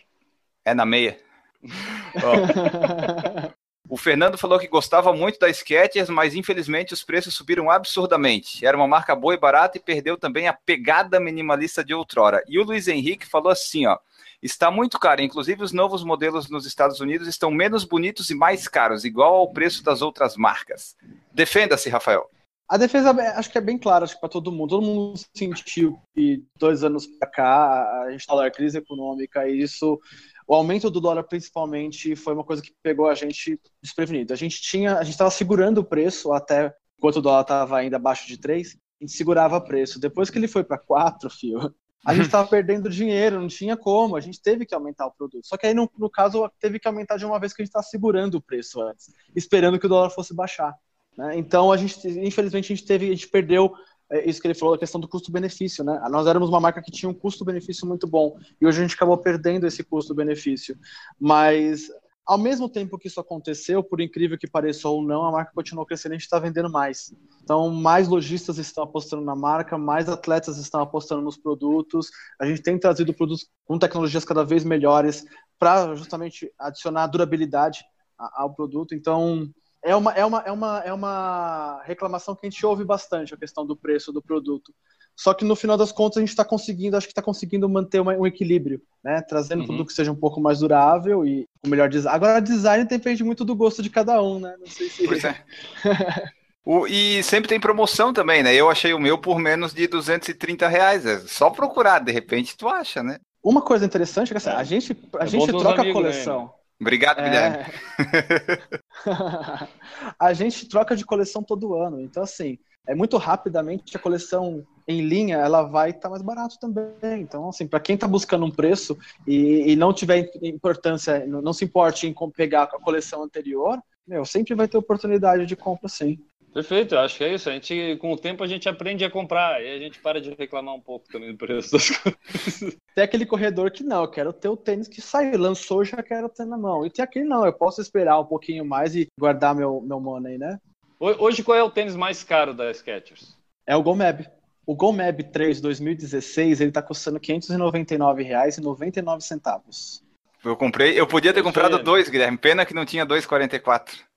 É 0.64 0.74
na 0.74 0.84
meia. 0.84 1.18
o 3.88 3.96
Fernando 3.96 4.38
falou 4.38 4.58
que 4.58 4.68
gostava 4.68 5.12
muito 5.12 5.38
da 5.38 5.52
Skechers, 5.52 6.08
mas 6.08 6.34
infelizmente 6.34 6.94
os 6.94 7.02
preços 7.02 7.34
subiram 7.34 7.70
absurdamente. 7.70 8.64
Era 8.64 8.76
uma 8.76 8.86
marca 8.86 9.16
boa 9.16 9.34
e 9.34 9.38
barata 9.38 9.78
e 9.78 9.80
perdeu 9.80 10.16
também 10.16 10.46
a 10.46 10.52
pegada 10.52 11.18
minimalista 11.18 11.84
de 11.84 11.94
outrora. 11.94 12.42
E 12.46 12.58
o 12.58 12.64
Luiz 12.64 12.86
Henrique 12.86 13.26
falou 13.26 13.50
assim, 13.50 13.86
ó, 13.86 13.98
está 14.42 14.70
muito 14.70 14.98
caro. 14.98 15.20
Inclusive, 15.20 15.62
os 15.62 15.72
novos 15.72 16.04
modelos 16.04 16.48
nos 16.48 16.66
Estados 16.66 17.00
Unidos 17.00 17.28
estão 17.28 17.50
menos 17.50 17.84
bonitos 17.84 18.30
e 18.30 18.34
mais 18.34 18.68
caros, 18.68 19.04
igual 19.04 19.34
ao 19.34 19.52
preço 19.52 19.82
das 19.82 20.02
outras 20.02 20.36
marcas. 20.36 20.96
Defenda-se, 21.32 21.88
Rafael. 21.88 22.28
A 22.68 22.76
defesa 22.76 23.10
acho 23.10 23.50
que 23.50 23.56
é 23.56 23.62
bem 23.62 23.78
clara 23.78 24.06
para 24.20 24.28
todo 24.28 24.52
mundo. 24.52 24.70
Todo 24.70 24.86
mundo 24.86 25.18
sentiu 25.34 25.98
que 26.14 26.44
dois 26.58 26.84
anos 26.84 27.06
para 27.06 27.30
cá 27.30 28.02
a 28.04 28.10
gente 28.10 28.20
está 28.20 28.36
na 28.36 28.50
crise 28.50 28.76
econômica 28.76 29.48
e 29.48 29.62
isso, 29.62 29.98
o 30.46 30.54
aumento 30.54 30.90
do 30.90 31.00
dólar 31.00 31.22
principalmente 31.24 32.14
foi 32.14 32.34
uma 32.34 32.44
coisa 32.44 32.60
que 32.60 32.74
pegou 32.82 33.08
a 33.08 33.14
gente 33.14 33.58
desprevenido. 33.82 34.34
A 34.34 34.36
gente 34.36 34.60
tinha, 34.60 34.98
a 34.98 35.02
gente 35.02 35.14
estava 35.14 35.30
segurando 35.30 35.78
o 35.78 35.84
preço 35.84 36.30
até 36.34 36.74
enquanto 36.98 37.16
o 37.16 37.22
dólar 37.22 37.42
estava 37.42 37.78
ainda 37.78 37.96
abaixo 37.96 38.26
de 38.26 38.36
3, 38.36 38.76
a 39.00 39.04
gente 39.04 39.16
segurava 39.16 39.60
preço. 39.60 39.98
Depois 39.98 40.28
que 40.28 40.36
ele 40.36 40.48
foi 40.48 40.62
para 40.62 40.76
4, 40.76 41.30
fio, 41.30 41.74
a 42.04 42.14
gente 42.14 42.26
estava 42.26 42.48
perdendo 42.48 42.88
dinheiro, 42.88 43.40
não 43.40 43.48
tinha 43.48 43.76
como, 43.76 44.16
a 44.16 44.20
gente 44.20 44.40
teve 44.40 44.64
que 44.64 44.74
aumentar 44.74 45.06
o 45.06 45.10
produto. 45.10 45.46
Só 45.46 45.56
que 45.56 45.66
aí, 45.66 45.74
no, 45.74 45.90
no 45.98 46.08
caso, 46.08 46.50
teve 46.60 46.78
que 46.78 46.88
aumentar 46.88 47.16
de 47.16 47.26
uma 47.26 47.38
vez 47.38 47.52
que 47.52 47.60
a 47.60 47.64
gente 47.64 47.70
estava 47.70 47.84
segurando 47.84 48.36
o 48.36 48.40
preço 48.40 48.80
antes, 48.80 49.12
esperando 49.34 49.78
que 49.78 49.86
o 49.86 49.88
dólar 49.88 50.10
fosse 50.10 50.34
baixar. 50.34 50.74
Né? 51.16 51.36
Então, 51.36 51.72
a 51.72 51.76
gente, 51.76 52.08
infelizmente, 52.08 52.72
a 52.72 52.76
gente 52.76 52.86
teve, 52.86 53.06
a 53.06 53.10
gente 53.10 53.28
perdeu 53.28 53.74
é, 54.10 54.28
isso 54.28 54.40
que 54.40 54.46
ele 54.46 54.54
falou, 54.54 54.74
a 54.74 54.78
questão 54.78 55.00
do 55.00 55.08
custo-benefício, 55.08 55.84
né? 55.84 56.00
Nós 56.10 56.26
éramos 56.26 56.48
uma 56.48 56.60
marca 56.60 56.80
que 56.80 56.90
tinha 56.90 57.10
um 57.10 57.14
custo-benefício 57.14 57.86
muito 57.86 58.06
bom 58.06 58.38
e 58.60 58.66
hoje 58.66 58.78
a 58.78 58.82
gente 58.82 58.94
acabou 58.94 59.18
perdendo 59.18 59.66
esse 59.66 59.84
custo-benefício. 59.84 60.78
Mas 61.20 61.88
ao 62.28 62.36
mesmo 62.36 62.68
tempo 62.68 62.98
que 62.98 63.08
isso 63.08 63.18
aconteceu, 63.18 63.82
por 63.82 64.02
incrível 64.02 64.36
que 64.36 64.46
pareça 64.46 64.86
ou 64.86 65.02
não, 65.02 65.24
a 65.24 65.32
marca 65.32 65.50
continuou 65.54 65.86
crescendo 65.86 66.12
e 66.12 66.16
a 66.16 66.18
gente 66.18 66.26
está 66.26 66.38
vendendo 66.38 66.70
mais. 66.70 67.10
Então, 67.42 67.70
mais 67.70 68.06
lojistas 68.06 68.58
estão 68.58 68.84
apostando 68.84 69.24
na 69.24 69.34
marca, 69.34 69.78
mais 69.78 70.10
atletas 70.10 70.58
estão 70.58 70.82
apostando 70.82 71.22
nos 71.22 71.38
produtos. 71.38 72.10
A 72.38 72.44
gente 72.44 72.60
tem 72.60 72.78
trazido 72.78 73.14
produtos 73.14 73.48
com 73.64 73.78
tecnologias 73.78 74.26
cada 74.26 74.44
vez 74.44 74.62
melhores 74.62 75.24
para 75.58 75.94
justamente 75.94 76.52
adicionar 76.58 77.06
durabilidade 77.06 77.82
ao 78.18 78.54
produto. 78.54 78.94
Então, 78.94 79.50
é 79.82 79.96
uma, 79.96 80.12
é, 80.12 80.22
uma, 80.22 80.40
é, 80.42 80.52
uma, 80.52 80.78
é 80.80 80.92
uma 80.92 81.82
reclamação 81.84 82.36
que 82.36 82.46
a 82.46 82.50
gente 82.50 82.66
ouve 82.66 82.84
bastante, 82.84 83.32
a 83.32 83.38
questão 83.38 83.64
do 83.64 83.74
preço 83.74 84.12
do 84.12 84.20
produto. 84.20 84.74
Só 85.18 85.34
que 85.34 85.44
no 85.44 85.56
final 85.56 85.76
das 85.76 85.90
contas 85.90 86.18
a 86.18 86.20
gente 86.20 86.28
está 86.28 86.44
conseguindo, 86.44 86.96
acho 86.96 87.08
que 87.08 87.10
está 87.10 87.20
conseguindo 87.20 87.68
manter 87.68 87.98
uma, 87.98 88.14
um 88.14 88.24
equilíbrio, 88.24 88.80
né? 89.02 89.20
Trazendo 89.20 89.58
uhum. 89.58 89.64
um 89.64 89.66
produto 89.66 89.88
que 89.88 89.92
seja 89.92 90.12
um 90.12 90.16
pouco 90.16 90.40
mais 90.40 90.60
durável 90.60 91.26
e 91.26 91.44
com 91.60 91.68
melhor 91.68 91.88
design. 91.88 92.14
Agora, 92.14 92.40
design 92.40 92.84
depende 92.84 93.24
muito 93.24 93.44
do 93.44 93.56
gosto 93.56 93.82
de 93.82 93.90
cada 93.90 94.22
um, 94.22 94.38
né? 94.38 94.54
Não 94.60 94.66
sei 94.68 94.88
se. 94.88 95.04
Pois 95.08 95.24
é. 95.24 95.42
o, 96.64 96.86
e 96.86 97.20
sempre 97.24 97.48
tem 97.48 97.58
promoção 97.58 98.12
também, 98.12 98.44
né? 98.44 98.54
Eu 98.54 98.70
achei 98.70 98.94
o 98.94 99.00
meu 99.00 99.18
por 99.18 99.40
menos 99.40 99.74
de 99.74 99.88
230 99.88 100.68
reais. 100.68 101.04
É 101.04 101.18
só 101.18 101.50
procurar, 101.50 101.98
de 101.98 102.12
repente 102.12 102.56
tu 102.56 102.68
acha, 102.68 103.02
né? 103.02 103.18
Uma 103.42 103.60
coisa 103.60 103.84
interessante 103.84 104.28
é 104.28 104.34
que 104.34 104.36
assim, 104.36 104.50
a 104.50 104.62
gente, 104.62 104.96
a 105.18 105.24
é 105.24 105.26
gente 105.26 105.48
troca 105.48 105.82
a 105.82 105.92
coleção. 105.92 106.44
Né? 106.44 106.50
Obrigado, 106.80 107.16
Guilherme. 107.24 107.56
É... 107.58 108.68
a 110.16 110.32
gente 110.32 110.68
troca 110.68 110.94
de 110.94 111.04
coleção 111.04 111.42
todo 111.42 111.74
ano, 111.74 112.00
então 112.00 112.22
assim, 112.22 112.56
é 112.88 112.94
muito 112.94 113.16
rapidamente 113.18 113.96
a 113.96 114.00
coleção 114.00 114.64
em 114.88 115.02
linha 115.02 115.36
ela 115.36 115.62
vai 115.62 115.90
estar 115.90 116.02
tá 116.02 116.10
mais 116.10 116.22
barato 116.22 116.58
também. 116.58 117.20
Então, 117.20 117.48
assim, 117.50 117.66
para 117.66 117.78
quem 117.78 117.94
está 117.94 118.08
buscando 118.08 118.46
um 118.46 118.50
preço 118.50 118.96
e, 119.26 119.72
e, 119.72 119.76
não 119.76 119.92
tiver 119.92 120.30
importância, 120.42 121.26
não 121.26 121.52
se 121.52 121.66
importe 121.66 122.06
em 122.06 122.14
pegar 122.30 122.62
a 122.62 122.80
coleção 122.80 123.22
anterior, 123.22 123.78
meu, 124.06 124.24
sempre 124.24 124.54
vai 124.54 124.66
ter 124.66 124.78
oportunidade 124.78 125.44
de 125.44 125.54
compra, 125.54 125.88
sim. 125.88 126.18
Perfeito, 126.54 126.94
eu 126.94 127.00
acho 127.00 127.18
que 127.18 127.24
é 127.24 127.34
isso. 127.34 127.50
A 127.50 127.52
gente, 127.52 127.96
com 128.00 128.10
o 128.10 128.16
tempo, 128.16 128.42
a 128.42 128.46
gente 128.46 128.68
aprende 128.68 129.04
a 129.04 129.10
comprar 129.10 129.62
e 129.62 129.68
a 129.68 129.78
gente 129.78 130.00
para 130.00 130.18
de 130.20 130.30
reclamar 130.30 130.74
um 130.74 130.80
pouco 130.80 131.06
também 131.08 131.30
do 131.30 131.36
preço 131.36 131.72
das 131.72 131.90
coisas. 131.92 132.76
Tem 132.94 133.04
aquele 133.04 133.26
corredor 133.26 133.70
que 133.70 133.84
não, 133.84 134.02
eu 134.02 134.10
quero 134.10 134.32
ter 134.32 134.48
o 134.48 134.56
tênis 134.56 134.88
que 134.88 135.02
saiu, 135.02 135.38
lançou, 135.38 135.84
já 135.84 136.02
quero 136.02 136.28
ter 136.30 136.46
na 136.46 136.56
mão. 136.56 136.86
E 136.86 136.90
tem 136.90 137.04
aquele 137.04 137.26
não, 137.26 137.44
eu 137.44 137.52
posso 137.52 137.82
esperar 137.82 138.18
um 138.18 138.24
pouquinho 138.24 138.64
mais 138.64 138.96
e 138.96 139.06
guardar 139.20 139.54
meu, 139.54 139.82
meu 139.82 140.00
money, 140.00 140.38
né? 140.38 140.58
Hoje, 141.00 141.44
qual 141.44 141.56
é 141.56 141.62
o 141.62 141.70
tênis 141.70 141.94
mais 141.94 142.24
caro 142.24 142.52
da 142.52 142.72
Skechers? 142.72 143.38
É 143.66 143.76
o 143.76 143.82
Gomeb. 143.82 144.28
O 144.66 144.74
Gomeb 144.74 145.22
3 145.24 145.60
2016, 145.60 146.60
ele 146.60 146.72
tá 146.72 146.82
custando 146.82 147.18
R$ 147.18 147.22
599,99. 147.22 150.02
Eu 150.44 150.56
comprei, 150.56 150.98
eu 150.98 151.06
podia 151.06 151.32
ter 151.32 151.42
comprado 151.42 151.80
dois, 151.82 152.08
Guilherme. 152.08 152.36
Pena 152.36 152.66
que 152.66 152.74
não 152.74 152.84
tinha 152.84 153.06
2,44. 153.06 154.08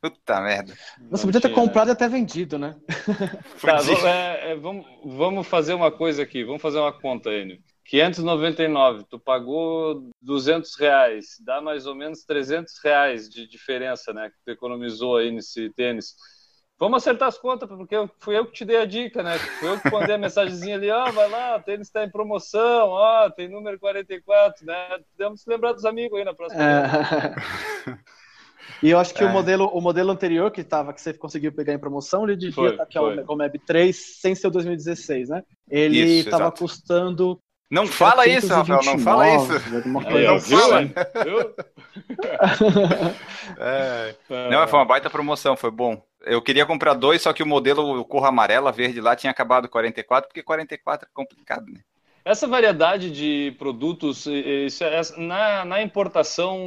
Puta 0.00 0.40
merda. 0.40 0.78
Você 1.10 1.26
podia 1.26 1.40
ter 1.40 1.52
comprado 1.52 1.88
e 1.88 1.90
até 1.90 2.08
vendido, 2.08 2.56
né? 2.58 2.76
Tá, 3.60 3.80
é, 4.08 4.52
é, 4.52 4.56
vamos, 4.56 4.86
vamos 5.04 5.44
fazer 5.46 5.74
uma 5.74 5.90
coisa 5.90 6.22
aqui, 6.22 6.44
vamos 6.44 6.62
fazer 6.62 6.78
uma 6.78 6.92
conta, 6.92 7.30
Enio. 7.30 7.58
599, 7.88 9.04
tu 9.08 9.18
pagou 9.18 10.10
200 10.20 10.76
reais, 10.76 11.38
dá 11.40 11.62
mais 11.62 11.86
ou 11.86 11.94
menos 11.94 12.22
300 12.22 12.74
reais 12.84 13.30
de 13.30 13.48
diferença, 13.48 14.12
né? 14.12 14.28
Que 14.28 14.36
tu 14.44 14.50
economizou 14.50 15.16
aí 15.16 15.32
nesse 15.32 15.70
tênis. 15.70 16.14
Vamos 16.78 16.98
acertar 17.02 17.28
as 17.28 17.38
contas, 17.38 17.66
porque 17.66 17.96
fui 18.20 18.36
eu 18.36 18.44
que 18.44 18.52
te 18.52 18.64
dei 18.66 18.76
a 18.76 18.84
dica, 18.84 19.22
né? 19.22 19.38
Fui 19.38 19.68
eu 19.70 19.80
que 19.80 19.90
mandei 19.90 20.16
a 20.16 20.18
mensagenzinha 20.18 20.76
ali, 20.76 20.90
ó, 20.90 21.08
oh, 21.08 21.12
vai 21.12 21.30
lá, 21.30 21.56
o 21.56 21.62
tênis 21.62 21.86
está 21.86 22.04
em 22.04 22.10
promoção, 22.10 22.88
ó, 22.88 23.26
oh, 23.26 23.30
tem 23.30 23.48
número 23.48 23.78
44, 23.78 24.66
né? 24.66 24.98
Podemos 25.16 25.40
se 25.40 25.48
lembrar 25.48 25.72
dos 25.72 25.86
amigos 25.86 26.18
aí 26.18 26.24
na 26.26 26.34
próxima. 26.34 26.62
É... 26.62 27.96
e 28.84 28.90
eu 28.90 28.98
acho 28.98 29.14
que 29.14 29.24
é. 29.24 29.26
o, 29.26 29.30
modelo, 29.30 29.64
o 29.68 29.80
modelo 29.80 30.10
anterior 30.10 30.50
que 30.50 30.62
tava, 30.62 30.92
que 30.92 31.00
você 31.00 31.14
conseguiu 31.14 31.52
pegar 31.52 31.72
em 31.72 31.78
promoção, 31.78 32.24
ele 32.24 32.36
devia 32.36 32.68
estar 32.68 32.82
aqui, 32.82 32.98
o 32.98 33.34
Meb 33.34 33.58
3, 33.66 34.20
sem 34.20 34.34
ser 34.34 34.48
o 34.48 34.50
2016, 34.50 35.30
né? 35.30 35.42
Ele 35.70 36.18
estava 36.18 36.52
custando 36.52 37.40
não 37.70 37.86
fala 37.86 38.26
isso, 38.26 38.48
Rafael, 38.48 38.80
não 38.82 38.98
fala 38.98 39.28
isso. 39.28 39.52
Aí, 39.52 40.26
não 40.26 40.40
fala. 40.40 40.82
é. 43.58 44.14
Não, 44.50 44.66
foi 44.66 44.78
uma 44.78 44.86
baita 44.86 45.10
promoção, 45.10 45.56
foi 45.56 45.70
bom. 45.70 46.02
Eu 46.22 46.40
queria 46.40 46.64
comprar 46.64 46.94
dois, 46.94 47.22
só 47.22 47.32
que 47.32 47.42
o 47.42 47.46
modelo 47.46 48.04
cor 48.06 48.24
amarela, 48.24 48.72
verde 48.72 49.00
lá 49.00 49.14
tinha 49.14 49.30
acabado 49.30 49.68
44, 49.68 50.28
porque 50.28 50.42
44 50.42 51.06
é 51.06 51.10
complicado, 51.12 51.66
né? 51.70 51.80
Essa 52.24 52.46
variedade 52.46 53.10
de 53.10 53.54
produtos, 53.58 54.26
isso 54.26 54.84
é, 54.84 55.00
na, 55.16 55.64
na, 55.64 55.82
importação, 55.82 56.58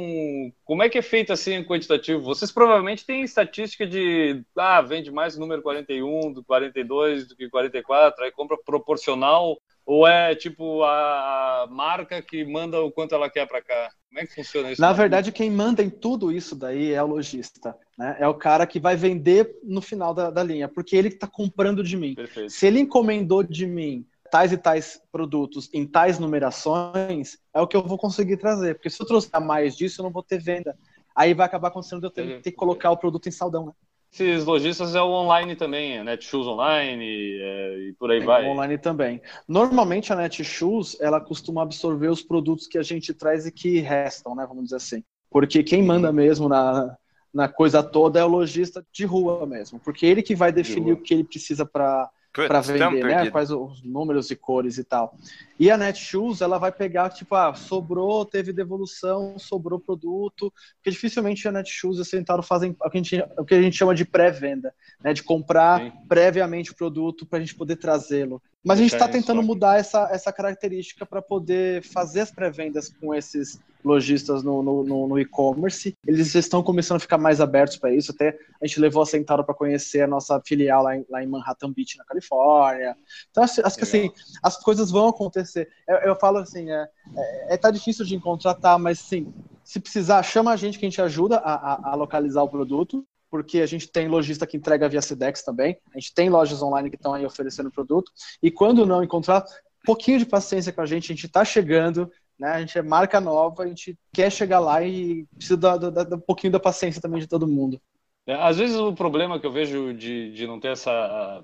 como 0.64 0.82
é 0.82 0.88
que 0.88 0.98
é 0.98 1.02
feito 1.02 1.32
assim 1.32 1.62
quantitativo? 1.62 2.20
Vocês 2.20 2.50
provavelmente 2.50 3.06
têm 3.06 3.22
estatística 3.22 3.86
de, 3.86 4.42
ah, 4.56 4.82
vende 4.82 5.12
mais 5.12 5.36
o 5.36 5.40
número 5.40 5.62
41 5.62 6.32
do 6.32 6.42
42 6.42 7.28
do 7.28 7.36
que 7.36 7.48
44, 7.48 8.24
aí 8.24 8.32
compra 8.32 8.56
proporcional 8.64 9.56
ou 9.84 10.06
é 10.06 10.34
tipo 10.34 10.82
a 10.84 11.66
marca 11.70 12.22
que 12.22 12.44
manda 12.44 12.80
o 12.80 12.90
quanto 12.90 13.14
ela 13.14 13.28
quer 13.28 13.46
para 13.46 13.62
cá? 13.62 13.90
Como 14.08 14.20
é 14.20 14.26
que 14.26 14.34
funciona 14.34 14.70
isso? 14.70 14.80
Na 14.80 14.92
verdade, 14.92 15.32
quem 15.32 15.50
manda 15.50 15.82
em 15.82 15.88
tudo 15.88 16.30
isso 16.30 16.54
daí 16.54 16.92
é 16.92 17.02
o 17.02 17.06
lojista. 17.06 17.76
Né? 17.98 18.16
É 18.20 18.28
o 18.28 18.34
cara 18.34 18.66
que 18.66 18.78
vai 18.78 18.94
vender 18.94 19.58
no 19.64 19.80
final 19.80 20.12
da, 20.12 20.30
da 20.30 20.42
linha, 20.42 20.68
porque 20.68 20.94
ele 20.94 21.08
está 21.08 21.26
comprando 21.26 21.82
de 21.82 21.96
mim. 21.96 22.14
Perfeito. 22.14 22.50
Se 22.50 22.66
ele 22.66 22.80
encomendou 22.80 23.42
de 23.42 23.66
mim 23.66 24.06
tais 24.30 24.52
e 24.52 24.56
tais 24.56 25.00
produtos 25.10 25.68
em 25.72 25.86
tais 25.86 26.18
numerações, 26.18 27.38
é 27.54 27.60
o 27.60 27.66
que 27.66 27.76
eu 27.76 27.82
vou 27.82 27.98
conseguir 27.98 28.36
trazer. 28.36 28.74
Porque 28.74 28.90
se 28.90 29.00
eu 29.00 29.06
trouxer 29.06 29.40
mais 29.40 29.76
disso, 29.76 30.00
eu 30.00 30.04
não 30.04 30.10
vou 30.10 30.22
ter 30.22 30.38
venda. 30.38 30.76
Aí 31.14 31.34
vai 31.34 31.46
acabar 31.46 31.68
acontecendo 31.68 32.00
de 32.00 32.06
eu 32.06 32.10
ter, 32.10 32.40
ter 32.40 32.50
que 32.50 32.56
colocar 32.56 32.90
o 32.90 32.96
produto 32.96 33.28
em 33.28 33.32
saldão. 33.32 33.66
Né? 33.66 33.72
Esses 34.12 34.44
lojistas 34.44 34.94
é 34.94 35.00
o 35.00 35.08
online 35.08 35.56
também, 35.56 35.98
a 35.98 36.04
Netshoes 36.04 36.46
online 36.46 37.38
é, 37.40 37.78
e 37.88 37.92
por 37.94 38.10
aí 38.10 38.18
Tem 38.18 38.26
vai. 38.26 38.44
Online 38.44 38.76
também. 38.76 39.22
Normalmente 39.48 40.12
a 40.12 40.16
Netshoes 40.16 40.98
ela 41.00 41.18
costuma 41.18 41.62
absorver 41.62 42.08
os 42.08 42.20
produtos 42.20 42.66
que 42.66 42.76
a 42.76 42.82
gente 42.82 43.14
traz 43.14 43.46
e 43.46 43.50
que 43.50 43.78
restam, 43.78 44.34
né? 44.34 44.44
Vamos 44.46 44.64
dizer 44.64 44.76
assim. 44.76 45.02
Porque 45.30 45.62
quem 45.62 45.82
manda 45.82 46.12
mesmo 46.12 46.46
na, 46.46 46.94
na 47.32 47.48
coisa 47.48 47.82
toda 47.82 48.20
é 48.20 48.24
o 48.24 48.28
lojista 48.28 48.84
de 48.92 49.06
rua 49.06 49.46
mesmo. 49.46 49.80
Porque 49.80 50.04
ele 50.04 50.22
que 50.22 50.34
vai 50.34 50.52
definir 50.52 50.92
o 50.92 51.00
que 51.00 51.14
ele 51.14 51.24
precisa 51.24 51.64
para 51.64 52.10
para 52.32 52.60
vender, 52.60 53.04
né? 53.04 53.30
Quais 53.30 53.50
os 53.50 53.82
números 53.82 54.30
e 54.30 54.36
cores 54.36 54.78
e 54.78 54.84
tal. 54.84 55.14
E 55.62 55.70
a 55.70 55.78
Netshoes, 55.78 56.40
ela 56.40 56.58
vai 56.58 56.72
pegar, 56.72 57.08
tipo, 57.10 57.36
ah, 57.36 57.54
sobrou, 57.54 58.24
teve 58.24 58.52
devolução, 58.52 59.38
sobrou 59.38 59.78
produto, 59.78 60.52
porque 60.74 60.90
dificilmente 60.90 61.46
a 61.46 61.52
Netshoes 61.52 61.98
e 61.98 62.00
a 62.00 62.04
Centauro 62.04 62.42
fazem 62.42 62.74
o 62.84 62.90
que 62.90 62.98
a 62.98 63.00
gente, 63.00 63.24
o 63.38 63.44
que 63.44 63.54
a 63.54 63.62
gente 63.62 63.76
chama 63.76 63.94
de 63.94 64.04
pré-venda, 64.04 64.74
né? 65.00 65.12
De 65.12 65.22
comprar 65.22 65.78
Sim. 65.80 65.92
previamente 66.08 66.72
o 66.72 66.74
produto 66.74 67.24
para 67.24 67.38
a 67.38 67.40
gente 67.40 67.54
poder 67.54 67.76
trazê-lo. 67.76 68.42
Mas 68.64 68.78
a 68.78 68.82
gente 68.82 68.92
está 68.92 69.08
tentando 69.08 69.42
mudar 69.42 69.78
essa, 69.78 70.08
essa 70.12 70.32
característica 70.32 71.04
para 71.06 71.20
poder 71.20 71.82
fazer 71.82 72.20
as 72.20 72.30
pré-vendas 72.32 72.88
com 72.88 73.14
esses 73.14 73.60
lojistas 73.84 74.44
no, 74.44 74.62
no, 74.62 75.08
no 75.08 75.18
e-commerce. 75.18 75.96
Eles 76.06 76.34
estão 76.34 76.62
começando 76.62 76.98
a 76.98 77.00
ficar 77.00 77.18
mais 77.18 77.40
abertos 77.40 77.76
para 77.76 77.92
isso. 77.92 78.12
Até 78.12 78.38
a 78.60 78.66
gente 78.66 78.78
levou 78.78 79.02
a 79.02 79.06
Centauro 79.06 79.44
para 79.44 79.54
conhecer 79.54 80.02
a 80.02 80.06
nossa 80.06 80.40
filial 80.40 80.84
lá 80.84 80.96
em, 80.96 81.04
lá 81.10 81.22
em, 81.22 81.26
Manhattan 81.26 81.72
Beach, 81.72 81.98
na 81.98 82.04
Califórnia. 82.04 82.96
Então, 83.30 83.42
acho, 83.42 83.66
acho 83.66 83.76
que 83.76 83.82
assim, 83.82 84.10
as 84.42 84.56
coisas 84.56 84.90
vão 84.92 85.08
acontecer. 85.08 85.51
Eu, 85.86 85.96
eu 85.98 86.16
falo 86.16 86.38
assim, 86.38 86.70
é, 86.70 86.88
é, 87.16 87.54
é, 87.54 87.56
tá 87.56 87.70
difícil 87.70 88.04
de 88.04 88.14
encontrar, 88.14 88.54
tá, 88.54 88.78
mas 88.78 88.98
sim, 88.98 89.32
se 89.64 89.80
precisar, 89.80 90.22
chama 90.22 90.52
a 90.52 90.56
gente 90.56 90.78
que 90.78 90.86
a 90.86 90.88
gente 90.88 91.00
ajuda 91.00 91.38
a, 91.38 91.54
a, 91.54 91.92
a 91.92 91.94
localizar 91.94 92.42
o 92.42 92.48
produto 92.48 93.06
porque 93.30 93.62
a 93.62 93.66
gente 93.66 93.88
tem 93.88 94.08
lojista 94.08 94.46
que 94.46 94.58
entrega 94.58 94.90
via 94.90 95.00
Sedex 95.00 95.42
também, 95.42 95.78
a 95.94 95.98
gente 95.98 96.12
tem 96.12 96.28
lojas 96.28 96.62
online 96.62 96.90
que 96.90 96.96
estão 96.96 97.14
aí 97.14 97.24
oferecendo 97.24 97.70
produto, 97.70 98.12
e 98.42 98.50
quando 98.50 98.84
não 98.84 99.02
encontrar, 99.02 99.42
pouquinho 99.86 100.18
de 100.18 100.26
paciência 100.26 100.70
com 100.70 100.82
a 100.82 100.86
gente, 100.86 101.06
a 101.06 101.14
gente 101.14 101.26
está 101.26 101.42
chegando, 101.42 102.12
né? 102.38 102.50
A 102.50 102.60
gente 102.60 102.76
é 102.78 102.82
marca 102.82 103.20
nova, 103.22 103.62
a 103.62 103.66
gente 103.66 103.98
quer 104.12 104.30
chegar 104.30 104.58
lá 104.58 104.82
e 104.82 105.26
precisa 105.34 105.56
dar, 105.56 106.14
um 106.14 106.20
pouquinho 106.20 106.52
da 106.52 106.60
paciência 106.60 107.00
também 107.00 107.20
de 107.20 107.26
todo 107.26 107.48
mundo. 107.48 107.80
É, 108.26 108.34
às 108.34 108.58
vezes 108.58 108.76
o 108.76 108.92
problema 108.92 109.40
que 109.40 109.46
eu 109.46 109.50
vejo 109.50 109.94
de, 109.94 110.30
de 110.32 110.46
não 110.46 110.60
ter 110.60 110.68
essa 110.68 111.42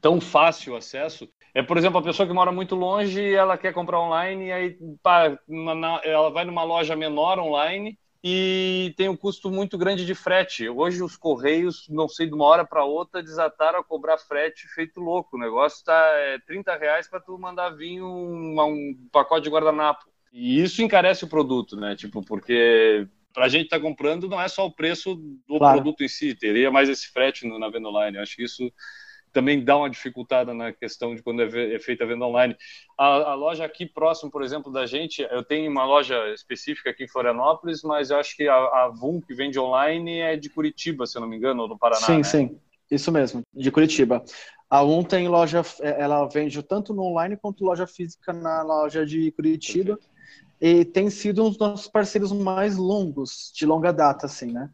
tão 0.00 0.20
fácil 0.20 0.76
acesso 0.76 1.28
é, 1.54 1.62
por 1.62 1.76
exemplo, 1.76 1.98
a 1.98 2.02
pessoa 2.02 2.26
que 2.26 2.32
mora 2.32 2.52
muito 2.52 2.74
longe, 2.74 3.34
ela 3.34 3.58
quer 3.58 3.72
comprar 3.72 4.00
online, 4.00 4.46
e 4.46 4.52
aí 4.52 4.78
pá, 5.02 5.38
ela 6.04 6.30
vai 6.30 6.44
numa 6.44 6.62
loja 6.62 6.94
menor 6.94 7.38
online 7.38 7.98
e 8.22 8.94
tem 8.96 9.08
um 9.08 9.16
custo 9.16 9.50
muito 9.50 9.78
grande 9.78 10.04
de 10.04 10.14
frete. 10.14 10.68
Hoje 10.68 11.02
os 11.02 11.16
correios, 11.16 11.86
não 11.88 12.08
sei, 12.08 12.26
de 12.26 12.34
uma 12.34 12.44
hora 12.44 12.64
para 12.64 12.84
outra, 12.84 13.22
desataram 13.22 13.80
a 13.80 13.84
cobrar 13.84 14.18
frete 14.18 14.68
feito 14.68 15.00
louco. 15.00 15.36
O 15.36 15.40
negócio 15.40 15.78
está 15.78 15.94
é, 16.14 16.38
30 16.46 16.76
reais 16.76 17.08
para 17.08 17.20
tu 17.20 17.38
mandar 17.38 17.70
vir 17.70 18.02
um, 18.02 18.60
um, 18.60 19.08
pacote 19.10 19.44
de 19.44 19.50
guardanapo. 19.50 20.04
E 20.32 20.62
isso 20.62 20.82
encarece 20.82 21.24
o 21.24 21.28
produto, 21.28 21.76
né? 21.76 21.96
Tipo, 21.96 22.22
porque 22.24 23.06
para 23.32 23.46
a 23.46 23.48
gente 23.48 23.64
estar 23.64 23.78
tá 23.78 23.82
comprando 23.82 24.28
não 24.28 24.40
é 24.40 24.46
só 24.46 24.66
o 24.66 24.72
preço 24.72 25.14
do 25.14 25.58
claro. 25.58 25.74
produto 25.80 26.02
em 26.02 26.08
si, 26.08 26.34
teria 26.34 26.70
mais 26.70 26.88
esse 26.88 27.08
frete 27.08 27.46
na 27.46 27.68
venda 27.68 27.88
online. 27.88 28.18
acho 28.18 28.36
que 28.36 28.44
isso 28.44 28.70
também 29.38 29.62
dá 29.62 29.76
uma 29.76 29.88
dificultada 29.88 30.52
na 30.52 30.72
questão 30.72 31.14
de 31.14 31.22
quando 31.22 31.42
é, 31.42 31.74
é 31.74 31.78
feita 31.78 32.02
a 32.02 32.06
venda 32.08 32.24
online. 32.24 32.56
A, 32.98 33.06
a, 33.06 33.34
loja 33.36 33.64
aqui 33.64 33.86
próximo, 33.86 34.32
por 34.32 34.42
exemplo, 34.42 34.72
da 34.72 34.84
gente, 34.84 35.22
eu 35.30 35.44
tenho 35.44 35.70
uma 35.70 35.84
loja 35.84 36.16
específica 36.34 36.90
aqui 36.90 37.04
em 37.04 37.08
Florianópolis, 37.08 37.84
mas 37.84 38.10
eu 38.10 38.18
acho 38.18 38.36
que 38.36 38.48
a, 38.48 38.56
a 38.56 38.88
VUM, 38.88 39.20
que 39.20 39.32
vende 39.32 39.56
online, 39.56 40.18
é 40.18 40.36
de 40.36 40.50
Curitiba, 40.50 41.06
se 41.06 41.16
eu 41.16 41.20
não 41.20 41.28
me 41.28 41.36
engano, 41.36 41.62
ou 41.62 41.68
do 41.68 41.78
Paraná. 41.78 42.04
Sim, 42.04 42.16
né? 42.16 42.24
sim, 42.24 42.58
isso 42.90 43.12
mesmo, 43.12 43.42
de 43.54 43.70
Curitiba. 43.70 44.24
A 44.68 44.82
VUM 44.82 45.04
tem 45.04 45.28
loja, 45.28 45.62
é, 45.82 46.02
ela 46.02 46.26
vende 46.26 46.60
tanto 46.64 46.92
no 46.92 47.02
online 47.02 47.36
quanto 47.36 47.64
loja 47.64 47.86
física 47.86 48.32
na 48.32 48.62
loja 48.62 49.06
de 49.06 49.30
Curitiba. 49.30 49.98
Perfeito. 49.98 50.18
E 50.60 50.84
tem 50.84 51.08
sido 51.10 51.44
um 51.44 51.48
dos 51.50 51.58
nossos 51.58 51.86
parceiros 51.86 52.32
mais 52.32 52.76
longos, 52.76 53.52
de 53.54 53.64
longa 53.64 53.92
data, 53.92 54.26
assim, 54.26 54.50
né? 54.50 54.68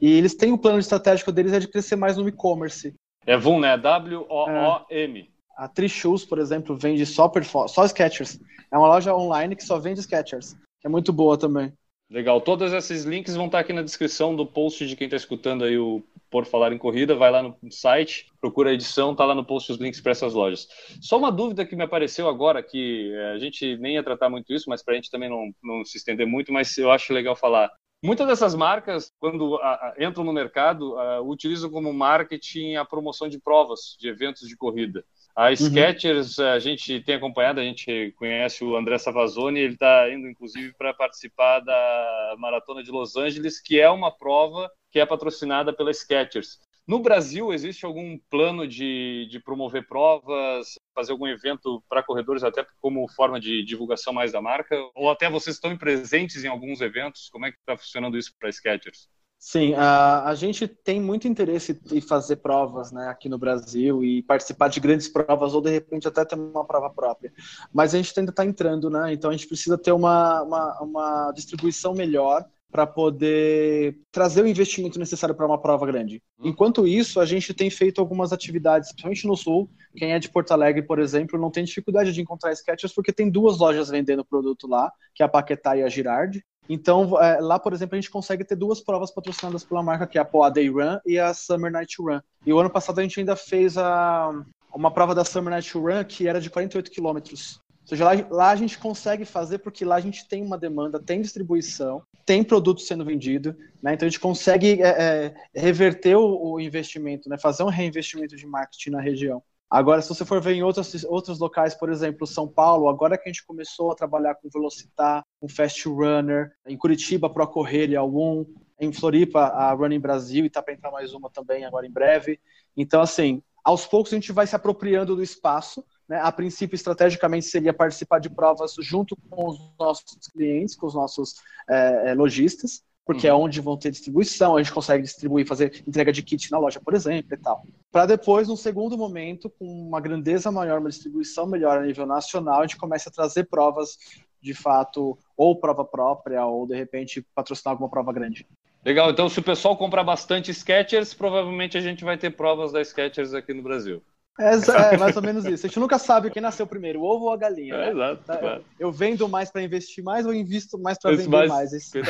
E 0.00 0.10
eles 0.10 0.34
têm 0.34 0.52
o 0.52 0.58
plano 0.58 0.78
estratégico 0.78 1.30
deles 1.30 1.52
é 1.52 1.58
de 1.58 1.68
crescer 1.68 1.96
mais 1.96 2.16
no 2.16 2.26
e-commerce. 2.26 2.94
É 3.26 3.36
VUM, 3.36 3.60
né? 3.60 3.76
W-O-O-M. 3.76 5.20
É. 5.20 5.36
A 5.56 5.68
Trishoes, 5.68 6.24
por 6.24 6.38
exemplo, 6.38 6.76
vende 6.76 7.04
só, 7.04 7.30
só 7.66 7.84
Skechers. 7.84 8.38
É 8.70 8.78
uma 8.78 8.88
loja 8.88 9.14
online 9.14 9.56
que 9.56 9.64
só 9.64 9.78
vende 9.78 10.00
Skechers. 10.00 10.54
É 10.84 10.88
muito 10.88 11.12
boa 11.12 11.36
também. 11.36 11.72
Legal. 12.08 12.40
Todos 12.40 12.72
esses 12.72 13.04
links 13.04 13.34
vão 13.34 13.46
estar 13.46 13.58
aqui 13.58 13.72
na 13.72 13.82
descrição 13.82 14.36
do 14.36 14.46
post 14.46 14.86
de 14.86 14.94
quem 14.94 15.06
está 15.06 15.16
escutando 15.16 15.64
aí 15.64 15.76
o 15.76 16.04
Por 16.30 16.44
Falar 16.44 16.72
em 16.72 16.78
Corrida. 16.78 17.16
Vai 17.16 17.32
lá 17.32 17.42
no 17.42 17.56
site, 17.70 18.30
procura 18.40 18.70
a 18.70 18.72
edição, 18.72 19.14
tá 19.14 19.24
lá 19.24 19.34
no 19.34 19.44
post 19.44 19.72
os 19.72 19.78
links 19.78 20.00
para 20.00 20.12
essas 20.12 20.32
lojas. 20.32 20.68
Só 21.00 21.18
uma 21.18 21.32
dúvida 21.32 21.66
que 21.66 21.74
me 21.74 21.82
apareceu 21.82 22.28
agora, 22.28 22.62
que 22.62 23.12
eh, 23.12 23.32
a 23.32 23.38
gente 23.38 23.76
nem 23.78 23.94
ia 23.94 24.04
tratar 24.04 24.30
muito 24.30 24.52
isso, 24.52 24.70
mas 24.70 24.84
para 24.84 24.94
a 24.94 24.96
gente 24.96 25.10
também 25.10 25.28
não, 25.28 25.50
não 25.62 25.84
se 25.84 25.98
estender 25.98 26.26
muito, 26.26 26.52
mas 26.52 26.78
eu 26.78 26.92
acho 26.92 27.12
legal 27.12 27.34
falar. 27.34 27.72
Muitas 28.02 28.26
dessas 28.26 28.54
marcas, 28.54 29.12
quando 29.18 29.56
a, 29.56 29.72
a, 29.72 29.94
entram 29.98 30.24
no 30.24 30.32
mercado, 30.32 30.98
a, 30.98 31.20
utilizam 31.22 31.70
como 31.70 31.92
marketing 31.92 32.74
a 32.74 32.84
promoção 32.84 33.28
de 33.28 33.38
provas, 33.38 33.96
de 33.98 34.08
eventos 34.08 34.46
de 34.48 34.56
corrida. 34.56 35.04
A 35.34 35.50
uhum. 35.50 35.56
Skechers, 35.56 36.38
a 36.38 36.58
gente 36.58 37.00
tem 37.02 37.16
acompanhado, 37.16 37.60
a 37.60 37.62
gente 37.62 38.14
conhece 38.16 38.64
o 38.64 38.74
André 38.74 38.96
Savazone, 38.96 39.60
ele 39.60 39.74
está 39.74 40.10
indo, 40.10 40.26
inclusive, 40.28 40.72
para 40.78 40.94
participar 40.94 41.60
da 41.60 42.34
Maratona 42.38 42.82
de 42.82 42.90
Los 42.90 43.16
Angeles, 43.16 43.60
que 43.60 43.78
é 43.78 43.90
uma 43.90 44.10
prova 44.10 44.70
que 44.90 44.98
é 44.98 45.04
patrocinada 45.04 45.74
pela 45.74 45.92
Skechers. 45.92 46.58
No 46.86 47.00
Brasil, 47.00 47.52
existe 47.52 47.84
algum 47.84 48.16
plano 48.30 48.66
de, 48.66 49.26
de 49.28 49.40
promover 49.40 49.88
provas, 49.88 50.78
fazer 50.94 51.10
algum 51.10 51.26
evento 51.26 51.82
para 51.88 52.02
corredores, 52.02 52.44
até 52.44 52.64
como 52.80 53.08
forma 53.08 53.40
de 53.40 53.64
divulgação 53.64 54.12
mais 54.12 54.30
da 54.30 54.40
marca? 54.40 54.76
Ou 54.94 55.10
até 55.10 55.28
vocês 55.28 55.56
estão 55.56 55.76
presentes 55.76 56.44
em 56.44 56.48
alguns 56.48 56.80
eventos? 56.80 57.28
Como 57.28 57.44
é 57.44 57.50
que 57.50 57.58
está 57.58 57.76
funcionando 57.76 58.16
isso 58.16 58.32
para 58.38 58.52
Skechers? 58.52 59.08
Sim, 59.36 59.74
a, 59.74 60.24
a 60.24 60.34
gente 60.34 60.66
tem 60.66 61.00
muito 61.00 61.28
interesse 61.28 61.78
em 61.92 62.00
fazer 62.00 62.36
provas 62.36 62.90
né, 62.90 63.08
aqui 63.08 63.28
no 63.28 63.36
Brasil 63.36 64.02
e 64.02 64.22
participar 64.22 64.68
de 64.68 64.80
grandes 64.80 65.08
provas, 65.08 65.54
ou 65.54 65.60
de 65.60 65.70
repente 65.70 66.08
até 66.08 66.24
ter 66.24 66.36
uma 66.36 66.64
prova 66.64 66.88
própria. 66.88 67.32
Mas 67.72 67.94
a 67.94 67.98
gente 67.98 68.18
ainda 68.18 68.30
está 68.30 68.44
entrando, 68.44 68.88
né? 68.88 69.12
Então 69.12 69.30
a 69.30 69.32
gente 69.32 69.46
precisa 69.46 69.76
ter 69.76 69.92
uma, 69.92 70.42
uma, 70.42 70.82
uma 70.82 71.32
distribuição 71.32 71.94
melhor 71.94 72.44
para 72.70 72.86
poder 72.86 73.98
trazer 74.10 74.42
o 74.42 74.46
investimento 74.46 74.98
necessário 74.98 75.34
para 75.34 75.46
uma 75.46 75.60
prova 75.60 75.86
grande. 75.86 76.22
Hum. 76.38 76.48
Enquanto 76.48 76.86
isso, 76.86 77.20
a 77.20 77.24
gente 77.24 77.54
tem 77.54 77.70
feito 77.70 78.00
algumas 78.00 78.32
atividades, 78.32 78.90
principalmente 78.90 79.26
no 79.26 79.36
Sul. 79.36 79.70
Quem 79.96 80.12
é 80.12 80.18
de 80.18 80.28
Porto 80.28 80.52
Alegre, 80.52 80.82
por 80.82 80.98
exemplo, 80.98 81.38
não 81.38 81.50
tem 81.50 81.64
dificuldade 81.64 82.12
de 82.12 82.20
encontrar 82.20 82.52
sketches 82.52 82.92
porque 82.92 83.12
tem 83.12 83.30
duas 83.30 83.58
lojas 83.58 83.88
vendendo 83.88 84.24
produto 84.24 84.66
lá, 84.66 84.90
que 85.14 85.22
é 85.22 85.26
a 85.26 85.28
Paquetá 85.28 85.76
e 85.76 85.82
a 85.82 85.88
Girard. 85.88 86.44
Então, 86.68 87.20
é, 87.22 87.40
lá, 87.40 87.58
por 87.58 87.72
exemplo, 87.72 87.94
a 87.96 88.00
gente 88.00 88.10
consegue 88.10 88.44
ter 88.44 88.56
duas 88.56 88.80
provas 88.80 89.12
patrocinadas 89.12 89.64
pela 89.64 89.82
marca, 89.82 90.06
que 90.06 90.18
é 90.18 90.20
a 90.20 90.24
Poa 90.24 90.50
Day 90.50 90.68
Run 90.68 90.98
e 91.06 91.18
a 91.18 91.32
Summer 91.32 91.70
Night 91.70 91.94
Run. 92.00 92.20
E 92.44 92.52
o 92.52 92.58
ano 92.58 92.70
passado 92.70 92.98
a 92.98 93.02
gente 93.02 93.20
ainda 93.20 93.36
fez 93.36 93.78
a, 93.78 94.32
uma 94.74 94.90
prova 94.90 95.14
da 95.14 95.24
Summer 95.24 95.50
Night 95.50 95.72
Run 95.76 96.04
que 96.04 96.26
era 96.26 96.40
de 96.40 96.50
48 96.50 96.90
quilômetros. 96.90 97.60
Ou 97.86 97.90
seja, 97.90 98.04
lá, 98.04 98.26
lá, 98.30 98.50
a 98.50 98.56
gente 98.56 98.78
consegue 98.78 99.24
fazer 99.24 99.58
porque 99.58 99.84
lá 99.84 99.94
a 99.94 100.00
gente 100.00 100.26
tem 100.26 100.42
uma 100.42 100.58
demanda, 100.58 101.00
tem 101.00 101.20
distribuição, 101.20 102.02
tem 102.24 102.42
produto 102.42 102.80
sendo 102.80 103.04
vendido, 103.04 103.56
né? 103.80 103.94
Então 103.94 104.06
a 104.06 104.10
gente 104.10 104.18
consegue 104.18 104.82
é, 104.82 104.88
é, 104.88 105.34
reverter 105.54 106.16
o, 106.16 106.54
o, 106.54 106.60
investimento, 106.60 107.28
né? 107.28 107.38
Fazer 107.38 107.62
um 107.62 107.68
reinvestimento 107.68 108.34
de 108.34 108.44
marketing 108.44 108.90
na 108.90 109.00
região. 109.00 109.40
Agora, 109.70 110.02
se 110.02 110.08
você 110.08 110.24
for 110.24 110.40
ver 110.40 110.54
em 110.54 110.64
outros, 110.64 111.04
outros 111.04 111.38
locais, 111.38 111.76
por 111.76 111.88
exemplo, 111.88 112.26
São 112.26 112.48
Paulo, 112.48 112.88
agora 112.88 113.16
que 113.16 113.28
a 113.28 113.32
gente 113.32 113.46
começou 113.46 113.92
a 113.92 113.96
trabalhar 113.96 114.34
com 114.34 114.48
Velocitar, 114.48 115.24
com 115.40 115.48
Fast 115.48 115.88
Runner, 115.88 116.50
em 116.66 116.76
Curitiba, 116.76 117.30
Pro 117.30 117.46
Correr 117.46 117.88
e 117.90 117.96
Algum, 117.96 118.44
em 118.80 118.92
Floripa, 118.92 119.42
a 119.42 119.72
Running 119.72 120.00
Brasil, 120.00 120.44
e 120.44 120.50
tá 120.50 120.60
para 120.60 120.74
entrar 120.74 120.90
mais 120.90 121.14
uma 121.14 121.30
também 121.30 121.64
agora 121.64 121.86
em 121.86 121.90
breve. 121.90 122.40
Então, 122.76 123.00
assim, 123.00 123.42
aos 123.64 123.86
poucos 123.86 124.12
a 124.12 124.16
gente 124.16 124.32
vai 124.32 124.46
se 124.46 124.56
apropriando 124.56 125.16
do 125.16 125.22
espaço, 125.22 125.84
né? 126.08 126.20
A 126.20 126.30
princípio, 126.30 126.74
estrategicamente, 126.74 127.46
seria 127.46 127.72
participar 127.72 128.18
de 128.18 128.30
provas 128.30 128.74
junto 128.80 129.16
com 129.28 129.48
os 129.48 129.58
nossos 129.78 130.28
clientes, 130.32 130.76
com 130.76 130.86
os 130.86 130.94
nossos 130.94 131.36
é, 131.68 132.14
lojistas, 132.14 132.82
porque 133.04 133.28
é 133.28 133.32
uhum. 133.32 133.40
é 133.40 133.44
onde 133.44 133.60
vão 133.60 133.76
ter 133.76 133.92
distribuição, 133.92 134.56
a 134.56 134.62
gente 134.62 134.72
consegue 134.72 135.02
distribuir, 135.02 135.46
fazer 135.46 135.82
entrega 135.86 136.12
de 136.12 136.22
kit 136.22 136.50
na 136.50 136.58
loja, 136.58 136.80
por 136.80 136.92
exemplo, 136.92 137.34
e 137.34 137.38
tal. 137.38 137.64
Para 137.92 138.06
depois, 138.06 138.48
num 138.48 138.56
segundo 138.56 138.98
momento, 138.98 139.48
com 139.48 139.64
uma 139.64 140.00
grandeza 140.00 140.50
maior, 140.50 140.80
uma 140.80 140.90
distribuição 140.90 141.46
melhor 141.46 141.78
a 141.78 141.86
nível 141.86 142.04
nacional, 142.04 142.60
a 142.60 142.62
gente 142.62 142.76
começa 142.76 143.08
a 143.08 143.12
trazer 143.12 143.44
provas 143.44 143.96
de 144.42 144.54
fato, 144.54 145.16
ou 145.36 145.58
prova 145.58 145.84
própria, 145.84 146.44
ou 146.46 146.66
de 146.66 146.76
repente 146.76 147.24
patrocinar 147.34 147.72
alguma 147.72 147.88
prova 147.88 148.12
grande. 148.12 148.46
Legal, 148.84 149.10
então 149.10 149.28
se 149.28 149.38
o 149.40 149.42
pessoal 149.42 149.76
comprar 149.76 150.04
bastante 150.04 150.52
Skechers, 150.52 151.14
provavelmente 151.14 151.76
a 151.76 151.80
gente 151.80 152.04
vai 152.04 152.16
ter 152.16 152.30
provas 152.30 152.70
da 152.70 152.84
Skechers 152.84 153.34
aqui 153.34 153.52
no 153.52 153.62
Brasil. 153.62 154.02
É, 154.38 154.94
é, 154.94 154.98
mais 154.98 155.16
ou 155.16 155.22
menos 155.22 155.44
isso. 155.46 155.64
A 155.64 155.68
gente 155.68 155.80
nunca 155.80 155.98
sabe 155.98 156.30
quem 156.30 156.42
nasceu 156.42 156.66
primeiro, 156.66 157.00
o 157.00 157.04
ovo 157.04 157.24
ou 157.24 157.32
a 157.32 157.36
galinha. 157.36 157.74
É, 157.74 157.86
né? 157.86 157.90
Exato. 157.90 158.24
Tá, 158.24 158.36
claro. 158.36 158.64
Eu 158.78 158.92
vendo 158.92 159.28
mais 159.28 159.50
para 159.50 159.62
investir 159.62 160.04
mais 160.04 160.26
ou 160.26 160.34
invisto 160.34 160.78
mais 160.78 160.98
para 160.98 161.16
vender 161.16 161.28
mais? 161.28 161.48
mais? 161.48 161.72
Esse... 161.72 162.00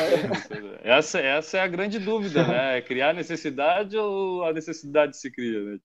essa, 0.83 1.21
essa 1.21 1.59
é 1.59 1.61
a 1.61 1.69
grande 1.69 1.99
dúvida, 1.99 2.47
né? 2.47 2.79
É 2.79 2.83
criar 2.83 3.15
necessidade 3.15 3.97
ou 3.97 4.45
a 4.45 4.53
necessidade 4.53 5.17
se 5.17 5.31
cria, 5.31 5.63
né? 5.63 5.79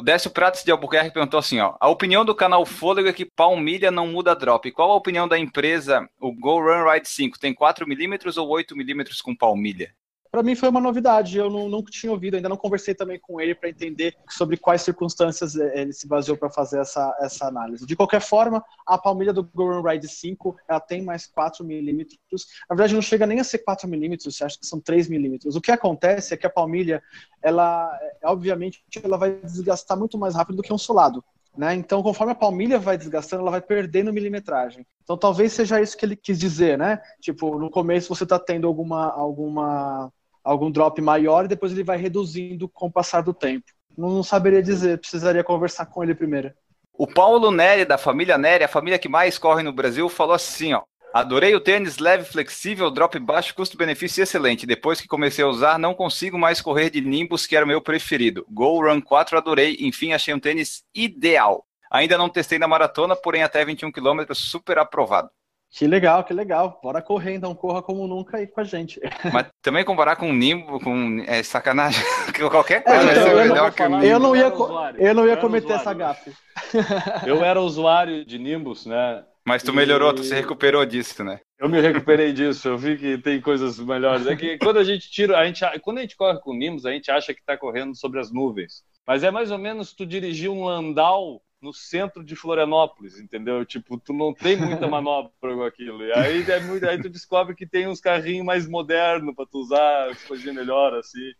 O 0.00 0.02
Décio 0.02 0.30
Pratos 0.30 0.64
de 0.64 0.72
Albuquerque 0.72 1.12
perguntou 1.12 1.38
assim, 1.38 1.60
ó, 1.60 1.76
a 1.78 1.86
opinião 1.86 2.24
do 2.24 2.34
canal 2.34 2.64
Fôlego 2.64 3.06
é 3.06 3.12
que 3.12 3.26
palmilha 3.26 3.90
não 3.90 4.06
muda 4.06 4.34
drop. 4.34 4.72
Qual 4.72 4.90
a 4.90 4.96
opinião 4.96 5.28
da 5.28 5.38
empresa, 5.38 6.08
o 6.18 6.32
Go 6.32 6.58
Run 6.58 6.90
Ride 6.90 7.06
5? 7.06 7.38
Tem 7.38 7.54
4mm 7.54 8.38
ou 8.38 8.48
8mm 8.48 9.20
com 9.22 9.36
palmilha? 9.36 9.94
Para 10.30 10.42
mim 10.42 10.54
foi 10.54 10.68
uma 10.68 10.80
novidade. 10.80 11.36
Eu 11.36 11.50
não, 11.50 11.82
tinha 11.84 12.12
ouvido, 12.12 12.36
ainda 12.36 12.48
não 12.48 12.56
conversei 12.56 12.94
também 12.94 13.18
com 13.18 13.40
ele 13.40 13.54
para 13.54 13.68
entender 13.68 14.16
sobre 14.28 14.56
quais 14.56 14.82
circunstâncias 14.82 15.56
eh, 15.56 15.82
ele 15.82 15.92
se 15.92 16.06
baseou 16.06 16.36
para 16.36 16.50
fazer 16.50 16.78
essa, 16.78 17.16
essa 17.20 17.46
análise. 17.46 17.84
De 17.84 17.96
qualquer 17.96 18.20
forma, 18.20 18.64
a 18.86 18.96
palmilha 18.96 19.32
do 19.32 19.42
Goran 19.42 19.82
Ride 19.82 20.08
5 20.08 20.56
ela 20.68 20.80
tem 20.80 21.02
mais 21.02 21.26
4 21.26 21.64
milímetros. 21.64 22.46
Na 22.68 22.76
verdade, 22.76 22.94
não 22.94 23.02
chega 23.02 23.26
nem 23.26 23.40
a 23.40 23.44
ser 23.44 23.58
4 23.58 23.88
milímetros, 23.88 24.40
acha 24.40 24.58
que 24.58 24.66
são 24.66 24.80
3 24.80 25.08
milímetros. 25.08 25.56
O 25.56 25.60
que 25.60 25.72
acontece 25.72 26.32
é 26.32 26.36
que 26.36 26.46
a 26.46 26.50
palmilha, 26.50 27.02
ela, 27.42 27.90
eh, 28.00 28.18
obviamente, 28.24 28.84
ela 29.02 29.18
vai 29.18 29.32
desgastar 29.40 29.98
muito 29.98 30.16
mais 30.16 30.34
rápido 30.34 30.56
do 30.56 30.62
que 30.62 30.72
um 30.72 30.78
solado. 30.78 31.24
Né? 31.56 31.74
Então, 31.74 32.00
conforme 32.02 32.32
a 32.32 32.36
palmilha 32.36 32.78
vai 32.78 32.96
desgastando, 32.96 33.42
ela 33.42 33.50
vai 33.50 33.60
perdendo 33.60 34.12
milimetragem. 34.12 34.86
Então, 35.02 35.18
talvez 35.18 35.52
seja 35.52 35.80
isso 35.80 35.96
que 35.96 36.06
ele 36.06 36.14
quis 36.14 36.38
dizer, 36.38 36.78
né? 36.78 37.02
Tipo, 37.20 37.58
no 37.58 37.68
começo 37.68 38.14
você 38.14 38.22
está 38.22 38.38
tendo 38.38 38.68
alguma, 38.68 39.10
alguma 39.10 40.12
algum 40.44 40.70
drop 40.70 41.00
maior 41.00 41.44
e 41.44 41.48
depois 41.48 41.72
ele 41.72 41.84
vai 41.84 41.96
reduzindo 41.96 42.68
com 42.68 42.86
o 42.86 42.92
passar 42.92 43.22
do 43.22 43.34
tempo. 43.34 43.66
Não 43.96 44.22
saberia 44.22 44.62
dizer, 44.62 44.98
precisaria 44.98 45.44
conversar 45.44 45.86
com 45.86 46.02
ele 46.02 46.14
primeiro. 46.14 46.52
O 46.92 47.06
Paulo 47.06 47.50
Neri, 47.50 47.84
da 47.84 47.96
família 47.96 48.36
Neri, 48.36 48.64
a 48.64 48.68
família 48.68 48.98
que 48.98 49.08
mais 49.08 49.38
corre 49.38 49.62
no 49.62 49.72
Brasil, 49.72 50.08
falou 50.08 50.34
assim, 50.34 50.74
ó. 50.74 50.82
Adorei 51.12 51.54
o 51.56 51.60
tênis 51.60 51.98
leve, 51.98 52.24
flexível, 52.24 52.88
drop 52.88 53.18
baixo, 53.18 53.54
custo-benefício 53.54 54.22
excelente. 54.22 54.64
Depois 54.64 55.00
que 55.00 55.08
comecei 55.08 55.44
a 55.44 55.48
usar, 55.48 55.78
não 55.78 55.92
consigo 55.92 56.38
mais 56.38 56.60
correr 56.60 56.88
de 56.88 57.00
Nimbus, 57.00 57.46
que 57.46 57.56
era 57.56 57.64
o 57.64 57.68
meu 57.68 57.80
preferido. 57.80 58.46
Go 58.48 58.80
Run 58.80 59.00
4 59.00 59.36
adorei, 59.36 59.76
enfim, 59.80 60.12
achei 60.12 60.32
um 60.32 60.38
tênis 60.38 60.84
ideal. 60.94 61.66
Ainda 61.90 62.16
não 62.16 62.28
testei 62.28 62.60
na 62.60 62.68
maratona, 62.68 63.16
porém 63.16 63.42
até 63.42 63.64
21 63.64 63.90
km, 63.90 64.20
super 64.32 64.78
aprovado. 64.78 65.28
Que 65.70 65.86
legal, 65.86 66.24
que 66.24 66.34
legal. 66.34 66.80
Bora 66.82 67.00
correr, 67.00 67.34
então 67.34 67.54
corra 67.54 67.80
como 67.80 68.06
nunca 68.06 68.38
aí 68.38 68.46
com 68.46 68.60
a 68.60 68.64
gente. 68.64 69.00
Mas 69.32 69.46
também 69.62 69.84
comparar 69.84 70.16
com 70.16 70.28
o 70.28 70.32
Nimbo, 70.32 70.80
com 70.80 71.22
é, 71.26 71.42
sacanagem, 71.44 72.04
qualquer 72.50 72.82
coisa. 72.82 73.08
É, 73.08 73.12
então, 73.12 73.28
eu, 73.28 73.48
não, 73.54 73.72
falar, 73.72 74.04
eu, 74.04 74.18
não 74.18 74.36
ia, 74.36 74.52
eu 74.98 75.14
não 75.14 75.26
ia 75.26 75.36
cometer 75.36 75.74
essa 75.74 75.94
gafe. 75.94 76.32
Eu 77.26 77.42
era 77.42 77.60
usuário 77.60 78.24
de 78.24 78.38
Nimbus, 78.38 78.86
né? 78.86 79.24
Mas 79.44 79.62
tu 79.62 79.72
melhorou, 79.72 80.12
tu 80.12 80.22
se 80.22 80.34
recuperou 80.34 80.84
disso, 80.84 81.24
né? 81.24 81.40
Eu 81.58 81.68
me 81.68 81.80
recuperei 81.80 82.32
disso, 82.32 82.68
eu 82.68 82.78
vi 82.78 82.96
que 82.96 83.18
tem 83.18 83.40
coisas 83.40 83.78
melhores. 83.78 84.26
É 84.26 84.36
que 84.36 84.58
quando 84.58 84.78
a 84.78 84.84
gente 84.84 85.10
tira, 85.10 85.38
a 85.38 85.46
gente, 85.46 85.64
quando 85.80 85.98
a 85.98 86.00
gente 86.02 86.16
corre 86.16 86.38
com 86.40 86.54
Nimbus, 86.54 86.86
a 86.86 86.92
gente 86.92 87.10
acha 87.10 87.34
que 87.34 87.40
está 87.40 87.56
correndo 87.56 87.96
sobre 87.96 88.20
as 88.20 88.30
nuvens. 88.30 88.84
Mas 89.06 89.24
é 89.24 89.30
mais 89.30 89.50
ou 89.50 89.58
menos 89.58 89.92
tu 89.92 90.06
dirigir 90.06 90.50
um 90.50 90.64
landau 90.64 91.42
no 91.60 91.74
centro 91.74 92.24
de 92.24 92.34
Florianópolis, 92.34 93.18
entendeu? 93.18 93.64
Tipo, 93.64 93.98
tu 93.98 94.12
não 94.12 94.32
tem 94.32 94.56
muita 94.56 94.86
manobra 94.88 95.30
com 95.40 95.62
aquilo. 95.62 96.02
E 96.02 96.12
aí, 96.12 96.50
é 96.50 96.60
muito, 96.60 96.88
aí 96.88 97.00
tu 97.00 97.10
descobre 97.10 97.54
que 97.54 97.66
tem 97.66 97.86
uns 97.86 98.00
carrinhos 98.00 98.44
mais 98.44 98.66
modernos 98.66 99.34
para 99.34 99.46
tu 99.46 99.58
usar, 99.58 100.16
coisinhas 100.26 100.56
melhor, 100.56 100.94
assim. 100.94 101.32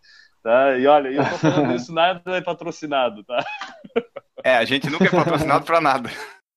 Tá? 0.43 0.79
E 0.79 0.87
olha, 0.87 1.09
eu 1.09 1.23
tô 1.23 1.39
falando 1.39 1.75
isso, 1.77 1.93
nada 1.93 2.37
é 2.37 2.41
patrocinado, 2.41 3.25
tá? 3.25 3.45
É, 4.43 4.57
a 4.57 4.65
gente 4.65 4.89
nunca 4.89 5.05
é 5.05 5.11
patrocinado 5.11 5.65
para 5.65 5.81
nada. 5.81 6.11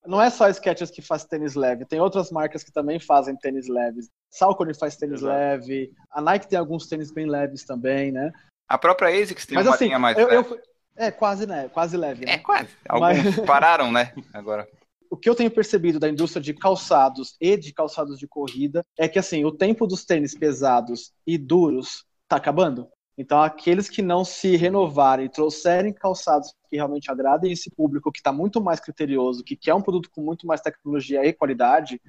Não 0.05 0.21
é 0.21 0.29
só 0.29 0.45
a 0.45 0.53
Skechers 0.53 0.91
que 0.91 1.01
faz 1.01 1.23
tênis 1.23 1.55
leve, 1.55 1.85
tem 1.85 1.99
outras 1.99 2.29
marcas 2.29 2.61
que 2.61 2.73
também 2.73 2.99
fazem 2.99 3.37
tênis 3.37 3.69
leves. 3.69 4.09
Salcone 4.29 4.73
faz 4.73 4.97
tênis 4.97 5.21
Exato. 5.21 5.33
leve, 5.33 5.91
a 6.11 6.19
Nike 6.21 6.47
tem 6.47 6.59
alguns 6.59 6.87
tênis 6.87 7.11
bem 7.11 7.25
leves 7.25 7.63
também, 7.63 8.11
né? 8.11 8.31
A 8.67 8.77
própria 8.77 9.09
ASICS 9.09 9.45
tem 9.45 9.55
Mas, 9.55 9.65
uma 9.65 9.75
assim, 9.75 9.85
linha 9.85 9.99
mais 9.99 10.17
eu, 10.17 10.27
leve. 10.27 10.51
Eu, 10.51 10.61
é, 10.95 11.11
quase, 11.11 11.45
né? 11.45 11.69
Quase 11.69 11.97
leve. 11.97 12.25
Né? 12.25 12.33
É, 12.33 12.37
quase. 12.37 12.69
Alguns 12.87 13.23
Mas... 13.23 13.39
pararam, 13.45 13.91
né? 13.91 14.13
Agora. 14.33 14.67
O 15.09 15.17
que 15.17 15.29
eu 15.29 15.35
tenho 15.35 15.51
percebido 15.51 15.99
da 15.99 16.09
indústria 16.09 16.41
de 16.41 16.53
calçados 16.53 17.35
e 17.39 17.55
de 17.55 17.71
calçados 17.71 18.17
de 18.17 18.27
corrida 18.27 18.83
é 18.97 19.07
que, 19.07 19.19
assim, 19.19 19.45
o 19.45 19.51
tempo 19.51 19.85
dos 19.85 20.05
tênis 20.05 20.35
pesados 20.35 21.13
e 21.25 21.37
duros 21.37 22.05
tá 22.27 22.37
acabando. 22.37 22.87
Então, 23.15 23.41
aqueles 23.41 23.89
que 23.89 24.01
não 24.01 24.25
se 24.25 24.55
renovarem, 24.55 25.29
trouxerem 25.29 25.93
calçados 25.93 26.51
que 26.67 26.75
realmente 26.75 27.11
agradem 27.11 27.51
esse 27.51 27.69
público 27.69 28.11
que 28.11 28.19
está 28.19 28.31
muito 28.31 28.59
mais 28.59 28.79
criterioso, 28.79 29.43
que 29.43 29.55
quer 29.55 29.75
um 29.75 29.81
produto 29.83 30.09
com 30.11 30.21
muito 30.21 30.47
mais 30.47 30.61
tecnologia 30.61 31.23
e 31.23 31.31
qualidade, 31.31 32.01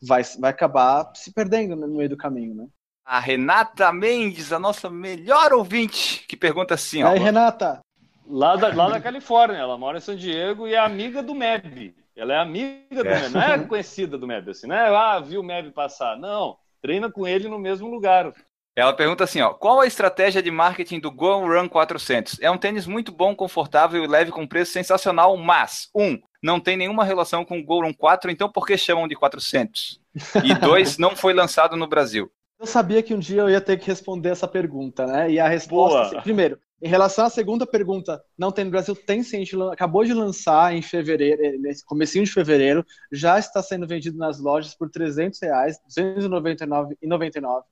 vai, 0.00 0.22
vai 0.38 0.50
acabar 0.50 1.10
se 1.16 1.32
perdendo 1.32 1.74
no 1.74 1.88
meio 1.88 2.08
do 2.08 2.16
caminho, 2.16 2.54
né? 2.54 2.66
A 3.04 3.18
Renata 3.18 3.92
Mendes, 3.92 4.52
a 4.52 4.58
nossa 4.58 4.88
melhor 4.88 5.52
ouvinte, 5.52 6.24
que 6.28 6.36
pergunta 6.36 6.74
assim, 6.74 7.02
ó. 7.02 7.08
Aí, 7.08 7.18
Renata. 7.18 7.80
Lá 8.28 8.56
da, 8.56 8.74
lá 8.74 8.88
da 8.88 9.00
Califórnia, 9.00 9.58
ela 9.58 9.78
mora 9.78 9.98
em 9.98 10.00
San 10.00 10.16
Diego 10.16 10.66
e 10.66 10.74
é 10.74 10.78
amiga 10.78 11.22
do 11.22 11.34
Meb. 11.34 11.94
Ela 12.16 12.34
é 12.34 12.38
amiga 12.38 13.04
do 13.04 13.08
é. 13.08 13.20
Meb, 13.20 13.32
não 13.32 13.42
é 13.42 13.58
conhecida 13.60 14.18
do 14.18 14.26
Meb, 14.26 14.50
assim, 14.50 14.66
não 14.66 14.74
é, 14.74 14.88
ah, 14.88 15.20
viu 15.20 15.40
o 15.40 15.44
Meb 15.44 15.70
passar. 15.70 16.16
Não, 16.18 16.56
treina 16.80 17.10
com 17.10 17.26
ele 17.26 17.48
no 17.48 17.58
mesmo 17.58 17.88
lugar. 17.88 18.32
Ela 18.74 18.92
pergunta 18.92 19.24
assim, 19.24 19.40
ó, 19.40 19.54
qual 19.54 19.80
a 19.80 19.86
estratégia 19.86 20.42
de 20.42 20.50
marketing 20.50 21.00
do 21.00 21.10
Go 21.10 21.46
Run 21.46 21.66
400? 21.66 22.38
É 22.42 22.50
um 22.50 22.58
tênis 22.58 22.86
muito 22.86 23.10
bom, 23.10 23.34
confortável 23.34 24.04
e 24.04 24.06
leve 24.06 24.30
com 24.30 24.46
preço 24.46 24.72
sensacional, 24.72 25.34
mas, 25.36 25.88
um, 25.94 26.18
não 26.42 26.60
tem 26.60 26.76
nenhuma 26.76 27.02
relação 27.02 27.42
com 27.42 27.58
o 27.58 27.64
Go 27.64 27.82
Run 27.82 27.94
4, 27.94 28.30
então 28.30 28.50
por 28.50 28.66
que 28.66 28.76
chamam 28.76 29.08
de 29.08 29.14
400? 29.14 29.98
E 30.44 30.54
dois, 30.54 30.98
não 30.98 31.16
foi 31.16 31.32
lançado 31.32 31.74
no 31.74 31.86
Brasil. 31.86 32.30
Eu 32.58 32.66
sabia 32.66 33.02
que 33.02 33.14
um 33.14 33.18
dia 33.18 33.42
eu 33.42 33.50
ia 33.50 33.60
ter 33.60 33.78
que 33.78 33.86
responder 33.86 34.30
essa 34.30 34.48
pergunta, 34.48 35.06
né? 35.06 35.30
E 35.30 35.38
a 35.38 35.48
resposta, 35.48 36.00
assim, 36.00 36.20
primeiro, 36.20 36.58
em 36.82 36.88
relação 36.88 37.24
à 37.24 37.30
segunda 37.30 37.66
pergunta, 37.66 38.22
não 38.36 38.52
tem 38.52 38.64
no 38.64 38.70
Brasil, 38.70 38.94
tem 38.94 39.22
sim, 39.22 39.36
a 39.36 39.38
gente 39.40 39.56
acabou 39.72 40.04
de 40.04 40.12
lançar 40.12 40.74
em 40.74 40.82
fevereiro, 40.82 41.42
eh, 41.42 41.56
nesse 41.56 41.84
comecinho 41.84 42.24
de 42.24 42.32
fevereiro, 42.32 42.84
já 43.10 43.38
está 43.38 43.62
sendo 43.62 43.86
vendido 43.86 44.18
nas 44.18 44.38
lojas 44.38 44.74
por 44.74 44.90
300 44.90 45.40
reais, 45.40 45.78
299,99. 45.88 47.62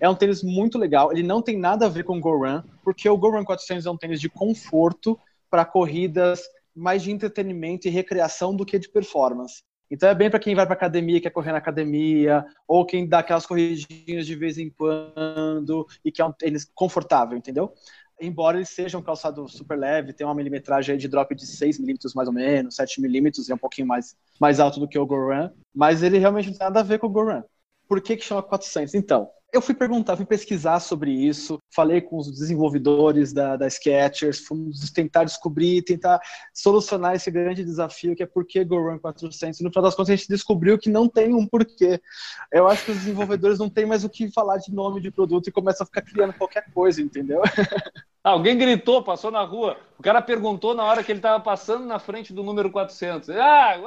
É 0.00 0.08
um 0.08 0.14
tênis 0.14 0.42
muito 0.42 0.76
legal, 0.76 1.12
ele 1.12 1.22
não 1.22 1.40
tem 1.40 1.56
nada 1.56 1.86
a 1.86 1.88
ver 1.88 2.02
com 2.02 2.18
o 2.18 2.20
Go 2.20 2.36
Run, 2.36 2.62
porque 2.82 3.08
o 3.08 3.16
Go 3.16 3.30
Run 3.30 3.44
400 3.44 3.86
é 3.86 3.90
um 3.90 3.96
tênis 3.96 4.20
de 4.20 4.28
conforto 4.28 5.18
para 5.48 5.64
corridas 5.64 6.42
mais 6.74 7.02
de 7.02 7.10
entretenimento 7.10 7.86
e 7.86 7.90
recreação 7.90 8.54
do 8.54 8.66
que 8.66 8.78
de 8.78 8.88
performance. 8.88 9.62
Então 9.90 10.08
é 10.08 10.14
bem 10.14 10.28
para 10.28 10.38
quem 10.38 10.54
vai 10.54 10.66
para 10.66 10.74
academia, 10.74 11.20
quer 11.20 11.30
correr 11.30 11.52
na 11.52 11.58
academia, 11.58 12.44
ou 12.66 12.84
quem 12.84 13.08
dá 13.08 13.20
aquelas 13.20 13.46
corridinhas 13.46 14.26
de 14.26 14.34
vez 14.34 14.58
em 14.58 14.68
quando 14.68 15.86
e 16.04 16.12
que 16.12 16.20
é 16.20 16.24
um 16.24 16.32
tênis 16.32 16.70
confortável, 16.74 17.38
entendeu? 17.38 17.72
Embora 18.20 18.56
ele 18.56 18.66
seja 18.66 18.98
um 18.98 19.02
calçado 19.02 19.48
super 19.48 19.78
leve, 19.78 20.12
tem 20.12 20.26
uma 20.26 20.34
milimetragem 20.34 20.96
de 20.96 21.08
drop 21.08 21.34
de 21.34 21.46
6 21.46 21.78
milímetros 21.78 22.14
mais 22.14 22.28
ou 22.28 22.34
menos, 22.34 22.74
7 22.76 23.00
milímetros, 23.00 23.48
é 23.48 23.54
um 23.54 23.58
pouquinho 23.58 23.86
mais, 23.86 24.16
mais 24.40 24.58
alto 24.60 24.80
do 24.80 24.88
que 24.88 24.98
o 24.98 25.06
Goran, 25.06 25.50
mas 25.74 26.02
ele 26.02 26.18
realmente 26.18 26.50
não 26.50 26.58
tem 26.58 26.66
nada 26.66 26.80
a 26.80 26.84
ver 26.84 26.98
com 26.98 27.06
o 27.06 27.10
Goran. 27.10 27.42
Por 27.86 28.00
que, 28.00 28.16
que 28.16 28.24
chama 28.24 28.42
400? 28.42 28.94
Então, 28.94 29.30
eu 29.50 29.62
fui 29.62 29.74
perguntar, 29.74 30.14
fui 30.14 30.26
pesquisar 30.26 30.78
sobre 30.78 31.10
isso, 31.10 31.58
falei 31.74 32.02
com 32.02 32.18
os 32.18 32.30
desenvolvedores 32.30 33.32
da, 33.32 33.56
da 33.56 33.68
Skechers, 33.68 34.40
fomos 34.40 34.90
tentar 34.90 35.24
descobrir, 35.24 35.80
tentar 35.82 36.20
solucionar 36.52 37.14
esse 37.14 37.30
grande 37.30 37.64
desafio 37.64 38.14
que 38.14 38.22
é 38.22 38.26
por 38.26 38.44
que 38.46 38.62
GoRun 38.62 38.98
400. 38.98 39.58
E 39.58 39.64
no 39.64 39.70
final 39.70 39.84
das 39.84 39.94
contas 39.94 40.10
a 40.10 40.16
gente 40.16 40.28
descobriu 40.28 40.78
que 40.78 40.90
não 40.90 41.08
tem 41.08 41.34
um 41.34 41.46
porquê. 41.46 41.98
Eu 42.52 42.68
acho 42.68 42.84
que 42.84 42.90
os 42.90 42.98
desenvolvedores 42.98 43.58
não 43.58 43.70
têm 43.70 43.86
mais 43.86 44.04
o 44.04 44.10
que 44.10 44.30
falar 44.30 44.58
de 44.58 44.72
nome 44.72 45.00
de 45.00 45.10
produto 45.10 45.48
e 45.48 45.52
começam 45.52 45.84
a 45.84 45.86
ficar 45.86 46.02
criando 46.02 46.34
qualquer 46.34 46.70
coisa, 46.70 47.00
entendeu? 47.00 47.40
Alguém 48.22 48.58
gritou, 48.58 49.02
passou 49.02 49.30
na 49.30 49.42
rua. 49.42 49.76
O 49.98 50.02
cara 50.02 50.20
perguntou 50.20 50.74
na 50.74 50.84
hora 50.84 51.02
que 51.02 51.12
ele 51.12 51.18
estava 51.18 51.42
passando 51.42 51.86
na 51.86 51.98
frente 51.98 52.32
do 52.32 52.42
número 52.42 52.70
400. 52.70 53.30
Ah, 53.30 53.80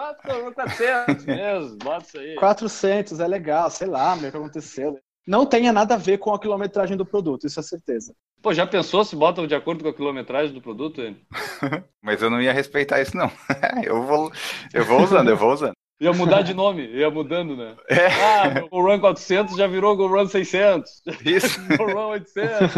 400 0.56 1.26
mesmo, 1.26 1.78
bota 1.78 2.06
isso 2.06 2.18
aí. 2.18 2.36
400, 2.36 3.20
é 3.20 3.28
legal, 3.28 3.70
sei 3.70 3.88
lá, 3.88 4.16
meu, 4.16 4.30
o 4.30 4.32
que 4.32 4.38
aconteceu 4.38 5.00
não 5.26 5.46
tenha 5.46 5.72
nada 5.72 5.96
a 5.96 5.98
ver 5.98 6.18
com 6.18 6.34
a 6.34 6.40
quilometragem 6.40 6.98
do 6.98 7.06
produto, 7.06 7.46
isso 7.46 7.60
é 7.60 7.64
certeza. 7.64 8.14
Pô, 8.42 8.54
já 8.54 8.66
pensou 8.66 9.04
se 9.06 9.16
botam 9.16 9.46
de 9.46 9.54
acordo 9.54 9.84
com 9.84 9.90
a 9.90 9.94
quilometragem 9.94 10.54
do 10.54 10.62
produto? 10.62 11.02
Mas 12.02 12.22
eu 12.22 12.30
não 12.30 12.42
ia 12.42 12.52
respeitar 12.52 13.00
isso, 13.02 13.16
não. 13.16 13.32
eu, 13.84 14.04
vou, 14.04 14.32
eu 14.74 14.84
vou 14.84 15.04
usando, 15.04 15.30
eu 15.30 15.38
vou 15.38 15.54
usando. 15.54 15.74
Ia 16.00 16.12
mudar 16.12 16.42
de 16.42 16.56
nome, 16.56 16.88
ia 16.88 17.12
mudando, 17.12 17.56
né? 17.56 17.76
É. 17.88 18.08
Ah, 18.08 18.50
meu 18.50 18.68
GoRun 18.68 19.00
400 19.00 19.56
já 19.56 19.68
virou 19.68 19.96
GoRun 19.96 20.28
600. 20.28 21.04
Isso. 21.24 21.62
GoRun 21.78 22.08
800. 22.08 22.74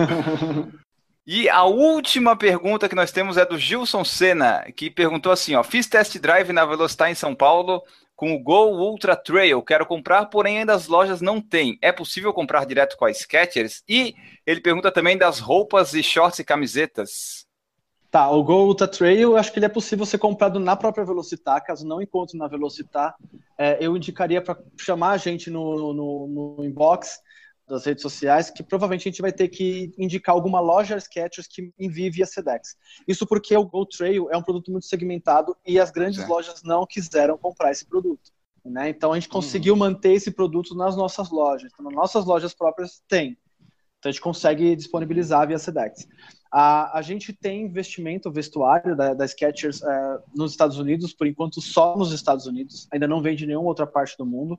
E 1.26 1.48
a 1.48 1.64
última 1.64 2.36
pergunta 2.36 2.90
que 2.90 2.96
nós 2.96 3.12
temos 3.12 3.38
é 3.38 3.46
do 3.46 3.58
Gilson 3.58 4.04
Senna, 4.04 4.70
que 4.76 4.90
perguntou 4.90 5.32
assim, 5.32 5.56
ó, 5.56 5.64
fiz 5.64 5.88
test 5.88 6.18
drive 6.20 6.52
na 6.52 6.66
Velocitar 6.66 7.10
em 7.10 7.16
São 7.16 7.34
Paulo, 7.34 7.82
com 8.14 8.36
o 8.36 8.40
Go 8.44 8.72
Ultra 8.72 9.16
Trail. 9.16 9.62
Quero 9.62 9.86
comprar, 9.86 10.26
porém 10.26 10.60
ainda 10.60 10.74
as 10.74 10.88
lojas 10.88 11.22
não 11.22 11.40
têm. 11.40 11.78
É 11.82 11.94
possível 11.94 12.34
comprar 12.34 12.66
direto 12.66 12.98
com 12.98 13.06
a 13.06 13.14
Skechers? 13.14 13.84
E 13.88 14.14
ele 14.46 14.60
pergunta 14.60 14.92
também 14.92 15.18
das 15.18 15.40
roupas 15.40 15.94
e 15.94 16.04
shorts 16.04 16.40
e 16.40 16.44
camisetas. 16.44 17.46
Tá, 18.12 18.30
o 18.30 18.44
Go 18.44 18.66
Ultra 18.66 18.88
Trail, 18.88 19.32
eu 19.32 19.38
acho 19.38 19.52
que 19.52 19.60
ele 19.60 19.66
é 19.66 19.70
possível 19.70 20.06
ser 20.06 20.18
comprado 20.18 20.60
na 20.60 20.76
própria 20.76 21.06
Velocitar, 21.06 21.66
caso 21.66 21.88
não 21.88 22.02
encontre 22.02 22.38
na 22.38 22.48
Velocitar, 22.48 23.16
é, 23.58 23.78
eu 23.80 23.98
indicaria 23.98 24.42
para 24.42 24.58
chamar 24.78 25.12
a 25.12 25.18
gente 25.18 25.50
no, 25.50 25.94
no, 25.94 26.28
no 26.58 26.66
inbox 26.66 27.20
das 27.68 27.86
redes 27.86 28.02
sociais, 28.02 28.50
que 28.50 28.62
provavelmente 28.62 29.08
a 29.08 29.12
gente 29.12 29.22
vai 29.22 29.32
ter 29.32 29.48
que 29.48 29.94
indicar 29.98 30.36
alguma 30.36 30.60
loja 30.60 31.00
Skechers 31.00 31.48
que 31.48 31.72
envie 31.80 32.10
via 32.10 32.26
Sedex. 32.26 32.76
Isso 33.08 33.26
porque 33.26 33.56
o 33.56 33.66
Go 33.66 33.86
Trail 33.86 34.30
é 34.32 34.38
um 34.38 34.44
produto 34.44 34.72
muito 34.72 34.86
segmentado 34.86 35.56
e 35.66 35.80
as 35.80 35.92
grandes 35.92 36.20
é. 36.20 36.28
lojas 36.28 36.62
não 36.64 36.86
quiseram 36.86 37.38
comprar 37.38 37.72
esse 37.72 37.86
produto. 37.86 38.32
Né? 38.66 38.90
Então 38.90 39.12
a 39.12 39.16
gente 39.16 39.28
uhum. 39.28 39.34
conseguiu 39.34 39.76
manter 39.76 40.14
esse 40.14 40.32
produto 40.32 40.76
nas 40.76 40.96
nossas 40.96 41.30
lojas. 41.30 41.72
Então, 41.74 41.86
nas 41.86 41.94
nossas 41.94 42.26
lojas 42.26 42.54
próprias 42.54 43.02
tem. 43.08 43.38
Então 44.04 44.10
a 44.10 44.12
gente 44.12 44.22
consegue 44.22 44.76
disponibilizar 44.76 45.48
via 45.48 45.58
Sedex. 45.58 46.06
A, 46.52 47.00
a 47.00 47.02
gente 47.02 47.32
tem 47.32 47.64
investimento 47.64 48.30
vestuário 48.30 48.98
da, 48.98 49.14
da 49.14 49.26
Skechers 49.26 49.82
é, 49.82 50.20
nos 50.36 50.52
Estados 50.52 50.78
Unidos, 50.78 51.14
por 51.14 51.26
enquanto 51.26 51.62
só 51.62 51.96
nos 51.96 52.12
Estados 52.12 52.46
Unidos, 52.46 52.86
ainda 52.92 53.08
não 53.08 53.22
vende 53.22 53.46
em 53.46 53.48
nenhuma 53.48 53.70
outra 53.70 53.88
parte 53.88 54.18
do 54.18 54.26
mundo. 54.26 54.56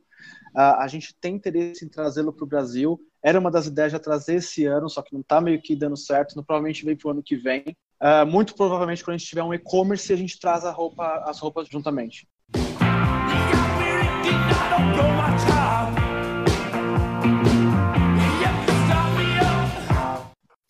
Uh, 0.57 0.81
a 0.81 0.89
gente 0.89 1.15
tem 1.21 1.35
interesse 1.35 1.85
em 1.85 1.89
trazê-lo 1.89 2.33
para 2.33 2.45
o 2.45 2.49
Brasil. 2.49 2.99
Era 3.23 3.39
uma 3.39 3.51
das 3.51 3.67
ideias 3.67 3.93
de 3.93 3.99
trazer 3.99 4.37
esse 4.37 4.65
ano, 4.65 4.89
só 4.89 5.03
que 5.03 5.13
não 5.13 5.21
está 5.21 5.43
meio 5.43 5.61
que 5.61 5.77
dando 5.77 5.97
certo. 5.97 6.35
Não, 6.37 6.43
provavelmente 6.43 6.83
vem 6.83 6.97
para 6.97 7.09
o 7.09 7.11
ano 7.11 7.23
que 7.23 7.37
vem. 7.37 7.77
Uh, 8.03 8.27
muito 8.27 8.55
provavelmente 8.55 9.05
quando 9.05 9.17
a 9.17 9.19
gente 9.19 9.29
tiver 9.29 9.43
um 9.43 9.53
e-commerce, 9.53 10.11
a 10.11 10.17
gente 10.17 10.41
traz 10.41 10.65
a 10.65 10.71
roupa, 10.71 11.23
as 11.27 11.39
roupas 11.39 11.69
juntamente. 11.69 12.27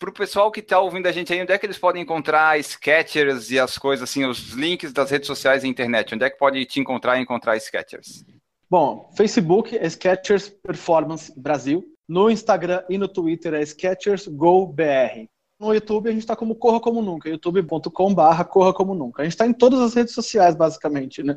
Para 0.05 0.11
o 0.11 0.13
pessoal 0.13 0.51
que 0.51 0.59
está 0.59 0.79
ouvindo 0.79 1.07
a 1.07 1.11
gente 1.11 1.33
aí, 1.33 1.41
onde 1.41 1.51
é 1.51 1.57
que 1.57 1.65
eles 1.65 1.79
podem 1.79 2.03
encontrar 2.03 2.59
Sketchers 2.59 3.49
e 3.49 3.57
as 3.57 3.75
coisas 3.75 4.07
assim, 4.07 4.23
os 4.23 4.51
links 4.51 4.93
das 4.93 5.09
redes 5.09 5.25
sociais 5.25 5.63
e 5.63 5.67
internet? 5.67 6.13
Onde 6.13 6.23
é 6.23 6.29
que 6.29 6.37
pode 6.37 6.63
te 6.65 6.79
encontrar 6.79 7.17
e 7.17 7.23
encontrar 7.23 7.57
Sketchers? 7.57 8.23
Bom, 8.69 9.11
Facebook 9.17 9.75
é 9.75 9.87
Sketchers 9.87 10.47
Performance 10.47 11.33
Brasil. 11.35 11.83
No 12.07 12.29
Instagram 12.29 12.83
e 12.87 12.99
no 12.99 13.07
Twitter 13.07 13.55
é 13.55 13.63
Sketchers 13.63 14.27
Go 14.27 14.67
BR. 14.67 15.25
No 15.59 15.73
YouTube 15.73 16.07
a 16.07 16.11
gente 16.11 16.21
está 16.21 16.35
como 16.35 16.53
Corra 16.53 16.79
Como 16.79 17.01
Nunca, 17.01 17.27
youtube.com.br 17.27 18.43
Corra 18.43 18.73
Como 18.75 18.93
Nunca. 18.93 19.23
A 19.23 19.25
gente 19.25 19.33
está 19.33 19.47
em 19.47 19.53
todas 19.53 19.79
as 19.79 19.95
redes 19.95 20.13
sociais, 20.13 20.53
basicamente, 20.53 21.23
né? 21.23 21.35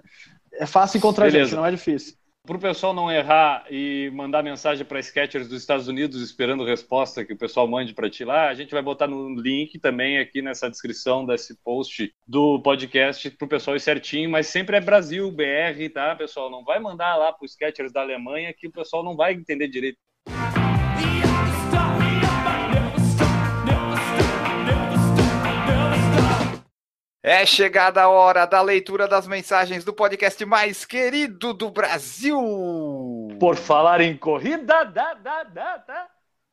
É 0.53 0.67
fácil 0.67 0.99
encontrar 0.99 1.25
Beleza. 1.25 1.47
gente, 1.47 1.57
não 1.57 1.65
é 1.65 1.71
difícil 1.71 2.18
para 2.49 2.57
o 2.57 2.61
pessoal 2.61 2.95
não 2.95 3.13
errar 3.13 3.67
e 3.71 4.11
mandar 4.15 4.43
mensagem 4.43 4.83
para 4.83 4.99
Sketchers 5.01 5.49
dos 5.49 5.61
Estados 5.61 5.87
Unidos 5.87 6.23
esperando 6.23 6.65
resposta 6.65 7.23
que 7.23 7.35
o 7.35 7.37
pessoal 7.37 7.69
mande 7.69 7.93
para 7.93 8.09
ti 8.09 8.25
lá, 8.25 8.49
a 8.49 8.55
gente 8.55 8.71
vai 8.71 8.81
botar 8.81 9.07
no 9.07 9.39
link 9.39 9.79
também 9.79 10.19
aqui 10.19 10.41
nessa 10.41 10.71
descrição 10.71 11.27
desse 11.27 11.63
post 11.63 12.11
do 12.27 12.59
podcast 12.63 13.31
para 13.33 13.45
o 13.45 13.49
pessoal 13.49 13.77
ir 13.77 13.81
certinho, 13.81 14.31
mas 14.31 14.47
sempre 14.47 14.79
é 14.79 14.81
Brasil, 14.81 15.31
BR, 15.31 15.93
tá, 15.93 16.17
pessoal? 16.17 16.51
Não 16.51 16.65
vai 16.65 16.81
mandar 16.81 17.17
lá 17.17 17.31
para 17.35 17.45
os 17.45 17.51
Sketchers 17.51 17.93
da 17.93 18.01
Alemanha 18.01 18.55
que 18.57 18.67
o 18.67 18.73
pessoal 18.73 19.05
não 19.05 19.15
vai 19.15 19.35
entender 19.35 19.69
direito. 19.69 19.99
É 27.23 27.45
chegada 27.45 28.03
a 28.03 28.09
hora 28.09 28.47
da 28.47 28.63
leitura 28.63 29.09
das 29.09 29.27
mensagens 29.27 29.85
do 29.85 29.93
podcast 29.93 30.45
mais 30.45 30.85
querido 30.85 31.53
do 31.53 31.69
Brasil. 31.69 32.39
Por 33.41 33.57
falar 33.57 34.01
em 34.01 34.17
corrida, 34.17 34.85
da, 34.85 35.15
da, 35.15 35.43
da, 35.43 35.77
da. 35.79 36.07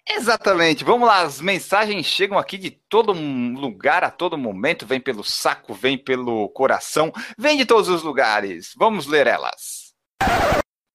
Exatamente. 0.10 0.84
Vamos 0.84 1.08
lá, 1.08 1.22
as 1.22 1.40
mensagens 1.40 2.08
chegam 2.08 2.38
aqui 2.38 2.58
de 2.58 2.72
todo 2.72 3.14
lugar, 3.14 4.04
a 4.04 4.10
todo 4.10 4.40
momento, 4.40 4.88
vem 4.88 5.00
pelo 5.00 5.24
saco, 5.24 5.72
vem 5.72 6.00
pelo 6.00 6.50
coração, 6.50 7.12
vem 7.38 7.58
de 7.58 7.66
todos 7.66 7.88
os 7.88 8.02
lugares. 8.02 8.74
Vamos 8.76 9.06
ler 9.06 9.28
elas. 9.28 9.94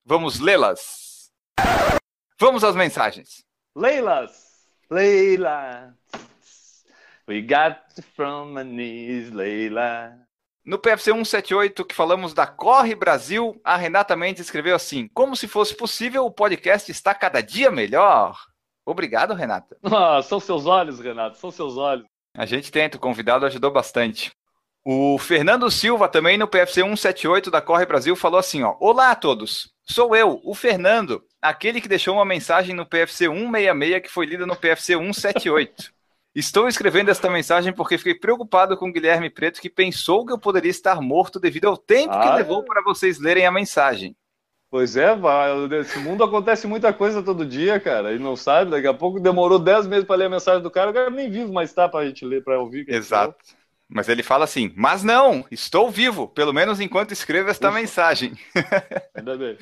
Vamos 0.05 0.41
lê-las. 0.41 1.31
Vamos 2.41 2.65
às 2.65 2.75
mensagens. 2.75 3.45
Leilas. 3.77 4.51
Leila. 4.91 5.95
We 7.31 7.43
got 7.43 7.79
from 8.17 8.55
my 8.55 8.65
knees, 8.65 9.31
Leila. 9.31 10.19
No 10.65 10.81
PFC 10.81 11.13
178, 11.13 11.85
que 11.85 11.95
falamos 11.95 12.35
da 12.35 12.45
Corre 12.45 12.97
Brasil, 12.97 13.61
a 13.63 13.77
Renata 13.77 14.17
Mendes 14.17 14.41
escreveu 14.41 14.75
assim: 14.75 15.07
Como 15.15 15.37
se 15.37 15.47
fosse 15.47 15.73
possível, 15.73 16.27
o 16.27 16.31
podcast 16.33 16.91
está 16.91 17.15
cada 17.15 17.41
dia 17.41 17.71
melhor. 17.71 18.37
Obrigado, 18.85 19.33
Renata. 19.33 19.77
Ah, 19.85 20.21
são 20.25 20.41
seus 20.41 20.67
olhos, 20.67 20.99
Renato, 20.99 21.39
são 21.39 21.53
seus 21.53 21.77
olhos. 21.77 22.05
A 22.37 22.45
gente 22.47 22.73
tenta, 22.73 22.97
o 22.97 23.01
convidado 23.01 23.47
ajudou 23.47 23.71
bastante. 23.71 24.33
O 24.85 25.17
Fernando 25.17 25.71
Silva, 25.71 26.09
também 26.09 26.37
no 26.37 26.49
PFC 26.49 26.83
178 26.83 27.49
da 27.49 27.63
Corre 27.63 27.87
Brasil, 27.87 28.17
falou 28.17 28.41
assim: 28.41 28.65
ó, 28.65 28.77
Olá 28.81 29.13
a 29.13 29.15
todos, 29.15 29.73
sou 29.85 30.17
eu, 30.17 30.41
o 30.43 30.53
Fernando, 30.53 31.23
aquele 31.41 31.81
que 31.81 31.89
deixou 31.89 32.17
uma 32.17 32.25
mensagem 32.25 32.75
no 32.75 32.85
PFC 32.85 33.27
166 33.27 34.03
que 34.03 34.09
foi 34.09 34.27
lida 34.27 34.45
no 34.45 34.57
PFC 34.57 34.97
178. 34.97 36.00
Estou 36.35 36.69
escrevendo 36.69 37.11
esta 37.11 37.29
mensagem 37.29 37.73
porque 37.73 37.99
fiquei 37.99 38.15
preocupado 38.15 38.77
com 38.77 38.89
o 38.89 38.93
Guilherme 38.93 39.29
Preto, 39.29 39.61
que 39.61 39.69
pensou 39.69 40.25
que 40.25 40.33
eu 40.33 40.39
poderia 40.39 40.71
estar 40.71 41.01
morto 41.01 41.41
devido 41.41 41.67
ao 41.67 41.77
tempo 41.77 42.15
ah, 42.15 42.21
que 42.21 42.37
levou 42.37 42.65
para 42.65 42.83
vocês 42.83 43.19
lerem 43.19 43.47
a 43.47 43.51
mensagem. 43.51 44.15
Pois 44.71 44.97
é, 44.97 45.17
nesse 45.69 45.99
mundo 45.99 46.23
acontece 46.23 46.69
muita 46.69 46.93
coisa 46.93 47.21
todo 47.21 47.45
dia, 47.45 47.81
cara, 47.81 48.13
e 48.15 48.21
não 48.21 48.37
sabe, 48.37 48.71
daqui 48.71 48.87
a 48.87 48.95
pouco 48.95 49.19
demorou 49.19 49.59
10 49.59 49.89
meses 49.89 50.05
para 50.05 50.15
ler 50.15 50.27
a 50.27 50.31
mensagem 50.31 50.63
do 50.63 50.71
cara, 50.71 50.93
o 50.93 50.95
cara 50.95 51.11
nem 51.11 51.29
vivo 51.29 51.53
mais 51.53 51.73
tá 51.73 51.89
para 51.89 52.01
a 52.01 52.07
gente 52.07 52.25
ler, 52.25 52.45
para 52.45 52.61
ouvir. 52.61 52.89
Exato. 52.89 53.37
Mas 53.89 54.09
ele 54.09 54.23
fala 54.23 54.45
assim, 54.45 54.73
mas 54.77 55.03
não, 55.03 55.45
estou 55.51 55.91
vivo, 55.91 56.29
pelo 56.29 56.53
menos 56.53 56.79
enquanto 56.79 57.11
escrevo 57.11 57.51
esta 57.51 57.71
Ufa. 57.71 57.81
mensagem. 57.81 58.35
Ainda 59.17 59.37
bem. 59.37 59.59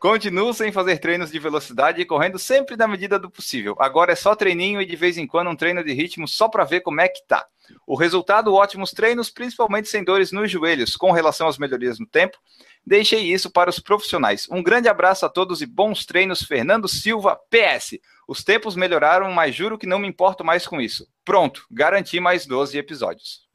Continuo 0.00 0.54
sem 0.54 0.72
fazer 0.72 0.96
treinos 0.96 1.30
de 1.30 1.38
velocidade 1.38 2.00
e 2.00 2.06
correndo 2.06 2.38
sempre 2.38 2.74
na 2.74 2.88
medida 2.88 3.18
do 3.18 3.30
possível. 3.30 3.76
Agora 3.78 4.12
é 4.12 4.16
só 4.16 4.34
treininho 4.34 4.80
e 4.80 4.86
de 4.86 4.96
vez 4.96 5.18
em 5.18 5.26
quando 5.26 5.50
um 5.50 5.54
treino 5.54 5.84
de 5.84 5.92
ritmo 5.92 6.26
só 6.26 6.48
para 6.48 6.64
ver 6.64 6.80
como 6.80 7.02
é 7.02 7.08
que 7.08 7.20
tá. 7.28 7.46
O 7.86 7.94
resultado, 7.94 8.54
ótimos 8.54 8.92
treinos, 8.92 9.28
principalmente 9.28 9.90
sem 9.90 10.02
dores 10.02 10.32
nos 10.32 10.50
joelhos, 10.50 10.96
com 10.96 11.12
relação 11.12 11.46
às 11.46 11.58
melhorias 11.58 11.98
no 11.98 12.06
tempo. 12.06 12.38
Deixei 12.84 13.30
isso 13.30 13.50
para 13.50 13.68
os 13.68 13.78
profissionais. 13.78 14.48
Um 14.50 14.62
grande 14.62 14.88
abraço 14.88 15.26
a 15.26 15.28
todos 15.28 15.60
e 15.60 15.66
bons 15.66 16.06
treinos, 16.06 16.42
Fernando 16.42 16.88
Silva, 16.88 17.38
PS. 17.50 17.98
Os 18.26 18.42
tempos 18.42 18.74
melhoraram, 18.74 19.30
mas 19.30 19.54
juro 19.54 19.76
que 19.76 19.86
não 19.86 19.98
me 19.98 20.08
importo 20.08 20.42
mais 20.42 20.66
com 20.66 20.80
isso. 20.80 21.06
Pronto, 21.22 21.66
garanti 21.70 22.18
mais 22.18 22.46
12 22.46 22.78
episódios. 22.78 23.46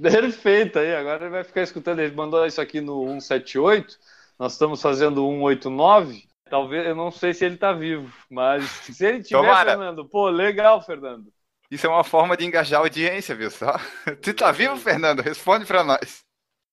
Perfeito 0.00 0.78
aí, 0.78 0.94
agora 0.94 1.24
ele 1.24 1.32
vai 1.32 1.42
ficar 1.42 1.62
escutando. 1.62 1.98
Ele 1.98 2.14
mandou 2.14 2.46
isso 2.46 2.60
aqui 2.60 2.80
no 2.80 3.04
178 3.04 3.98
nós 4.42 4.54
estamos 4.54 4.82
fazendo 4.82 5.20
189. 5.20 6.24
Talvez, 6.50 6.84
eu 6.84 6.96
não 6.96 7.12
sei 7.12 7.32
se 7.32 7.44
ele 7.44 7.54
está 7.54 7.72
vivo, 7.72 8.12
mas 8.28 8.64
se 8.64 9.06
ele 9.06 9.22
tiver, 9.22 9.40
Tomara. 9.40 9.70
Fernando, 9.70 10.04
pô, 10.04 10.28
legal, 10.28 10.82
Fernando. 10.82 11.32
Isso 11.70 11.86
é 11.86 11.88
uma 11.88 12.02
forma 12.02 12.36
de 12.36 12.44
engajar 12.44 12.80
a 12.80 12.82
audiência, 12.82 13.36
viu 13.36 13.52
só? 13.52 13.78
Tu 14.20 14.34
tá 14.34 14.50
vivo, 14.50 14.76
Fernando? 14.76 15.20
Responde 15.20 15.64
para 15.64 15.84
nós. 15.84 16.24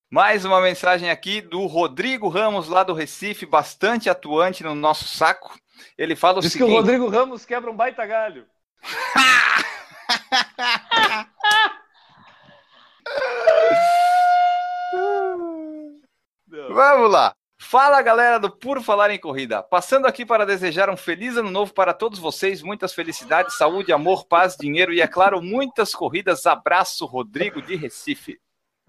Mais 0.10 0.46
uma 0.46 0.60
mensagem 0.60 1.12
aqui 1.12 1.42
do 1.42 1.68
Rodrigo 1.68 2.28
Ramos, 2.28 2.68
lá 2.68 2.84
do 2.84 2.96
Recife, 2.96 3.46
bastante 3.46 4.10
atuante 4.10 4.64
no 4.64 4.74
nosso 4.74 5.08
saco. 5.08 5.56
Ele 5.96 6.16
fala 6.16 6.40
o 6.40 6.42
Diz 6.42 6.52
seguinte... 6.52 6.70
que 6.70 6.74
o 6.74 6.76
Rodrigo 6.76 7.08
Ramos 7.08 7.46
quebra 7.46 7.70
um 7.70 7.76
baita 7.76 8.04
galho. 8.04 8.48
Vamos 16.74 17.12
lá. 17.12 17.36
Fala 17.72 18.02
galera 18.02 18.40
do 18.40 18.50
Puro 18.50 18.82
Falar 18.82 19.12
em 19.12 19.20
Corrida, 19.20 19.62
passando 19.62 20.08
aqui 20.08 20.26
para 20.26 20.44
desejar 20.44 20.90
um 20.90 20.98
feliz 20.98 21.38
ano 21.38 21.52
novo 21.52 21.72
para 21.72 21.94
todos 21.94 22.18
vocês, 22.18 22.64
muitas 22.64 22.96
felicidades, 22.96 23.58
saúde, 23.58 23.94
amor, 23.94 24.26
paz, 24.26 24.58
dinheiro 24.60 24.92
e, 24.92 25.02
é 25.02 25.08
claro, 25.08 25.40
muitas 25.40 25.94
corridas. 25.94 26.48
Abraço, 26.48 27.06
Rodrigo 27.06 27.62
de 27.62 27.76
Recife. 27.76 28.40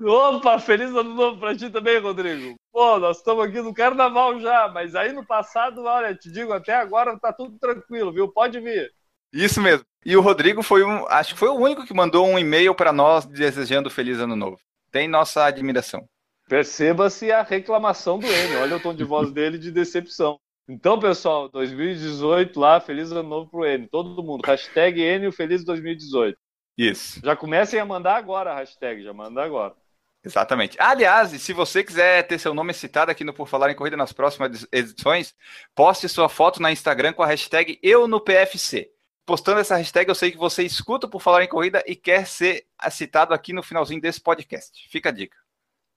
Opa, 0.01 0.59
feliz 0.59 0.89
ano 0.97 1.13
novo 1.13 1.39
para 1.39 1.55
ti 1.55 1.69
também, 1.69 1.99
Rodrigo. 1.99 2.55
Pô, 2.73 2.99
nós 2.99 3.19
estamos 3.19 3.45
aqui 3.45 3.61
no 3.61 3.75
carnaval 3.75 4.41
já, 4.41 4.67
mas 4.73 4.95
aí 4.95 5.13
no 5.13 5.27
passado, 5.27 5.85
olha, 5.85 6.15
te 6.15 6.33
digo, 6.33 6.51
até 6.51 6.75
agora 6.75 7.21
tá 7.21 7.35
tudo 7.35 7.59
tranquilo, 7.59 8.11
viu? 8.11 8.33
Pode 8.33 8.59
vir. 8.61 8.91
Isso 9.31 9.61
mesmo. 9.61 9.85
E 10.07 10.17
o 10.17 10.23
Rodrigo 10.23 10.63
foi 10.63 10.85
um, 10.85 11.07
acho 11.09 11.35
que 11.35 11.39
foi 11.39 11.51
o 11.51 11.61
único 11.61 11.85
que 11.85 11.93
mandou 11.93 12.27
um 12.27 12.39
e-mail 12.39 12.75
para 12.75 12.95
nós 12.95 13.27
desejando 13.27 13.91
feliz 13.91 14.19
ano 14.21 14.37
novo. 14.37 14.59
Tem 14.91 15.07
nossa 15.07 15.45
admiração. 15.45 16.09
Perceba-se 16.51 17.31
a 17.31 17.45
reclamação 17.45 18.19
do 18.19 18.27
N. 18.27 18.57
Olha 18.57 18.77
o 18.77 18.81
tom 18.81 18.93
de 18.93 19.05
voz 19.05 19.31
dele 19.31 19.57
de 19.57 19.71
decepção. 19.71 20.37
Então, 20.69 20.99
pessoal, 20.99 21.49
2018 21.49 22.59
lá, 22.59 22.81
feliz 22.81 23.13
ano 23.13 23.29
novo 23.29 23.49
pro 23.49 23.65
N. 23.65 23.87
Todo 23.87 24.21
mundo. 24.21 24.45
Hashtag 24.45 25.01
N 25.01 25.31
feliz 25.31 25.65
2018. 25.65 26.37
Isso. 26.77 27.21
Já 27.25 27.37
comecem 27.37 27.79
a 27.79 27.87
mandar 27.87 28.17
agora 28.17 28.51
a 28.51 28.57
hashtag, 28.57 29.01
já 29.01 29.13
manda 29.13 29.41
agora. 29.41 29.77
Exatamente. 30.25 30.77
Aliás, 30.81 31.31
se 31.41 31.53
você 31.53 31.85
quiser 31.85 32.27
ter 32.27 32.37
seu 32.41 32.53
nome 32.53 32.75
citado 32.75 33.13
aqui 33.13 33.23
no 33.23 33.33
Por 33.33 33.47
Falar 33.47 33.71
em 33.71 33.77
Corrida 33.77 33.97
nas 33.97 34.13
próximas 34.13 34.67
edições, 34.73 35.37
poste 35.73 36.09
sua 36.09 36.29
foto 36.29 36.61
na 36.61 36.73
Instagram 36.73 37.13
com 37.13 37.23
a 37.23 37.27
hashtag 37.27 37.79
Eu 37.81 38.09
no 38.09 38.21
PFC. 38.21 38.91
Postando 39.25 39.61
essa 39.61 39.77
hashtag, 39.77 40.09
eu 40.09 40.17
sei 40.17 40.33
que 40.33 40.37
você 40.37 40.65
escuta 40.65 41.07
Por 41.07 41.23
Falar 41.23 41.45
em 41.45 41.49
Corrida 41.49 41.81
e 41.87 41.95
quer 41.95 42.27
ser 42.27 42.67
citado 42.91 43.33
aqui 43.33 43.53
no 43.53 43.63
finalzinho 43.63 44.01
desse 44.01 44.21
podcast. 44.21 44.89
Fica 44.91 45.11
a 45.11 45.13
dica. 45.13 45.37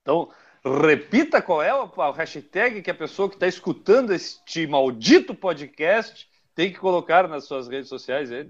Então, 0.04 0.30
repita 0.66 1.41
qual 1.41 1.61
é 1.61 1.74
o 1.74 2.11
hashtag 2.11 2.82
que 2.82 2.91
a 2.91 2.95
pessoa 2.95 3.30
que 3.30 3.36
está 3.36 3.47
escutando 3.47 4.14
este 4.14 4.66
maldito 4.66 5.36
podcast 5.36 6.28
tem 6.55 6.72
que 6.72 6.80
colocar 6.80 7.28
nas 7.28 7.45
suas 7.45 7.68
redes 7.68 7.89
sociais. 7.89 8.32
Aí. 8.32 8.49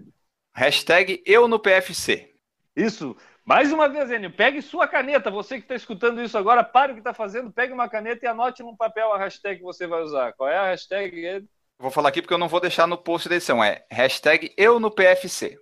Hashtag 0.53 1.23
eu 1.25 1.47
no 1.47 1.59
PFC. 1.59 2.31
Isso. 2.75 3.15
Mais 3.45 3.73
uma 3.73 3.89
vez, 3.89 4.09
Enio, 4.09 4.31
pegue 4.31 4.61
sua 4.61 4.87
caneta. 4.87 5.29
Você 5.29 5.57
que 5.57 5.63
está 5.63 5.75
escutando 5.75 6.21
isso 6.21 6.37
agora, 6.37 6.63
pare 6.63 6.91
o 6.91 6.95
que 6.95 7.01
está 7.01 7.13
fazendo, 7.13 7.51
pegue 7.51 7.73
uma 7.73 7.89
caneta 7.89 8.25
e 8.25 8.29
anote 8.29 8.63
num 8.63 8.75
papel 8.75 9.11
a 9.11 9.17
hashtag 9.17 9.57
que 9.57 9.63
você 9.63 9.85
vai 9.85 10.01
usar. 10.01 10.33
Qual 10.33 10.49
é 10.49 10.57
a 10.57 10.67
hashtag? 10.67 11.45
Vou 11.77 11.91
falar 11.91 12.09
aqui 12.09 12.21
porque 12.21 12.33
eu 12.33 12.37
não 12.37 12.47
vou 12.47 12.61
deixar 12.61 12.87
no 12.87 12.97
post 12.97 13.27
da 13.27 13.35
edição. 13.35 13.63
É 13.63 13.85
hashtag 13.91 14.53
eu 14.55 14.79
no 14.79 14.89
PFC. 14.89 15.57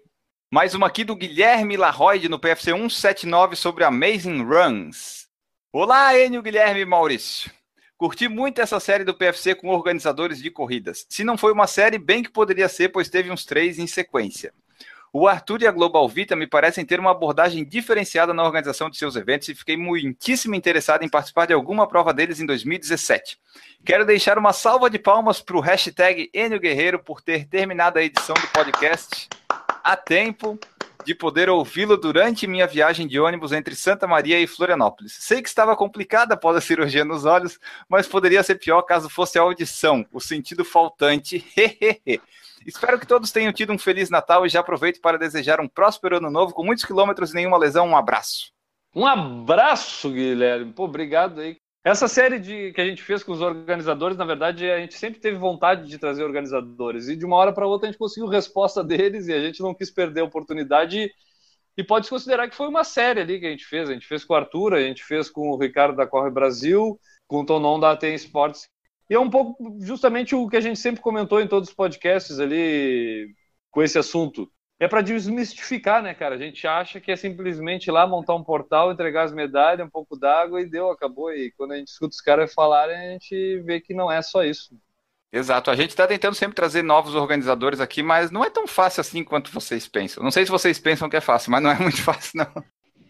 Mais 0.52 0.76
uma 0.76 0.88
aqui 0.88 1.04
do 1.04 1.16
Guilherme 1.16 1.78
Larroide 1.78 2.30
no 2.30 2.38
PFC 2.38 2.72
179 2.72 3.56
sobre 3.56 3.84
Amazing 3.84 4.43
Runs. 4.43 5.31
Olá, 5.74 6.20
Enio, 6.20 6.42
Guilherme 6.42 6.84
Maurício. 6.84 7.50
Curti 7.98 8.28
muito 8.28 8.60
essa 8.60 8.78
série 8.78 9.06
do 9.06 9.14
PFC 9.14 9.56
com 9.56 9.70
organizadores 9.70 10.42
de 10.42 10.52
corridas. 10.52 11.06
Se 11.08 11.24
não 11.24 11.38
foi 11.38 11.54
uma 11.54 11.66
série, 11.66 11.98
bem 11.98 12.22
que 12.22 12.30
poderia 12.30 12.68
ser, 12.68 12.90
pois 12.90 13.08
teve 13.08 13.32
uns 13.32 13.46
três 13.46 13.80
em 13.80 13.88
sequência. 13.88 14.54
O 15.14 15.30
Arthur 15.30 15.62
e 15.62 15.68
a 15.68 15.72
Global 15.72 16.10
Vita 16.10 16.36
me 16.36 16.46
parecem 16.46 16.86
ter 16.86 17.00
uma 17.00 17.12
abordagem 17.12 17.64
diferenciada 17.64 18.34
na 18.34 18.44
organização 18.44 18.90
de 18.90 18.98
seus 18.98 19.16
eventos 19.16 19.48
e 19.48 19.56
fiquei 19.56 19.78
muitíssimo 19.78 20.56
interessado 20.56 21.04
em 21.04 21.10
participar 21.10 21.46
de 21.46 21.54
alguma 21.54 21.88
prova 21.88 22.14
deles 22.14 22.42
em 22.42 22.46
2017. 22.46 23.38
Quero 23.86 24.06
deixar 24.06 24.38
uma 24.38 24.52
salva 24.52 24.90
de 24.90 25.00
palmas 25.00 25.40
para 25.40 25.56
o 25.56 25.62
hashtag 25.62 26.30
Enio 26.34 26.60
Guerreiro 26.60 27.00
por 27.00 27.22
ter 27.22 27.48
terminado 27.48 27.98
a 27.98 28.04
edição 28.04 28.36
do 28.36 28.48
podcast 28.50 29.30
a 29.82 29.96
tempo 29.96 30.60
de 31.06 31.16
poder 31.16 31.49
ouvi-lo 31.49 31.97
durante 31.97 32.47
minha 32.47 32.68
viagem 32.68 33.08
de 33.08 33.20
ônibus 33.20 33.52
entre 33.52 33.76
Santa 33.76 34.08
Maria 34.08 34.39
e 34.39 34.47
Florianópolis. 34.47 35.18
Sei 35.20 35.41
que 35.41 35.49
estava 35.49 35.76
complicada 35.76 36.34
após 36.34 36.56
a 36.56 36.62
cirurgia 36.62 37.06
nos 37.06 37.26
olhos, 37.26 37.60
mas 37.89 38.08
poderia 38.08 38.43
ser 38.43 38.56
pior 38.56 38.82
caso 38.84 39.10
fosse 39.10 39.38
a 39.38 39.41
audição, 39.41 40.06
o 40.12 40.20
sentido 40.20 40.64
faltante. 40.64 41.45
Espero 42.66 42.99
que 42.99 43.08
todos 43.08 43.32
tenham 43.32 43.52
tido 43.52 43.74
um 43.74 43.78
Feliz 43.78 44.10
Natal 44.10 44.45
e 44.45 44.49
já 44.49 44.60
aproveito 44.60 45.02
para 45.02 45.18
desejar 45.18 45.60
um 45.60 45.68
próspero 45.68 46.18
ano 46.18 46.30
novo 46.30 46.54
com 46.54 46.64
muitos 46.64 46.86
quilômetros 46.86 47.32
e 47.32 47.36
nenhuma 47.36 47.58
lesão. 47.58 47.88
Um 47.88 47.97
abraço. 47.97 48.52
Um 48.95 49.06
abraço, 49.08 50.12
Guilherme. 50.12 50.74
Pô, 50.74 50.84
obrigado 50.84 51.41
aí 51.41 51.58
essa 51.84 52.08
série 52.08 52.40
de, 52.40 52.72
que 52.74 52.82
a 52.82 52.86
gente 52.86 53.02
fez 53.02 53.24
com 53.24 53.32
os 53.32 53.42
organizadores, 53.42 54.16
na 54.16 54.26
verdade, 54.26 54.70
a 54.70 54.80
gente 54.80 54.94
sempre 54.94 55.20
teve 55.20 55.38
vontade 55.38 55.88
de 55.88 55.98
trazer 55.98 56.24
organizadores. 56.24 57.08
E 57.08 57.16
de 57.16 57.26
uma 57.26 57.38
hora 57.38 57.52
para 57.52 57.66
outra 57.66 57.88
a 57.88 57.92
gente 57.92 58.00
conseguiu 58.00 58.28
resposta 58.28 58.84
deles 58.84 59.28
e 59.28 59.34
a 59.34 59.40
gente 59.40 59.62
não 59.62 59.74
quis 59.74 59.90
perder 59.90 60.22
a 60.22 60.26
oportunidade. 60.26 61.12
E 61.76 61.84
pode 61.84 62.06
se 62.06 62.12
considerar 62.12 62.48
que 62.50 62.56
foi 62.56 62.68
uma 62.68 62.84
série 62.84 63.22
ali 63.22 63.40
que 63.40 63.48
a 63.48 63.50
gente 63.50 63.66
fez. 63.66 63.90
A 63.90 63.94
gente 63.94 64.06
fez 64.06 64.24
com 64.24 64.34
o 64.34 64.38
Arthur, 64.38 64.76
a 64.76 64.82
gente 64.82 65.04
fez 65.04 65.30
com 65.30 65.50
o 65.50 65.58
Ricardo 65.58 65.96
da 65.96 66.06
Corre 66.06 66.30
Brasil, 66.30 67.00
com 67.28 67.42
o 67.42 67.46
Tonon 67.46 67.80
da 67.80 67.92
ATM 67.92 68.14
Sports. 68.16 68.70
E 69.10 69.16
é 69.16 69.20
um 69.20 69.30
pouco 69.30 69.78
justamente 69.82 70.36
o 70.36 70.48
que 70.48 70.58
a 70.58 70.62
gente 70.62 70.80
sempre 70.80 71.02
comentou 71.02 71.42
em 71.42 71.48
todos 71.48 71.70
os 71.70 71.76
podcasts 71.76 72.40
ali 72.40 73.34
com 73.72 73.82
esse 73.82 73.98
assunto 73.98 74.52
é 74.82 74.88
para 74.88 75.04
desmistificar, 75.04 76.02
né, 76.02 76.12
cara? 76.12 76.34
A 76.34 76.38
gente 76.40 76.66
acha 76.66 77.00
que 77.00 77.12
é 77.12 77.16
simplesmente 77.16 77.86
ir 77.86 77.92
lá 77.92 78.08
montar 78.08 78.34
um 78.34 78.44
portal, 78.44 78.92
entregar 78.92 79.26
as 79.26 79.32
medalhas, 79.32 79.86
um 79.86 79.90
pouco 79.90 80.18
d'água 80.18 80.60
e 80.60 80.66
deu, 80.66 80.90
acabou. 80.90 81.32
E 81.32 81.52
quando 81.52 81.74
a 81.74 81.78
gente 81.78 81.90
escuta 81.90 82.16
os 82.16 82.20
caras 82.20 82.52
falarem, 82.52 82.98
a 82.98 83.12
gente 83.12 83.60
vê 83.60 83.80
que 83.80 83.94
não 83.94 84.12
é 84.12 84.24
só 84.24 84.44
isso. 84.44 84.76
Exato, 85.32 85.70
a 85.70 85.76
gente 85.76 85.92
está 85.92 86.08
tentando 86.08 86.34
sempre 86.34 86.56
trazer 86.56 86.82
novos 86.82 87.14
organizadores 87.14 87.80
aqui, 87.80 88.02
mas 88.02 88.32
não 88.32 88.44
é 88.44 88.50
tão 88.50 88.66
fácil 88.66 89.02
assim 89.02 89.24
quanto 89.24 89.52
vocês 89.52 89.88
pensam. 89.88 90.24
Não 90.24 90.32
sei 90.32 90.46
se 90.46 90.52
vocês 90.52 90.80
pensam 90.80 91.08
que 91.08 91.16
é 91.16 91.22
fácil, 91.22 91.52
mas 91.52 91.62
não 91.62 91.70
é 91.70 91.78
muito 91.80 92.02
fácil, 92.02 92.40
não. 92.40 92.64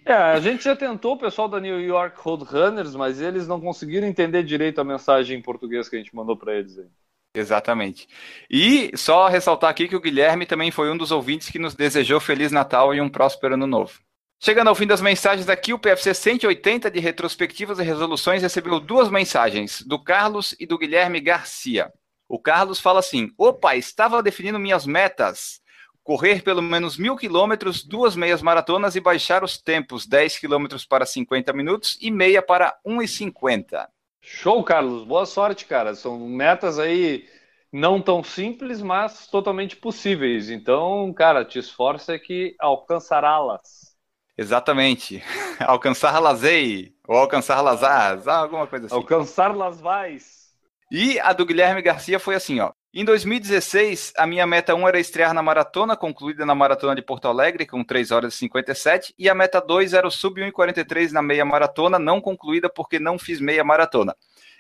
É, 0.06 0.14
a 0.14 0.42
gente 0.42 0.66
já 0.66 0.76
tentou 0.76 1.14
o 1.14 1.20
pessoal 1.20 1.48
da 1.48 1.62
New 1.62 1.80
York 1.80 2.18
Roadrunners, 2.20 2.96
mas 2.96 3.22
eles 3.22 3.48
não 3.48 3.62
conseguiram 3.62 4.06
entender 4.06 4.44
direito 4.44 4.82
a 4.82 4.84
mensagem 4.84 5.40
em 5.40 5.42
português 5.42 5.88
que 5.88 5.96
a 5.96 6.00
gente 6.00 6.14
mandou 6.14 6.36
para 6.36 6.54
eles 6.54 6.78
aí. 6.78 6.90
Exatamente. 7.34 8.08
E 8.50 8.92
só 8.96 9.28
ressaltar 9.28 9.70
aqui 9.70 9.88
que 9.88 9.96
o 9.96 10.02
Guilherme 10.02 10.46
também 10.46 10.70
foi 10.70 10.92
um 10.92 10.98
dos 10.98 11.12
ouvintes 11.12 11.50
que 11.50 11.60
nos 11.60 11.74
desejou 11.74 12.20
Feliz 12.20 12.52
Natal 12.52 12.94
e 12.94 13.00
um 13.00 13.10
próspero 13.10 13.54
ano 13.54 13.66
novo. 13.66 14.00
Chegando 14.44 14.68
ao 14.68 14.76
fim 14.76 14.88
das 14.88 15.02
mensagens 15.02 15.48
aqui, 15.48 15.72
o 15.72 15.80
PFC 15.80 16.14
180 16.14 16.90
de 16.90 17.00
retrospectivas 17.00 17.80
e 17.80 17.84
resoluções 17.84 18.42
recebeu 18.42 18.80
duas 18.80 19.10
mensagens, 19.10 19.82
do 19.84 20.04
Carlos 20.04 20.56
e 20.60 20.66
do 20.66 20.78
Guilherme 20.78 21.22
Garcia. 21.22 21.94
O 22.28 22.40
Carlos 22.40 22.80
fala 22.80 23.00
assim: 23.00 23.30
opa, 23.38 23.76
estava 23.76 24.24
definindo 24.24 24.60
minhas 24.60 24.86
metas. 24.86 25.62
Correr 26.04 26.42
pelo 26.42 26.62
menos 26.62 26.98
mil 26.98 27.16
quilômetros, 27.16 27.84
duas 27.84 28.16
meias 28.16 28.42
maratonas 28.42 28.96
e 28.96 29.00
baixar 29.00 29.44
os 29.44 29.58
tempos, 29.60 30.08
10 30.08 30.40
quilômetros 30.40 30.84
para 30.84 31.06
50 31.06 31.54
minutos 31.54 31.98
e 32.02 32.10
meia 32.10 32.42
para 32.42 32.76
1,50. 32.86 33.88
Show, 34.22 34.64
Carlos. 34.64 35.04
Boa 35.04 35.26
sorte, 35.26 35.66
cara. 35.66 35.96
São 35.96 36.20
metas 36.20 36.78
aí 36.78 37.28
não 37.72 38.02
tão 38.02 38.24
simples, 38.24 38.82
mas 38.82 39.28
totalmente 39.28 39.76
possíveis. 39.76 40.50
Então, 40.50 41.12
cara, 41.14 41.44
te 41.44 41.58
esforça 41.58 42.18
que 42.20 42.56
alcançará-las. 42.60 43.96
Exatamente. 44.38 45.22
Alcançar 45.60 46.18
lazei, 46.20 46.96
ou 47.08 47.16
alcançar 47.18 47.62
lazars, 47.62 48.28
alguma 48.28 48.66
coisa 48.66 48.88
assim. 48.88 48.96
Alcançar 48.96 49.56
las 49.56 49.80
vais. 49.80 50.56
E 50.90 51.20
a 51.20 51.32
do 51.32 51.46
Guilherme 51.46 51.82
Garcia 51.82 52.20
foi 52.20 52.34
assim, 52.34 52.60
ó. 52.60 52.72
Em 52.94 53.06
2016, 53.06 54.12
a 54.18 54.28
minha 54.28 54.46
meta 54.46 54.76
1 54.76 54.86
era 54.86 55.00
estrear 55.00 55.34
na 55.34 55.42
maratona, 55.42 55.96
concluída 55.96 56.46
na 56.46 56.54
maratona 56.54 56.94
de 56.94 57.02
Porto 57.02 57.30
Alegre, 57.30 57.66
com 57.66 57.86
3 57.86 58.12
horas 58.12 58.34
e 58.34 58.38
57, 58.38 59.16
e 59.18 59.30
a 59.30 59.34
meta 59.34 59.62
2 59.62 59.94
era 59.94 60.06
o 60.06 60.12
sub 60.12 60.42
1,43 60.42 61.12
na 61.12 61.22
meia 61.22 61.46
maratona, 61.46 61.98
não 61.98 62.20
concluída 62.20 62.70
porque 62.70 63.00
não 63.00 63.18
fiz 63.18 63.40
meia 63.40 63.64
maratona. 63.64 64.14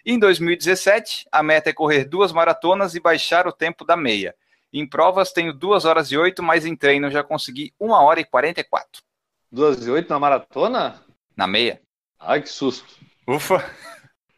Em 0.05 0.17
2017, 0.17 1.27
a 1.29 1.43
meta 1.43 1.71
é 1.71 1.73
correr 1.73 2.05
duas 2.05 2.32
maratonas 2.32 2.95
e 2.95 3.01
baixar 3.01 3.47
o 3.47 3.51
tempo 3.51 3.84
da 3.84 3.97
meia. 3.97 4.34
Em 4.71 4.88
provas 4.88 5.34
tenho 5.34 5.51
2 5.51 5.84
horas 5.84 6.09
e 6.09 6.17
8, 6.17 6.41
mas 6.41 6.65
em 6.65 6.73
treino 6.73 7.11
já 7.11 7.21
consegui 7.21 7.73
1 7.77 7.91
hora 7.91 8.21
e 8.21 8.23
44. 8.23 9.03
2 9.51 9.88
e 9.88 9.91
8 9.91 10.09
na 10.09 10.19
maratona? 10.19 11.03
Na 11.36 11.47
meia. 11.47 11.82
Ai, 12.17 12.41
que 12.41 12.47
susto. 12.47 12.97
Ufa! 13.27 13.61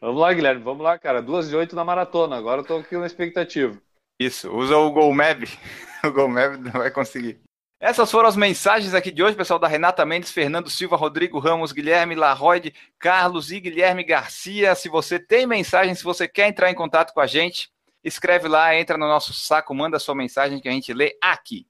Vamos 0.04 0.20
lá, 0.20 0.34
Guilherme, 0.34 0.62
vamos 0.62 0.84
lá, 0.84 1.00
cara. 1.00 1.22
2 1.22 1.54
e 1.54 1.56
8 1.56 1.78
na 1.78 1.86
maratona. 1.86 2.36
Agora 2.36 2.60
eu 2.60 2.66
tô 2.66 2.76
aqui 2.76 2.98
na 2.98 3.06
expectativa. 3.06 3.82
Isso, 4.20 4.54
usa 4.54 4.76
o 4.76 4.92
GoMap. 4.92 5.44
o 6.04 6.28
não 6.58 6.72
vai 6.74 6.92
conseguir. 6.92 7.40
Essas 7.80 8.12
foram 8.12 8.28
as 8.28 8.36
mensagens 8.36 8.94
aqui 8.94 9.10
de 9.10 9.24
hoje, 9.24 9.38
pessoal, 9.38 9.58
da 9.58 9.68
Renata 9.68 10.06
Mendes, 10.06 10.30
Fernando 10.30 10.70
Silva, 10.70 10.98
Rodrigo 10.98 11.40
Ramos, 11.40 11.72
Guilherme 11.72 12.16
Larroide, 12.16 12.74
Carlos 13.00 13.50
e 13.50 13.62
Guilherme 13.62 14.04
Garcia. 14.04 14.76
Se 14.76 14.90
você 14.90 15.18
tem 15.18 15.48
mensagem, 15.48 15.96
se 15.96 16.04
você 16.04 16.28
quer 16.28 16.50
entrar 16.50 16.70
em 16.70 16.76
contato 16.76 17.14
com 17.14 17.22
a 17.22 17.26
gente, 17.26 17.70
escreve 18.04 18.50
lá, 18.50 18.76
entra 18.76 18.98
no 18.98 19.08
nosso 19.08 19.34
saco, 19.34 19.74
manda 19.74 20.00
sua 20.00 20.16
mensagem 20.16 20.60
que 20.60 20.68
a 20.68 20.72
gente 20.74 20.94
lê 20.94 21.18
aqui. 21.22 21.66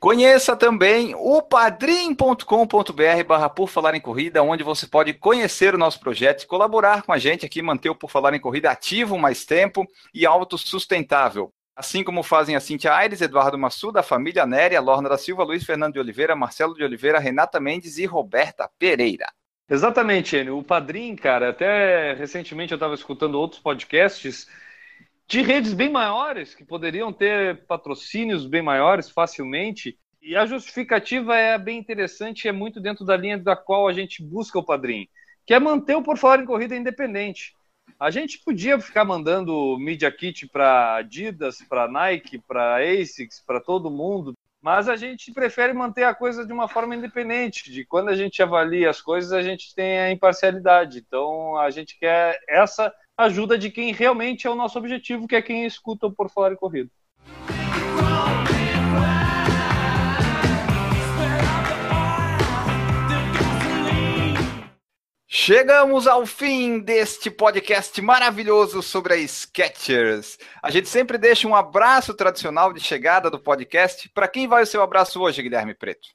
Conheça 0.00 0.56
também 0.56 1.14
o 1.14 1.42
padrim.com.br 1.42 3.24
barra 3.26 3.50
Por 3.50 3.68
Falar 3.68 3.94
em 3.94 4.00
Corrida, 4.00 4.42
onde 4.42 4.64
você 4.64 4.86
pode 4.86 5.12
conhecer 5.12 5.74
o 5.74 5.78
nosso 5.78 6.00
projeto 6.00 6.46
colaborar 6.46 7.02
com 7.02 7.12
a 7.12 7.18
gente 7.18 7.44
aqui, 7.44 7.60
manter 7.60 7.90
o 7.90 7.94
Por 7.94 8.10
Falar 8.10 8.32
em 8.32 8.40
Corrida 8.40 8.70
ativo 8.70 9.18
mais 9.18 9.44
tempo 9.44 9.86
e 10.14 10.24
autossustentável. 10.24 11.52
Assim 11.76 12.02
como 12.02 12.22
fazem 12.22 12.56
a 12.56 12.60
Cintia 12.60 12.94
Aires, 12.94 13.20
Eduardo 13.20 13.58
Massuda, 13.58 14.00
a 14.00 14.02
família 14.02 14.46
Néria, 14.46 14.80
Lorna 14.80 15.06
da 15.06 15.18
Silva, 15.18 15.44
Luiz 15.44 15.64
Fernando 15.64 15.92
de 15.92 16.00
Oliveira, 16.00 16.34
Marcelo 16.34 16.74
de 16.74 16.82
Oliveira, 16.82 17.18
Renata 17.18 17.60
Mendes 17.60 17.98
e 17.98 18.06
Roberta 18.06 18.70
Pereira. 18.78 19.30
Exatamente, 19.68 20.34
Enio. 20.34 20.56
O 20.56 20.64
Padrim, 20.64 21.14
cara, 21.14 21.50
até 21.50 22.14
recentemente 22.14 22.72
eu 22.72 22.76
estava 22.76 22.94
escutando 22.94 23.34
outros 23.34 23.60
podcasts 23.60 24.48
de 25.30 25.42
redes 25.42 25.72
bem 25.72 25.88
maiores, 25.88 26.56
que 26.56 26.64
poderiam 26.64 27.12
ter 27.12 27.64
patrocínios 27.66 28.46
bem 28.46 28.62
maiores 28.62 29.08
facilmente. 29.08 29.96
E 30.20 30.34
a 30.36 30.44
justificativa 30.44 31.36
é 31.36 31.56
bem 31.56 31.78
interessante, 31.78 32.48
é 32.48 32.52
muito 32.52 32.80
dentro 32.80 33.04
da 33.04 33.16
linha 33.16 33.38
da 33.38 33.54
qual 33.54 33.86
a 33.86 33.92
gente 33.92 34.24
busca 34.24 34.58
o 34.58 34.64
padrinho, 34.64 35.06
que 35.46 35.54
é 35.54 35.60
manter 35.60 35.94
o 35.94 36.02
Por 36.02 36.18
Fora 36.18 36.42
em 36.42 36.44
Corrida 36.44 36.74
independente. 36.74 37.54
A 37.98 38.10
gente 38.10 38.40
podia 38.44 38.80
ficar 38.80 39.04
mandando 39.04 39.78
Media 39.78 40.10
Kit 40.10 40.48
para 40.48 40.96
Adidas, 40.96 41.58
para 41.68 41.86
Nike, 41.86 42.40
para 42.40 42.78
ASICS, 42.78 43.40
para 43.46 43.60
todo 43.60 43.88
mundo, 43.88 44.34
mas 44.60 44.88
a 44.88 44.96
gente 44.96 45.32
prefere 45.32 45.72
manter 45.72 46.02
a 46.02 46.14
coisa 46.14 46.44
de 46.44 46.52
uma 46.52 46.66
forma 46.66 46.96
independente. 46.96 47.70
De 47.70 47.84
quando 47.86 48.08
a 48.08 48.16
gente 48.16 48.42
avalia 48.42 48.90
as 48.90 49.00
coisas, 49.00 49.32
a 49.32 49.42
gente 49.42 49.72
tem 49.76 50.00
a 50.00 50.10
imparcialidade. 50.10 50.98
Então 50.98 51.56
a 51.56 51.70
gente 51.70 51.96
quer 52.00 52.40
essa 52.48 52.92
ajuda 53.20 53.58
de 53.58 53.70
quem 53.70 53.92
realmente 53.92 54.46
é 54.46 54.50
o 54.50 54.54
nosso 54.54 54.78
objetivo, 54.78 55.28
que 55.28 55.36
é 55.36 55.42
quem 55.42 55.66
escuta 55.66 56.06
o 56.06 56.12
Por 56.12 56.30
Falar 56.30 56.52
em 56.52 56.56
Corrida. 56.56 56.90
Chegamos 65.28 66.06
ao 66.06 66.26
fim 66.26 66.80
deste 66.80 67.30
podcast 67.30 68.00
maravilhoso 68.00 68.82
sobre 68.82 69.14
a 69.14 69.16
Skechers. 69.16 70.38
A 70.62 70.70
gente 70.70 70.88
sempre 70.88 71.18
deixa 71.18 71.46
um 71.46 71.54
abraço 71.54 72.14
tradicional 72.14 72.72
de 72.72 72.80
chegada 72.80 73.30
do 73.30 73.38
podcast. 73.38 74.08
Para 74.10 74.28
quem 74.28 74.48
vai 74.48 74.62
o 74.62 74.66
seu 74.66 74.82
abraço 74.82 75.20
hoje, 75.20 75.42
Guilherme 75.42 75.74
Preto? 75.74 76.08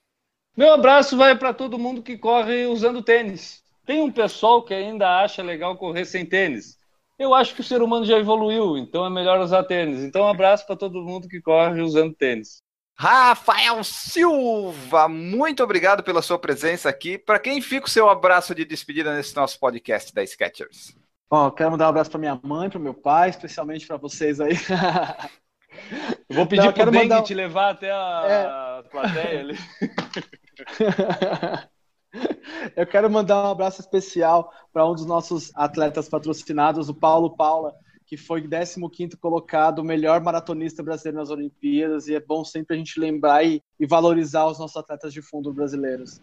Meu 0.56 0.74
abraço 0.74 1.18
vai 1.18 1.38
para 1.38 1.54
todo 1.54 1.80
mundo 1.80 2.02
que 2.02 2.18
corre 2.18 2.66
usando 2.66 3.02
tênis. 3.02 3.62
Tem 3.86 4.02
um 4.02 4.12
pessoal 4.12 4.64
que 4.64 4.74
ainda 4.74 5.22
acha 5.22 5.44
legal 5.44 5.78
correr 5.78 6.06
sem 6.06 6.26
tênis. 6.26 6.78
Eu 7.18 7.34
acho 7.34 7.56
que 7.56 7.62
o 7.62 7.64
ser 7.64 7.82
humano 7.82 8.06
já 8.06 8.18
evoluiu, 8.18 8.78
então 8.78 9.06
é 9.06 9.10
melhor 9.10 9.40
usar 9.40 9.64
tênis. 9.64 10.02
Então, 10.02 10.24
um 10.24 10.30
abraço 10.30 10.66
para 10.66 10.76
todo 10.76 11.02
mundo 11.02 11.30
que 11.30 11.42
corre 11.42 11.82
usando 11.82 12.14
tênis. 12.14 12.62
Rafael 12.98 13.84
Silva, 13.84 15.08
muito 15.08 15.64
obrigado 15.64 16.04
pela 16.04 16.22
sua 16.22 16.40
presença 16.40 16.90
aqui. 16.90 17.18
Para 17.18 17.40
quem 17.40 17.62
fica 17.62 17.88
o 17.88 17.90
seu 17.90 18.10
abraço 18.10 18.56
de 18.56 18.64
despedida 18.64 19.16
nesse 19.16 19.36
nosso 19.36 19.60
podcast 19.60 20.14
da 20.14 20.24
Sketchers? 20.24 20.96
Bom, 21.30 21.52
quero 21.52 21.72
mandar 21.72 21.88
um 21.88 21.90
abraço 21.90 22.10
para 22.10 22.20
minha 22.20 22.40
mãe, 22.42 22.70
para 22.70 22.80
meu 22.80 22.94
pai, 22.94 23.30
especialmente 23.30 23.86
para 23.86 23.98
vocês 23.98 24.40
aí. 24.40 24.54
vou 26.30 26.48
pedir 26.48 26.72
para 26.74 26.88
o 26.88 26.92
Dengue 26.92 27.10
mandar... 27.10 27.24
te 27.24 27.34
levar 27.34 27.72
até 27.72 27.92
a 27.92 28.82
é... 28.86 28.90
plateia 28.90 29.40
ali. 29.42 29.58
Eu 32.76 32.86
quero 32.86 33.10
mandar 33.10 33.44
um 33.44 33.52
abraço 33.52 33.82
especial 33.82 34.52
para 34.74 34.88
um 34.88 34.94
dos 34.94 35.06
nossos 35.06 35.52
atletas 35.56 36.10
patrocinados, 36.10 36.90
o 36.90 36.94
Paulo 36.94 37.36
Paula, 37.36 37.74
que 38.06 38.18
foi 38.18 38.42
15º 38.42 39.18
colocado, 39.18 39.80
o 39.80 39.84
melhor 39.84 40.22
maratonista 40.22 40.84
brasileiro 40.84 41.18
nas 41.18 41.30
Olimpíadas, 41.30 42.08
e 42.08 42.16
é 42.16 42.20
bom 42.20 42.44
sempre 42.44 42.76
a 42.76 42.78
gente 42.78 43.00
lembrar 43.00 43.44
e, 43.44 43.62
e 43.80 43.86
valorizar 43.86 44.46
os 44.46 44.60
nossos 44.60 44.78
atletas 44.78 45.12
de 45.12 45.22
fundo 45.22 45.54
brasileiros. 45.54 46.22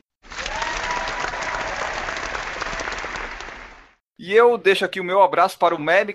E 4.18 4.32
eu 4.32 4.57
deixo 4.57 4.84
aqui 4.84 5.01
o 5.01 5.05
meu 5.05 5.20
abraço 5.20 5.59
para 5.59 5.74
o 5.74 5.80
Meb 5.80 6.14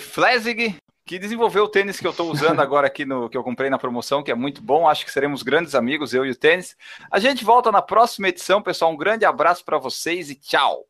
Flesig, 0.00 0.76
que 1.10 1.18
desenvolveu 1.18 1.64
o 1.64 1.68
tênis 1.68 1.98
que 1.98 2.06
eu 2.06 2.12
estou 2.12 2.30
usando 2.30 2.60
agora 2.60 2.86
aqui 2.86 3.04
no 3.04 3.28
que 3.28 3.36
eu 3.36 3.42
comprei 3.42 3.68
na 3.68 3.80
promoção, 3.80 4.22
que 4.22 4.30
é 4.30 4.34
muito 4.34 4.62
bom. 4.62 4.88
Acho 4.88 5.04
que 5.04 5.10
seremos 5.10 5.42
grandes 5.42 5.74
amigos, 5.74 6.14
eu 6.14 6.24
e 6.24 6.30
o 6.30 6.36
tênis. 6.36 6.76
A 7.10 7.18
gente 7.18 7.44
volta 7.44 7.72
na 7.72 7.82
próxima 7.82 8.28
edição, 8.28 8.62
pessoal. 8.62 8.92
Um 8.92 8.96
grande 8.96 9.24
abraço 9.24 9.64
para 9.64 9.76
vocês 9.76 10.30
e 10.30 10.36
tchau. 10.36 10.86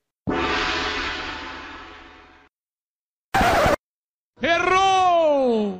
Errou! 4.42 5.78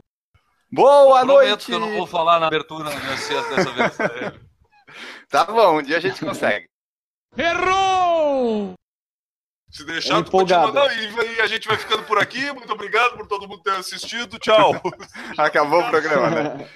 Boa 0.72 1.22
noite! 1.22 1.66
que 1.66 1.72
eu 1.72 1.78
não 1.78 1.94
vou 1.98 2.06
falar 2.06 2.40
na 2.40 2.46
abertura 2.46 2.88
dessa 2.88 4.08
vez. 4.08 4.32
tá 5.28 5.44
bom, 5.44 5.80
um 5.80 5.82
dia 5.82 5.98
a 5.98 6.00
gente 6.00 6.18
consegue. 6.18 6.66
Errou! 7.36 8.72
Se 9.70 9.84
deixar, 9.84 10.22
tu 10.24 10.30
pode 10.30 10.52
mandar 10.52 10.90
e 10.96 11.40
a 11.40 11.46
gente 11.46 11.68
vai 11.68 11.76
ficando 11.76 12.02
por 12.02 12.18
aqui. 12.18 12.52
Muito 12.52 12.72
obrigado 12.72 13.16
por 13.16 13.26
todo 13.26 13.46
mundo 13.46 13.62
ter 13.62 13.72
assistido. 13.72 14.38
Tchau. 14.38 14.72
Acabou 15.38 15.80
o 15.80 15.90
programa, 15.90 16.30
né? 16.30 16.68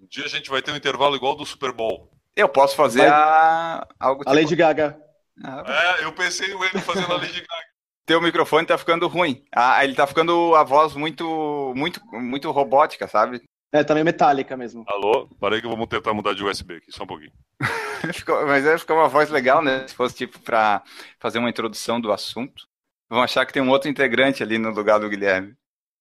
Um 0.00 0.06
dia 0.08 0.24
a 0.24 0.28
gente 0.28 0.50
vai 0.50 0.60
ter 0.60 0.72
um 0.72 0.76
intervalo 0.76 1.14
igual 1.14 1.36
do 1.36 1.46
Super 1.46 1.70
Bowl. 1.70 2.10
Eu 2.34 2.48
posso 2.48 2.74
fazer 2.74 3.00
vai... 3.00 3.08
a... 3.08 3.86
algo 4.00 4.20
tipo... 4.20 4.30
A 4.30 4.34
Lady 4.34 4.56
Gaga. 4.56 4.98
Ah, 5.44 5.62
é, 6.00 6.04
eu 6.04 6.12
pensei 6.12 6.48
no 6.48 6.64
ele 6.64 6.80
fazendo 6.80 7.12
a 7.12 7.16
Lady 7.16 7.40
Gaga. 7.40 7.72
Teu 8.04 8.20
microfone 8.20 8.66
tá 8.66 8.76
ficando 8.76 9.06
ruim. 9.06 9.44
Ah, 9.54 9.84
ele 9.84 9.94
tá 9.94 10.06
ficando 10.06 10.56
a 10.56 10.64
voz 10.64 10.94
muito, 10.94 11.72
muito, 11.76 12.00
muito 12.12 12.50
robótica, 12.50 13.06
sabe? 13.06 13.40
É, 13.72 13.82
também 13.82 14.04
metálica 14.04 14.54
mesmo. 14.54 14.84
Alô? 14.86 15.26
Parei 15.40 15.62
que 15.62 15.66
vamos 15.66 15.88
tentar 15.88 16.12
mudar 16.12 16.34
de 16.34 16.44
USB 16.44 16.76
aqui, 16.76 16.92
só 16.92 17.04
um 17.04 17.06
pouquinho. 17.06 17.32
ficou, 18.12 18.46
mas 18.46 18.66
é, 18.66 18.76
ficou 18.76 18.96
uma 18.96 19.08
voz 19.08 19.30
legal, 19.30 19.62
né? 19.62 19.88
Se 19.88 19.94
fosse 19.94 20.14
tipo 20.14 20.38
para 20.40 20.82
fazer 21.18 21.38
uma 21.38 21.48
introdução 21.48 21.98
do 21.98 22.12
assunto. 22.12 22.68
Vão 23.08 23.22
achar 23.22 23.46
que 23.46 23.52
tem 23.52 23.62
um 23.62 23.70
outro 23.70 23.88
integrante 23.88 24.42
ali 24.42 24.58
no 24.58 24.70
lugar 24.70 25.00
do 25.00 25.08
Guilherme. 25.08 25.54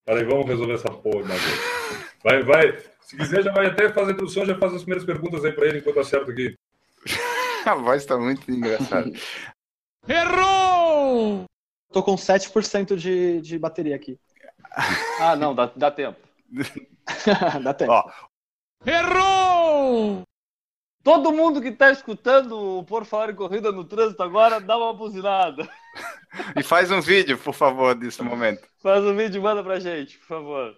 Peraí, 0.05 0.26
vamos 0.26 0.47
resolver 0.47 0.74
essa 0.74 0.91
porra, 0.91 1.34
Vai, 2.24 2.43
vai. 2.43 2.78
Se 3.01 3.15
quiser, 3.15 3.43
já 3.43 3.51
vai 3.51 3.67
até 3.67 3.89
fazer 3.89 4.11
a 4.11 4.13
introdução, 4.13 4.45
já 4.45 4.57
faz 4.57 4.74
as 4.74 4.82
primeiras 4.82 5.05
perguntas 5.05 5.43
aí 5.45 5.53
pra 5.53 5.67
ele 5.67 5.80
enquanto 5.80 5.99
acerto 5.99 6.30
aqui. 6.30 6.55
a 7.65 7.76
voz 7.76 8.05
tá 8.05 8.17
muito 8.17 8.49
engraçada. 8.51 9.09
Errou! 10.07 11.45
Tô 11.91 12.03
com 12.03 12.15
7% 12.15 12.95
de, 12.95 13.41
de 13.41 13.57
bateria 13.57 13.95
aqui. 13.95 14.19
ah, 15.19 15.36
não, 15.36 15.53
dá, 15.55 15.72
dá 15.76 15.91
tempo. 15.91 16.30
dá 17.64 17.74
tempo. 17.74 17.91
Ó. 17.91 18.04
Errou! 18.86 20.24
Todo 21.04 21.32
mundo 21.32 21.62
que 21.62 21.70
está 21.70 21.89
escutando 21.91 22.80
o 22.80 22.84
Por 22.84 23.06
Falar 23.06 23.32
em 23.32 23.36
Corrida 23.36 23.72
no 23.72 23.84
Trânsito 23.84 24.22
agora, 24.22 24.60
dá 24.60 24.78
uma 24.78 24.93
buzinada. 24.93 25.68
E 26.56 26.64
faz 26.64 26.89
um 26.89 27.02
vídeo, 27.02 27.38
por 27.38 27.54
favor, 27.54 27.93
desse 27.93 28.22
momento. 28.24 28.66
Faz 28.82 29.04
um 29.04 29.14
vídeo 29.14 29.39
e 29.39 29.41
manda 29.43 29.62
pra 29.62 29.82
gente, 29.82 30.18
por 30.20 30.28
favor. 30.28 30.78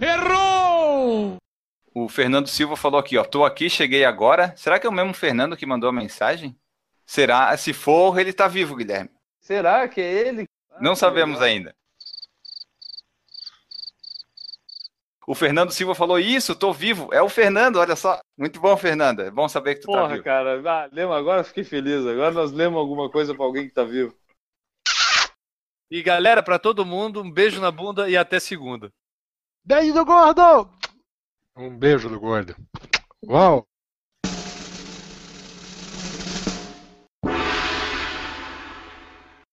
Errou! 0.00 1.36
O 1.92 2.08
Fernando 2.08 2.46
Silva 2.46 2.76
falou 2.76 3.00
aqui, 3.00 3.18
ó. 3.18 3.24
Tô 3.24 3.44
aqui, 3.44 3.68
cheguei 3.68 4.04
agora. 4.04 4.54
Será 4.56 4.78
que 4.78 4.86
é 4.86 4.90
o 4.90 4.92
mesmo 4.92 5.12
Fernando 5.12 5.56
que 5.56 5.66
mandou 5.66 5.88
a 5.90 5.92
mensagem? 5.92 6.56
Será? 7.04 7.56
Se 7.56 7.72
for, 7.72 8.16
ele 8.20 8.32
tá 8.32 8.46
vivo, 8.46 8.76
Guilherme. 8.76 9.10
Será 9.40 9.88
que 9.88 10.00
é 10.00 10.28
ele? 10.28 10.44
Não 10.80 10.92
Ah, 10.92 10.96
sabemos 10.96 11.40
legal. 11.40 11.48
ainda. 11.48 11.74
O 15.26 15.34
Fernando 15.34 15.70
Silva 15.70 15.94
falou 15.94 16.18
isso, 16.18 16.54
tô 16.54 16.72
vivo. 16.72 17.08
É 17.12 17.22
o 17.22 17.28
Fernando, 17.28 17.76
olha 17.76 17.96
só. 17.96 18.18
Muito 18.38 18.60
bom, 18.60 18.76
Fernando. 18.76 19.20
É 19.20 19.30
bom 19.30 19.48
saber 19.48 19.76
que 19.76 19.80
tu 19.82 19.86
tá 19.90 19.98
Porra, 20.00 20.08
vivo. 20.12 20.24
cara. 20.24 20.60
Ah, 20.70 20.88
lemos, 20.92 21.16
agora 21.16 21.40
eu 21.40 21.44
fiquei 21.44 21.64
feliz. 21.64 22.06
Agora 22.06 22.30
nós 22.32 22.52
lemos 22.52 22.78
alguma 22.78 23.10
coisa 23.10 23.34
pra 23.34 23.44
alguém 23.44 23.66
que 23.68 23.74
tá 23.74 23.84
vivo. 23.84 24.14
E 25.90 26.02
galera, 26.02 26.42
pra 26.42 26.58
todo 26.58 26.84
mundo, 26.84 27.22
um 27.22 27.30
beijo 27.30 27.60
na 27.60 27.70
bunda 27.70 28.08
e 28.08 28.16
até 28.16 28.38
segunda. 28.40 28.90
Beijo 29.64 29.94
do 29.94 30.04
gordo! 30.04 30.68
Um 31.56 31.76
beijo 31.76 32.08
do 32.08 32.18
gordo. 32.20 32.54
Uau! 33.26 33.64